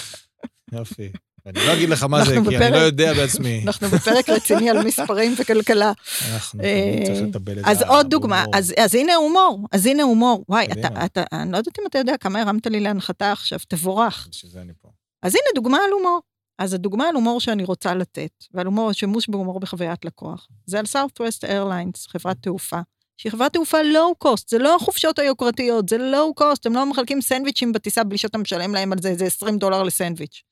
יופי. 0.72 1.12
אני 1.48 1.66
לא 1.66 1.72
אגיד 1.72 1.88
לך 1.88 2.02
מה 2.02 2.24
זה, 2.24 2.36
כי 2.48 2.56
אני 2.56 2.70
לא 2.72 2.76
יודע 2.76 3.14
בעצמי. 3.14 3.62
אנחנו 3.66 3.88
בפרק 3.88 4.28
רציני 4.28 4.70
על 4.70 4.82
מספרים 4.82 5.34
וכלכלה. 5.38 5.92
אנחנו 6.32 6.62
צריכים 7.04 7.24
אה, 7.24 7.28
לטבל 7.28 7.58
את 7.58 7.64
זה. 7.64 7.70
אז 7.70 7.82
עוד 7.82 8.10
דוגמה, 8.10 8.44
אז 8.76 8.94
הנה 8.94 9.14
הומור, 9.14 9.66
אז 9.72 9.86
הנה 9.86 10.02
הומור. 10.02 10.44
וואי, 10.48 10.66
אתה, 10.72 11.24
אני 11.32 11.52
לא 11.52 11.56
יודעת 11.56 11.78
אם 11.78 11.84
אתה 11.86 11.98
יודע 11.98 12.16
כמה 12.16 12.42
הרמת 12.42 12.66
לי 12.66 12.80
להנחתה 12.80 13.32
עכשיו, 13.32 13.58
תבורך. 13.68 14.28
שזה 14.32 14.60
אני 14.60 14.72
פה. 14.82 14.88
אז 15.22 15.34
הנה 15.34 15.54
דוגמה 15.54 15.78
על 15.84 15.90
הומור. 15.92 16.20
אז 16.58 16.74
הדוגמה 16.74 17.08
על 17.08 17.14
הומור 17.14 17.40
שאני 17.40 17.64
רוצה 17.64 17.94
לתת, 17.94 18.44
ועל 18.54 18.66
הומור, 18.66 18.92
שימוש 18.92 19.28
בהומור 19.28 19.60
בחוויית 19.60 20.04
לקוח, 20.04 20.48
זה 20.66 20.78
על 20.78 20.84
Southwest 20.84 21.48
Airlines, 21.48 22.08
חברת 22.08 22.36
תעופה. 22.40 22.80
חברת 23.26 23.52
תעופה 23.52 23.82
לואו-קוסט, 23.82 24.48
זה 24.48 24.58
לא 24.58 24.76
החופשות 24.76 25.18
היוקרתיות, 25.18 25.88
זה 25.88 25.98
לואו-קוסט, 25.98 26.66
הם 26.66 26.74
לא 26.74 26.86
מחלקים 26.86 27.20
סנדוויצ'ים 27.20 27.72
בטיסה 27.72 28.04
בלי 28.04 28.18
שאתה 28.18 28.38
משלם 28.38 28.74
להם 28.74 28.92
על 28.92 28.98
זה 29.02 29.08
איזה 29.08 29.24
20 29.24 29.58
דולר 29.58 29.82
לסנדוויץ'. 29.82 30.42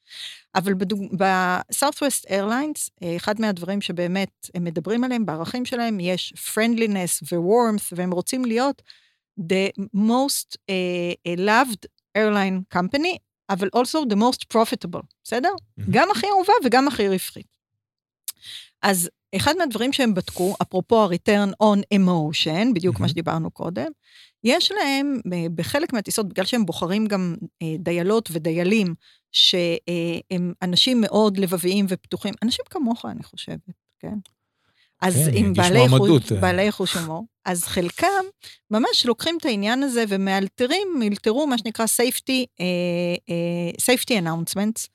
אבל 0.54 0.74
ב-Southwest 1.18 2.28
Airlines, 2.28 2.90
אה, 3.02 3.16
אחד 3.16 3.40
מהדברים 3.40 3.80
שבאמת 3.80 4.50
הם 4.54 4.64
מדברים 4.64 5.04
עליהם, 5.04 5.26
בערכים 5.26 5.64
שלהם, 5.64 6.00
יש 6.00 6.34
friendliness 6.36 7.32
ו-warmth, 7.32 7.92
והם 7.92 8.10
רוצים 8.10 8.44
להיות 8.44 8.82
the 9.40 9.82
most 9.94 10.56
uh, 10.70 11.38
loved 11.38 11.86
airline 12.18 12.78
company, 12.78 13.16
אבל 13.50 13.68
also 13.76 13.98
the 14.12 14.16
most 14.16 14.44
profitable, 14.54 15.02
בסדר? 15.24 15.48
Mm-hmm. 15.48 15.82
גם 15.90 16.10
הכי 16.10 16.26
אהובה 16.26 16.52
וגם 16.64 16.88
הכי 16.88 17.08
רווחית. 17.08 17.56
אז 18.82 19.10
אחד 19.36 19.54
מהדברים 19.58 19.92
שהם 19.92 20.14
בדקו, 20.14 20.54
אפרופו 20.62 21.02
ה-return 21.02 21.50
on 21.62 21.98
emotion, 21.98 22.74
בדיוק 22.74 22.96
mm-hmm. 22.96 23.00
מה 23.00 23.08
שדיברנו 23.08 23.50
קודם, 23.50 23.88
יש 24.44 24.72
להם 24.72 25.20
בחלק 25.54 25.92
מהטיסות, 25.92 26.28
בגלל 26.28 26.44
שהם 26.44 26.66
בוחרים 26.66 27.06
גם 27.06 27.34
אה, 27.62 27.74
דיילות 27.78 28.28
ודיילים, 28.32 28.94
שהם 29.32 30.52
אנשים 30.62 31.00
מאוד 31.00 31.38
לבביים 31.38 31.86
ופתוחים, 31.88 32.34
אנשים 32.42 32.64
כמוך, 32.70 33.04
אני 33.04 33.22
חושבת, 33.22 33.70
כן? 33.98 34.14
אז 35.02 35.14
כן, 35.14 35.36
עם 35.36 35.52
בעלי, 35.52 35.88
חוש, 35.88 36.32
אה. 36.32 36.40
בעלי 36.40 36.72
חוש 36.72 36.96
הומור, 36.96 37.24
אז 37.44 37.64
חלקם 37.64 38.24
ממש 38.70 39.06
לוקחים 39.06 39.38
את 39.40 39.44
העניין 39.44 39.82
הזה 39.82 40.04
ומאלתרים, 40.08 40.88
מאלתרו 40.98 41.46
מה 41.46 41.58
שנקרא 41.58 41.84
safety, 41.84 42.44
uh, 42.60 43.20
uh, 43.30 43.82
safety 43.82 44.22
announcements, 44.22 44.86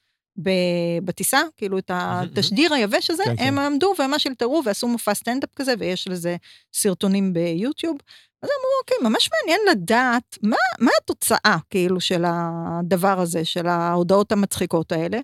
בטיסה, 1.04 1.42
כאילו 1.58 1.78
את 1.78 1.92
התשדיר 1.94 2.74
היבש 2.74 3.10
הזה, 3.10 3.24
כן, 3.24 3.36
הם 3.40 3.56
כן. 3.56 3.58
עמדו 3.58 3.94
וממש 4.00 4.28
אלתרו 4.28 4.62
ועשו 4.66 4.88
מופע 4.88 5.14
סטנדאפ 5.14 5.50
כזה, 5.56 5.74
ויש 5.80 6.08
לזה 6.08 6.36
סרטונים 6.74 7.34
ביוטיוב. 7.34 7.98
אז 8.44 8.50
אמרו, 8.50 8.72
אוקיי, 8.82 9.10
ממש 9.10 9.30
מעניין 9.34 9.60
לדעת 9.72 10.38
מה, 10.44 10.56
מה 10.80 10.92
התוצאה, 11.02 11.58
כאילו, 11.70 12.02
של 12.02 12.24
הדבר 12.28 13.20
הזה, 13.20 13.46
של 13.46 13.68
ההודעות 13.68 14.32
המצחיקות 14.32 14.92
האלה. 14.92 15.20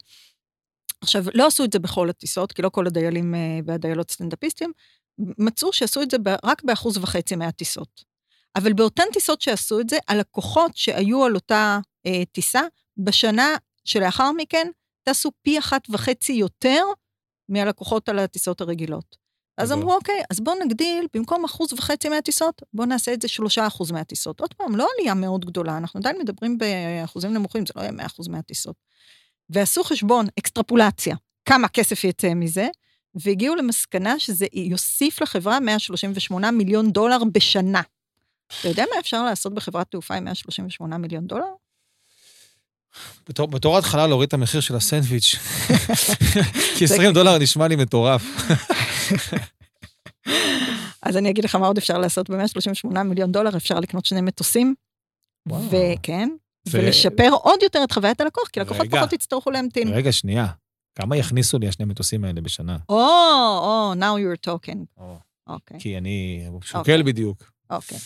עכשיו, 1.02 1.26
לא 1.34 1.48
עשו 1.48 1.64
את 1.64 1.74
זה 1.74 1.80
בכל 1.80 2.10
הטיסות, 2.10 2.52
כי 2.52 2.62
לא 2.62 2.70
כל 2.70 2.88
הדיילים 2.88 3.36
אה, 3.36 3.60
והדיילות 3.66 4.12
סטנדאפיסטים, 4.12 4.72
מצאו 5.20 5.74
שעשו 5.74 6.02
את 6.02 6.12
זה 6.12 6.18
רק 6.44 6.64
באחוז 6.64 6.98
וחצי 6.98 7.36
מהטיסות. 7.36 8.04
אבל 8.56 8.74
באותן 8.74 9.04
טיסות 9.14 9.42
שעשו 9.42 9.80
את 9.80 9.90
זה, 9.90 9.98
הלקוחות 10.08 10.72
שהיו 10.78 11.24
על 11.24 11.36
אותה 11.36 11.80
אה, 12.06 12.24
טיסה, 12.32 12.62
בשנה 12.98 13.56
שלאחר 13.86 14.32
מכן, 14.32 14.68
טסו 15.10 15.32
פי 15.42 15.60
אחת 15.60 15.82
וחצי 15.90 16.34
יותר 16.34 16.84
מהלקוחות 17.50 18.10
על 18.10 18.20
הטיסות 18.20 18.62
הרגילות. 18.62 19.18
אז 19.58 19.72
אמרו, 19.72 19.96
אוקיי, 19.96 20.22
אז 20.32 20.40
בואו 20.40 20.56
נגדיל, 20.66 21.08
במקום 21.14 21.46
אחוז 21.46 21.74
וחצי 21.74 22.10
מהטיסות, 22.10 22.62
בואו 22.74 22.88
נעשה 22.88 23.14
את 23.14 23.22
זה 23.22 23.28
שלושה 23.28 23.68
אחוז 23.68 23.92
מהטיסות. 23.92 24.40
עוד 24.40 24.54
פעם, 24.54 24.76
לא 24.76 24.88
עלייה 24.98 25.14
מאוד 25.14 25.46
גדולה, 25.46 25.78
אנחנו 25.78 26.00
עדיין 26.00 26.18
מדברים 26.20 26.58
באחוזים 26.58 27.34
נמוכים, 27.34 27.66
זה 27.66 27.74
לא 27.76 27.82
יהיה 27.82 27.92
מאה 27.92 28.06
אחוז 28.06 28.28
מהטיסות. 28.28 28.76
ועשו 29.50 29.84
חשבון, 29.84 30.26
אקסטרפולציה, 30.40 31.16
כמה 31.46 31.68
כסף 31.68 32.04
יצא 32.04 32.34
מזה, 32.34 32.68
והגיעו 33.16 33.56
למסקנה 33.56 34.20
שזה 34.20 34.46
יוסיף 34.54 35.22
לחברה 35.22 35.60
138 35.60 36.52
מיליון 36.52 36.92
דולר 36.92 37.18
בשנה. 37.32 37.82
אתה 38.60 38.68
יודע 38.68 38.84
מה 38.94 39.00
אפשר 39.00 39.24
לעשות 39.24 39.54
בחברת 39.54 39.92
תעופה 39.92 40.16
עם 40.16 40.24
138 40.24 40.98
מיליון 40.98 41.28
דולר? 41.28 41.46
בתור, 43.30 43.48
בתור 43.48 43.78
התחלה 43.78 44.08
להוריד 44.08 44.28
את 44.28 44.34
המחיר 44.34 44.62
של 44.62 44.76
הסנדוויץ', 44.76 45.36
כי 46.78 46.86
20 46.86 47.14
דולר 47.14 47.38
נשמע 47.38 47.68
לי 47.68 47.76
מטורף. 47.76 48.24
אז 51.02 51.18
אני 51.18 51.30
אגיד 51.30 51.44
לך 51.44 51.56
מה 51.56 51.68
עוד 51.68 51.78
אפשר 51.78 51.98
לעשות 51.98 52.30
ב-138 52.30 53.04
מיליון 53.04 53.32
דולר, 53.32 53.58
אפשר 53.58 53.80
לקנות 53.80 54.06
שני 54.06 54.22
מטוסים, 54.22 54.76
וכן, 55.70 56.30
ולשפר 56.70 57.30
עוד 57.42 57.64
יותר 57.64 57.84
את 57.84 57.92
חוויית 57.92 58.22
הלקוח, 58.22 58.48
כי 58.48 58.60
לקוחות 58.60 58.88
פחות 58.92 59.14
יצטרכו 59.14 59.52
להמתין. 59.52 59.88
רגע, 59.88 60.12
שנייה. 60.12 60.48
כמה 60.96 61.18
יכניסו 61.18 61.60
לי 61.60 61.68
השני 61.68 61.86
מטוסים 61.86 62.24
האלה 62.24 62.42
בשנה? 62.42 62.78
או, 62.90 62.98
או, 62.98 63.94
now 63.94 64.20
you're 64.20 64.50
talking. 64.50 65.02
אוקיי. 65.48 65.80
כי 65.80 65.98
אני 65.98 66.46
שוקל 66.62 66.80
אוקיי. 66.80 67.04
בדיוק. 67.04 67.52
אוקיי. 67.70 67.98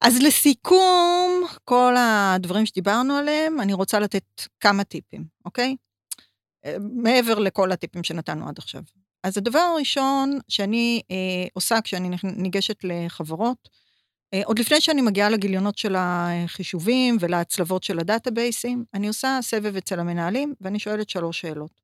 אז 0.00 0.22
לסיכום 0.22 1.46
כל 1.64 1.94
הדברים 1.98 2.66
שדיברנו 2.66 3.14
עליהם, 3.14 3.60
אני 3.60 3.72
רוצה 3.72 3.98
לתת 3.98 4.24
כמה 4.60 4.84
טיפים, 4.84 5.24
אוקיי? 5.44 5.76
אה, 6.64 6.76
מעבר 6.80 7.38
לכל 7.38 7.72
הטיפים 7.72 8.04
שנתנו 8.04 8.48
עד 8.48 8.58
עכשיו. 8.58 8.82
אז 9.24 9.38
הדבר 9.38 9.58
הראשון 9.58 10.38
שאני 10.48 11.02
אה, 11.10 11.46
עושה 11.52 11.80
כשאני 11.80 12.16
ניגשת 12.24 12.84
לחברות, 12.84 13.68
אה, 14.34 14.42
עוד 14.44 14.58
לפני 14.58 14.80
שאני 14.80 15.02
מגיעה 15.02 15.30
לגיליונות 15.30 15.78
של 15.78 15.94
החישובים 15.98 17.16
ולהצלבות 17.20 17.82
של 17.82 17.98
הדאטאבייסים, 17.98 18.84
אני 18.94 19.08
עושה 19.08 19.38
סבב 19.42 19.76
אצל 19.76 20.00
המנהלים 20.00 20.54
ואני 20.60 20.78
שואלת 20.78 21.10
שלוש 21.10 21.40
שאלות. 21.40 21.80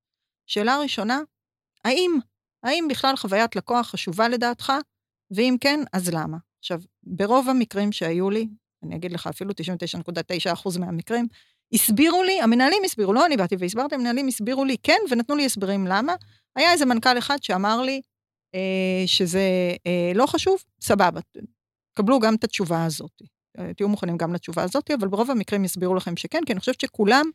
שאלה 0.47 0.79
ראשונה, 0.79 1.21
האם, 1.85 2.19
האם 2.63 2.89
בכלל 2.91 3.17
חוויית 3.17 3.57
לקוח 3.57 3.87
חשובה 3.87 4.29
לדעתך? 4.29 4.73
ואם 5.31 5.57
כן, 5.61 5.81
אז 5.93 6.09
למה? 6.09 6.37
עכשיו, 6.59 6.81
ברוב 7.07 7.49
המקרים 7.49 7.93
שהיו 7.93 8.31
לי, 8.31 8.49
אני 8.83 8.97
אגיד 8.97 9.13
לך, 9.13 9.27
אפילו 9.27 9.51
99.9% 9.51 10.79
מהמקרים, 10.79 11.27
הסבירו 11.73 12.23
לי, 12.23 12.41
המנהלים 12.41 12.83
הסבירו, 12.85 13.13
לא 13.13 13.27
אני 13.27 13.37
באתי 13.37 13.57
והסברתי, 13.59 13.95
המנהלים 13.95 14.29
הסבירו 14.29 14.65
לי 14.65 14.77
כן, 14.83 14.99
ונתנו 15.11 15.37
לי 15.37 15.45
הסברים 15.45 15.87
למה. 15.87 16.15
היה 16.57 16.73
איזה 16.73 16.87
מנכ"ל 16.87 17.19
אחד 17.19 17.43
שאמר 17.43 17.83
לי 17.83 18.01
אה, 18.55 19.07
שזה 19.07 19.41
אה, 19.87 20.13
לא 20.15 20.27
חשוב, 20.27 20.63
סבבה, 20.81 21.21
קבלו 21.97 22.21
גם 22.21 22.35
את 22.35 22.45
התשובה 22.45 22.85
הזאת. 22.85 23.23
אה, 23.59 23.75
תהיו 23.75 23.89
מוכנים 23.89 24.17
גם 24.17 24.35
לתשובה 24.35 24.63
הזאת, 24.63 24.91
אבל 24.91 25.09
ברוב 25.09 25.31
המקרים 25.31 25.65
יסבירו 25.65 25.95
לכם 25.95 26.17
שכן, 26.17 26.41
כי 26.47 26.53
אני 26.53 26.61
חושבת 26.61 26.81
שכולם 26.81 27.27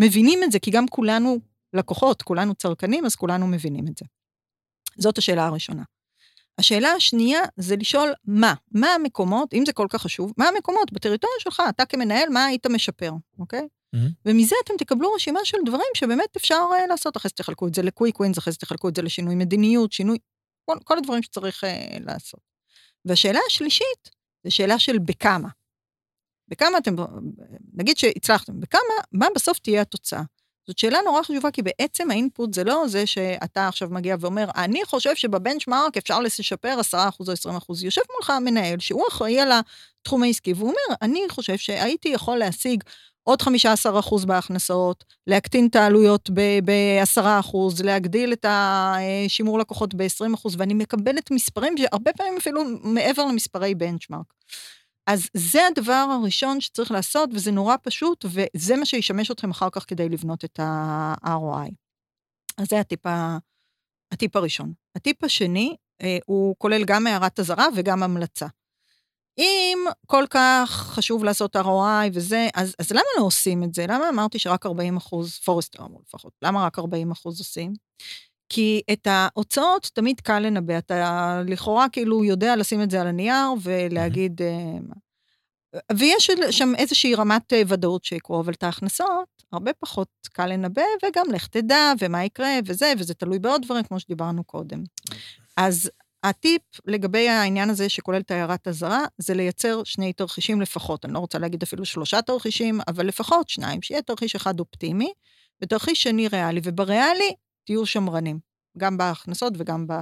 מבינים 0.00 0.42
את 0.44 0.52
זה, 0.52 0.58
כי 0.58 0.70
גם 0.70 0.88
כולנו 0.88 1.38
לקוחות, 1.72 2.22
כולנו 2.22 2.54
צרכנים, 2.54 3.04
אז 3.04 3.16
כולנו 3.16 3.46
מבינים 3.46 3.84
את 3.88 3.98
זה. 3.98 4.04
זאת 4.98 5.18
השאלה 5.18 5.46
הראשונה. 5.46 5.82
השאלה 6.58 6.92
השנייה 6.92 7.40
זה 7.56 7.76
לשאול 7.76 8.12
מה, 8.24 8.54
מה 8.72 8.88
המקומות, 8.94 9.54
אם 9.54 9.62
זה 9.66 9.72
כל 9.72 9.86
כך 9.90 10.02
חשוב, 10.02 10.32
מה 10.36 10.48
המקומות 10.48 10.92
בטריטוריה 10.92 11.36
שלך, 11.40 11.62
אתה 11.68 11.84
כמנהל, 11.84 12.28
מה 12.28 12.44
היית 12.44 12.66
משפר, 12.66 13.12
אוקיי? 13.38 13.60
Mm-hmm. 13.96 13.98
ומזה 14.26 14.56
אתם 14.64 14.74
תקבלו 14.78 15.12
רשימה 15.12 15.40
של 15.44 15.58
דברים 15.66 15.90
שבאמת 15.94 16.36
אפשר 16.36 16.66
uh, 16.84 16.88
לעשות, 16.88 17.16
אחרי 17.16 17.28
זה 17.28 17.34
תחלקו 17.34 17.68
את 17.68 17.74
זה 17.74 17.82
לקוויק 17.82 18.20
ווינס, 18.20 18.38
אחרי 18.38 18.52
זה 18.52 18.58
תחלקו 18.58 18.88
את 18.88 18.96
זה 18.96 19.02
לשינוי 19.02 19.34
מדיניות, 19.34 19.92
שינוי, 19.92 20.18
כל, 20.64 20.76
כל 20.84 20.98
הדברים 20.98 21.22
שצריך 21.22 21.64
uh, 21.64 21.66
לעשות. 22.00 22.40
והשאלה 23.04 23.40
השלישית, 23.46 24.10
זו 24.44 24.54
שאלה 24.54 24.78
של 24.78 24.98
בכמה. 24.98 25.48
בכמה 26.48 26.78
אתם, 26.78 26.94
נגיד 27.74 27.96
שהצלחתם, 27.96 28.60
בכמה, 28.60 28.94
מה 29.12 29.26
בסוף 29.34 29.58
תהיה 29.58 29.82
התוצאה? 29.82 30.22
זאת 30.68 30.78
שאלה 30.78 30.98
נורא 31.04 31.22
חשובה, 31.22 31.50
כי 31.50 31.62
בעצם 31.62 32.10
האינפוט 32.10 32.54
זה 32.54 32.64
לא 32.64 32.84
זה 32.88 33.06
שאתה 33.06 33.68
עכשיו 33.68 33.88
מגיע 33.90 34.16
ואומר, 34.20 34.48
אני 34.56 34.84
חושב 34.84 35.14
שבבנצ'מארק 35.14 35.96
אפשר 35.96 36.20
לשפר 36.20 36.80
10% 36.92 36.94
או 36.94 37.24
20%. 37.24 37.84
יושב 37.84 38.00
מולך 38.14 38.30
המנהל, 38.30 38.78
שהוא 38.78 39.04
אחראי 39.08 39.40
על 39.40 39.52
התחום 40.00 40.22
העסקי, 40.22 40.52
והוא 40.52 40.68
אומר, 40.68 40.96
אני 41.02 41.20
חושב 41.30 41.56
שהייתי 41.56 42.08
יכול 42.08 42.36
להשיג 42.36 42.82
עוד 43.22 43.42
15% 43.42 44.26
בהכנסות, 44.26 45.04
להקטין 45.26 45.66
את 45.66 45.76
העלויות 45.76 46.30
ב-10%, 46.34 47.56
להגדיל 47.84 48.32
את 48.32 48.46
השימור 48.48 49.58
לקוחות 49.58 49.94
ב-20%, 49.94 50.48
ואני 50.58 50.74
מקבלת 50.74 51.30
מספרים 51.30 51.76
שהרבה 51.78 52.12
פעמים 52.12 52.36
אפילו 52.36 52.62
מעבר 52.82 53.24
למספרי 53.24 53.74
בנצ'מארק. 53.74 54.34
אז 55.08 55.28
זה 55.34 55.66
הדבר 55.66 55.92
הראשון 55.92 56.60
שצריך 56.60 56.90
לעשות, 56.90 57.30
וזה 57.34 57.50
נורא 57.50 57.76
פשוט, 57.82 58.24
וזה 58.24 58.76
מה 58.76 58.84
שישמש 58.84 59.30
אתכם 59.30 59.50
אחר 59.50 59.68
כך 59.72 59.84
כדי 59.88 60.08
לבנות 60.08 60.44
את 60.44 60.60
ה-ROI. 60.60 61.70
אז 62.58 62.66
זה 62.70 62.80
הטיפ, 62.80 63.06
ה... 63.06 63.38
הטיפ 64.12 64.36
הראשון. 64.36 64.72
הטיפ 64.96 65.24
השני, 65.24 65.76
אה, 66.02 66.18
הוא 66.26 66.54
כולל 66.58 66.84
גם 66.84 67.06
הערת 67.06 67.40
אזהרה 67.40 67.66
וגם 67.76 68.02
המלצה. 68.02 68.46
אם 69.38 69.78
כל 70.06 70.24
כך 70.30 70.70
חשוב 70.70 71.24
לעשות 71.24 71.56
ROI 71.56 72.10
וזה, 72.14 72.48
אז, 72.54 72.74
אז 72.78 72.90
למה 72.90 73.08
לא 73.18 73.24
עושים 73.24 73.64
את 73.64 73.74
זה? 73.74 73.86
למה 73.88 74.08
אמרתי 74.08 74.38
שרק 74.38 74.66
40 74.66 74.96
אחוז, 74.96 75.38
פורסטר 75.38 75.84
אמרו 75.84 76.00
לפחות, 76.06 76.32
למה 76.42 76.66
רק 76.66 76.78
40 76.78 77.10
אחוז 77.10 77.38
עושים? 77.38 77.72
כי 78.48 78.80
את 78.92 79.06
ההוצאות 79.06 79.90
תמיד 79.94 80.20
קל 80.20 80.38
לנבא, 80.38 80.78
אתה 80.78 81.42
לכאורה 81.46 81.88
כאילו 81.88 82.24
יודע 82.24 82.56
לשים 82.56 82.82
את 82.82 82.90
זה 82.90 83.00
על 83.00 83.06
הנייר 83.06 83.46
ולהגיד... 83.62 84.42
אה, 84.42 84.78
ויש 85.92 86.30
שם 86.50 86.72
איזושהי 86.78 87.14
רמת 87.14 87.52
אה, 87.52 87.62
ודאות 87.68 88.04
שיקרו, 88.04 88.40
אבל 88.40 88.52
את 88.52 88.62
ההכנסות 88.62 89.28
הרבה 89.52 89.70
פחות 89.72 90.08
קל 90.32 90.46
לנבא, 90.46 90.82
וגם 91.04 91.26
לך 91.32 91.46
תדע, 91.46 91.92
ומה 92.00 92.24
יקרה, 92.24 92.50
וזה, 92.66 92.92
וזה 92.98 93.14
תלוי 93.14 93.38
בעוד 93.38 93.62
דברים, 93.62 93.84
כמו 93.84 94.00
שדיברנו 94.00 94.44
קודם. 94.44 94.82
אז 95.56 95.90
הטיפ 96.24 96.62
לגבי 96.86 97.28
העניין 97.28 97.70
הזה 97.70 97.88
שכולל 97.88 98.20
את 98.20 98.30
הערת 98.30 98.68
אזהרה, 98.68 99.04
זה 99.18 99.34
לייצר 99.34 99.84
שני 99.84 100.12
תרחישים 100.12 100.60
לפחות. 100.60 101.04
אני 101.04 101.14
לא 101.14 101.18
רוצה 101.18 101.38
להגיד 101.38 101.62
אפילו 101.62 101.84
שלושה 101.84 102.22
תרחישים, 102.22 102.80
אבל 102.88 103.06
לפחות 103.06 103.48
שניים, 103.48 103.82
שיהיה 103.82 104.02
תרחיש 104.02 104.34
אחד 104.34 104.60
אופטימי, 104.60 105.12
ותרחיש 105.62 106.02
שני 106.02 106.28
ריאלי, 106.28 106.60
ובריאלי 106.64 107.34
תהיו 107.68 107.86
שמרנים, 107.86 108.38
גם 108.78 108.96
בהכנסות 108.96 109.52
וגם 109.58 109.86
ב... 109.86 109.92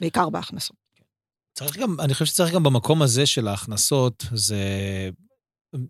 בעיקר 0.00 0.30
בהכנסות. 0.30 0.76
צריך 1.54 1.76
גם, 1.76 2.00
אני 2.00 2.12
חושב 2.12 2.24
שצריך 2.24 2.54
גם 2.54 2.62
במקום 2.62 3.02
הזה 3.02 3.26
של 3.26 3.48
ההכנסות, 3.48 4.24
זה, 4.34 4.62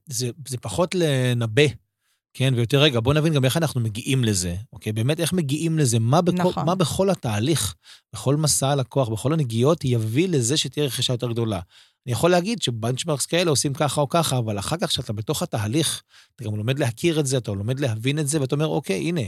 זה, 0.07 0.31
זה 0.49 0.59
פחות 0.59 0.95
לנבא, 0.95 1.63
כן? 2.35 2.53
ויותר, 2.57 2.81
רגע, 2.81 3.01
בוא 3.01 3.15
נבין 3.15 3.35
גם 3.35 3.45
איך 3.45 3.57
אנחנו 3.57 3.81
מגיעים 3.81 4.25
לזה, 4.25 4.57
אוקיי? 4.73 4.93
באמת, 4.93 5.21
איך 5.21 5.33
מגיעים 5.33 5.79
לזה? 5.79 5.99
מה 5.99 6.23
בכל, 6.23 6.37
נכון. 6.39 6.67
מה 6.67 6.75
בכל 6.75 7.11
התהליך, 7.11 7.75
בכל 8.13 8.37
מסע 8.37 8.69
הלקוח, 8.69 9.09
בכל 9.09 9.33
הנגיעות, 9.33 9.85
יביא 9.85 10.29
לזה 10.29 10.57
שתהיה 10.57 10.87
רכישה 10.87 11.13
יותר 11.13 11.33
גדולה. 11.33 11.61
אני 12.07 12.13
יכול 12.13 12.31
להגיד 12.31 12.63
שבנצ'מרקס 12.63 13.27
כאלה 13.27 13.51
עושים 13.51 13.75
ככה 13.75 14.01
או 14.01 14.09
ככה, 14.09 14.39
אבל 14.39 14.59
אחר 14.59 14.77
כך, 14.77 14.89
כשאתה 14.89 15.13
בתוך 15.13 15.43
התהליך, 15.43 16.03
אתה 16.37 16.45
גם 16.45 16.57
לומד 16.57 16.79
להכיר 16.79 17.21
את 17.21 17.27
זה, 17.27 17.37
אתה 17.37 17.53
לומד 17.53 17.81
להבין 17.81 18.19
את 18.19 18.29
זה, 18.29 18.41
ואתה 18.41 18.55
אומר, 18.55 18.67
אוקיי, 18.67 19.01
הנה, 19.01 19.23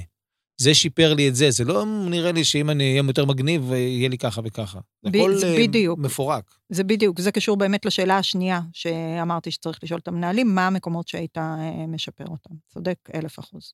זה 0.61 0.75
שיפר 0.75 1.15
לי 1.15 1.29
את 1.29 1.35
זה. 1.35 1.51
זה 1.51 1.65
לא 1.65 1.85
נראה 1.87 2.33
לי 2.33 2.45
שאם 2.45 2.71
אני 2.71 2.91
אהיה 2.91 3.03
יותר 3.09 3.25
מגניב, 3.25 3.73
יהיה 3.73 4.09
לי 4.09 4.19
ככה 4.19 4.41
וככה. 4.45 4.81
זה 5.03 5.09
הכל 5.09 5.35
אה, 5.45 5.57
בדיוק. 5.59 5.99
מפורק. 5.99 6.55
זה 6.69 6.85
בדיוק, 6.85 7.21
זה 7.21 7.33
קשור 7.33 7.57
באמת 7.57 7.85
לשאלה 7.85 8.19
השנייה 8.19 8.61
שאמרתי 8.73 9.51
שצריך 9.51 9.79
לשאול 9.83 10.01
את 10.01 10.09
המנהלים, 10.09 10.55
מה 10.55 10.67
המקומות 10.67 11.09
שהיית 11.09 11.39
אה, 11.39 11.87
משפר 11.89 12.25
אותם. 12.27 12.55
צודק, 12.69 12.97
אלף 13.15 13.39
אחוז. 13.39 13.73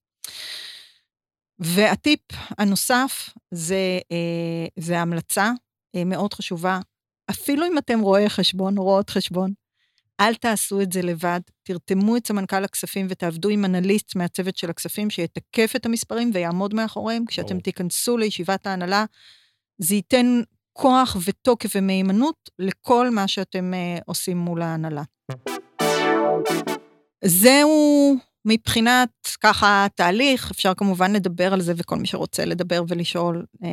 והטיפ 1.59 2.21
הנוסף 2.59 3.31
זה, 3.51 3.99
אה, 4.13 4.67
זה 4.77 4.99
המלצה 5.01 5.53
מאוד 6.07 6.35
חשובה. 6.35 6.81
אפילו 7.31 7.67
אם 7.67 7.79
אתם 7.79 8.01
רואי 8.01 8.29
חשבון, 8.29 8.79
רואות 8.79 9.11
חשבון, 9.11 9.53
אל 10.21 10.35
תעשו 10.35 10.81
את 10.81 10.93
זה 10.93 11.03
לבד, 11.03 11.41
תרתמו 11.63 12.17
את 12.17 12.27
סמנכ"ל 12.27 12.65
הכספים 12.65 13.07
ותעבדו 13.11 13.49
עם 13.49 13.65
אנליסט 13.65 14.17
מהצוות 14.17 14.57
של 14.57 14.71
הכספים 14.71 15.11
שיתקף 15.11 15.73
את 15.77 15.87
המספרים 15.87 16.31
ויעמוד 16.35 16.75
מאחוריהם. 16.75 17.25
כשאתם 17.27 17.61
תיכנסו 17.61 18.17
לישיבת 18.17 18.67
ההנהלה, 18.67 19.05
זה 19.79 19.95
ייתן 19.95 20.41
כוח 20.73 21.17
ותוקף 21.25 21.71
ומהימנות 21.75 22.51
לכל 22.59 23.11
מה 23.11 23.29
שאתם 23.29 23.73
uh, 23.75 24.03
עושים 24.07 24.39
מול 24.39 24.63
ההנהלה. 24.63 25.03
זהו 27.25 28.17
מבחינת 28.45 29.09
ככה 29.41 29.87
תהליך, 29.95 30.51
אפשר 30.51 30.75
כמובן 30.75 31.13
לדבר 31.13 31.53
על 31.53 31.61
זה, 31.61 31.73
וכל 31.77 31.97
מי 31.97 32.07
שרוצה 32.07 32.45
לדבר 32.45 32.83
ולשאול, 32.89 33.45
אה, 33.65 33.69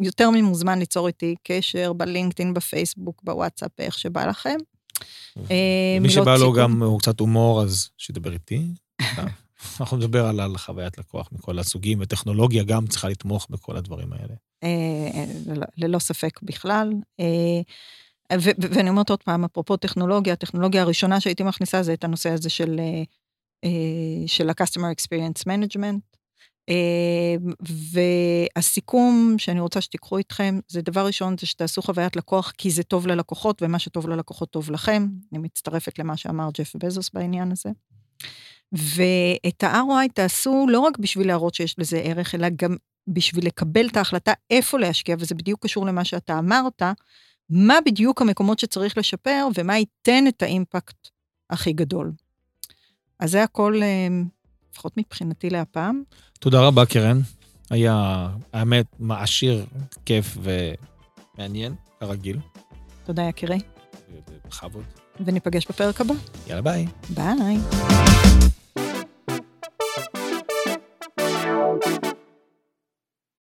יותר 0.00 0.30
ממוזמן 0.30 0.78
ליצור 0.78 1.06
איתי 1.06 1.34
קשר 1.42 1.92
בלינקדאין, 1.92 2.54
בפייסבוק, 2.54 3.20
בוואטסאפ, 3.24 3.70
איך 3.78 3.98
שבא 3.98 4.26
לכם. 4.26 4.56
אה, 5.50 5.98
מי 6.00 6.10
שבא 6.10 6.36
לו 6.36 6.52
גם, 6.52 6.82
הוא 6.82 6.98
קצת 6.98 7.20
הומור, 7.20 7.62
אז 7.62 7.88
שידבר 7.98 8.32
איתי. 8.32 8.62
אנחנו 9.80 9.96
נדבר 9.96 10.26
על, 10.26 10.40
על 10.40 10.58
חוויית 10.58 10.98
לקוח 10.98 11.28
מכל 11.32 11.58
הסוגים, 11.58 11.98
וטכנולוגיה 12.00 12.64
גם 12.64 12.86
צריכה 12.86 13.08
לתמוך 13.08 13.46
בכל 13.50 13.76
הדברים 13.76 14.12
האלה. 14.12 14.34
אה, 14.64 15.24
ללא 15.76 15.98
ספק 15.98 16.42
בכלל. 16.42 16.92
אה, 17.20 17.60
ואני 18.58 18.90
אומרת 18.90 19.10
עוד 19.10 19.22
פעם, 19.22 19.44
אפרופו 19.44 19.76
טכנולוגיה, 19.76 20.32
הטכנולוגיה 20.32 20.82
הראשונה 20.82 21.20
שהייתי 21.20 21.42
מכניסה 21.42 21.82
זה 21.82 21.92
את 21.92 22.04
הנושא 22.04 22.30
הזה 22.30 22.50
של, 22.50 22.80
של 24.26 24.50
ה-customer 24.50 24.94
experience 24.96 25.42
management. 25.48 26.05
אמ, 26.68 27.52
והסיכום 28.56 29.34
שאני 29.38 29.60
רוצה 29.60 29.80
שתיקחו 29.80 30.18
איתכם, 30.18 30.60
זה 30.68 30.82
דבר 30.82 31.06
ראשון, 31.06 31.38
זה 31.40 31.46
שתעשו 31.46 31.82
חוויית 31.82 32.16
לקוח, 32.16 32.52
כי 32.58 32.70
זה 32.70 32.82
טוב 32.82 33.06
ללקוחות, 33.06 33.62
ומה 33.62 33.78
שטוב 33.78 34.08
ללקוחות 34.08 34.50
טוב 34.50 34.70
לכם. 34.70 35.06
אני 35.32 35.38
מצטרפת 35.38 35.98
למה 35.98 36.16
שאמר 36.16 36.48
ג'ף 36.54 36.76
בזוס 36.76 37.10
בעניין 37.14 37.52
הזה. 37.52 37.70
ואת 38.72 39.64
ה-ROI 39.64 40.08
תעשו 40.14 40.66
לא 40.68 40.80
רק 40.80 40.98
בשביל 40.98 41.26
להראות 41.26 41.54
שיש 41.54 41.78
לזה 41.78 41.98
ערך, 41.98 42.34
אלא 42.34 42.48
גם 42.56 42.76
בשביל 43.08 43.46
לקבל 43.46 43.86
את 43.88 43.96
ההחלטה 43.96 44.32
איפה 44.50 44.78
להשקיע, 44.78 45.16
וזה 45.18 45.34
בדיוק 45.34 45.62
קשור 45.62 45.86
למה 45.86 46.04
שאתה 46.04 46.38
אמרת, 46.38 46.82
מה 47.50 47.78
בדיוק 47.86 48.22
המקומות 48.22 48.58
שצריך 48.58 48.98
לשפר, 48.98 49.48
ומה 49.58 49.78
ייתן 49.78 50.24
את 50.28 50.42
האימפקט 50.42 51.08
הכי 51.50 51.72
גדול. 51.72 52.12
אז 53.20 53.30
זה 53.30 53.42
הכל 53.42 53.80
אמ, 53.82 54.24
לפחות 54.76 54.92
מבחינתי 54.96 55.50
להפעם. 55.50 56.02
תודה 56.40 56.60
רבה, 56.60 56.86
קרן. 56.86 57.20
היה, 57.70 58.28
האמת, 58.52 58.86
מעשיר, 58.98 59.66
כיף 60.04 60.36
ומעניין, 60.42 61.74
כרגיל. 62.00 62.38
תודה, 63.04 63.22
יקירי. 63.22 63.58
בכבוד. 64.46 64.84
וניפגש 65.26 65.66
בפרק 65.66 66.00
הבא. 66.00 66.14
יאללה, 66.46 66.62
ביי. 66.62 66.86
ביי. 67.08 67.56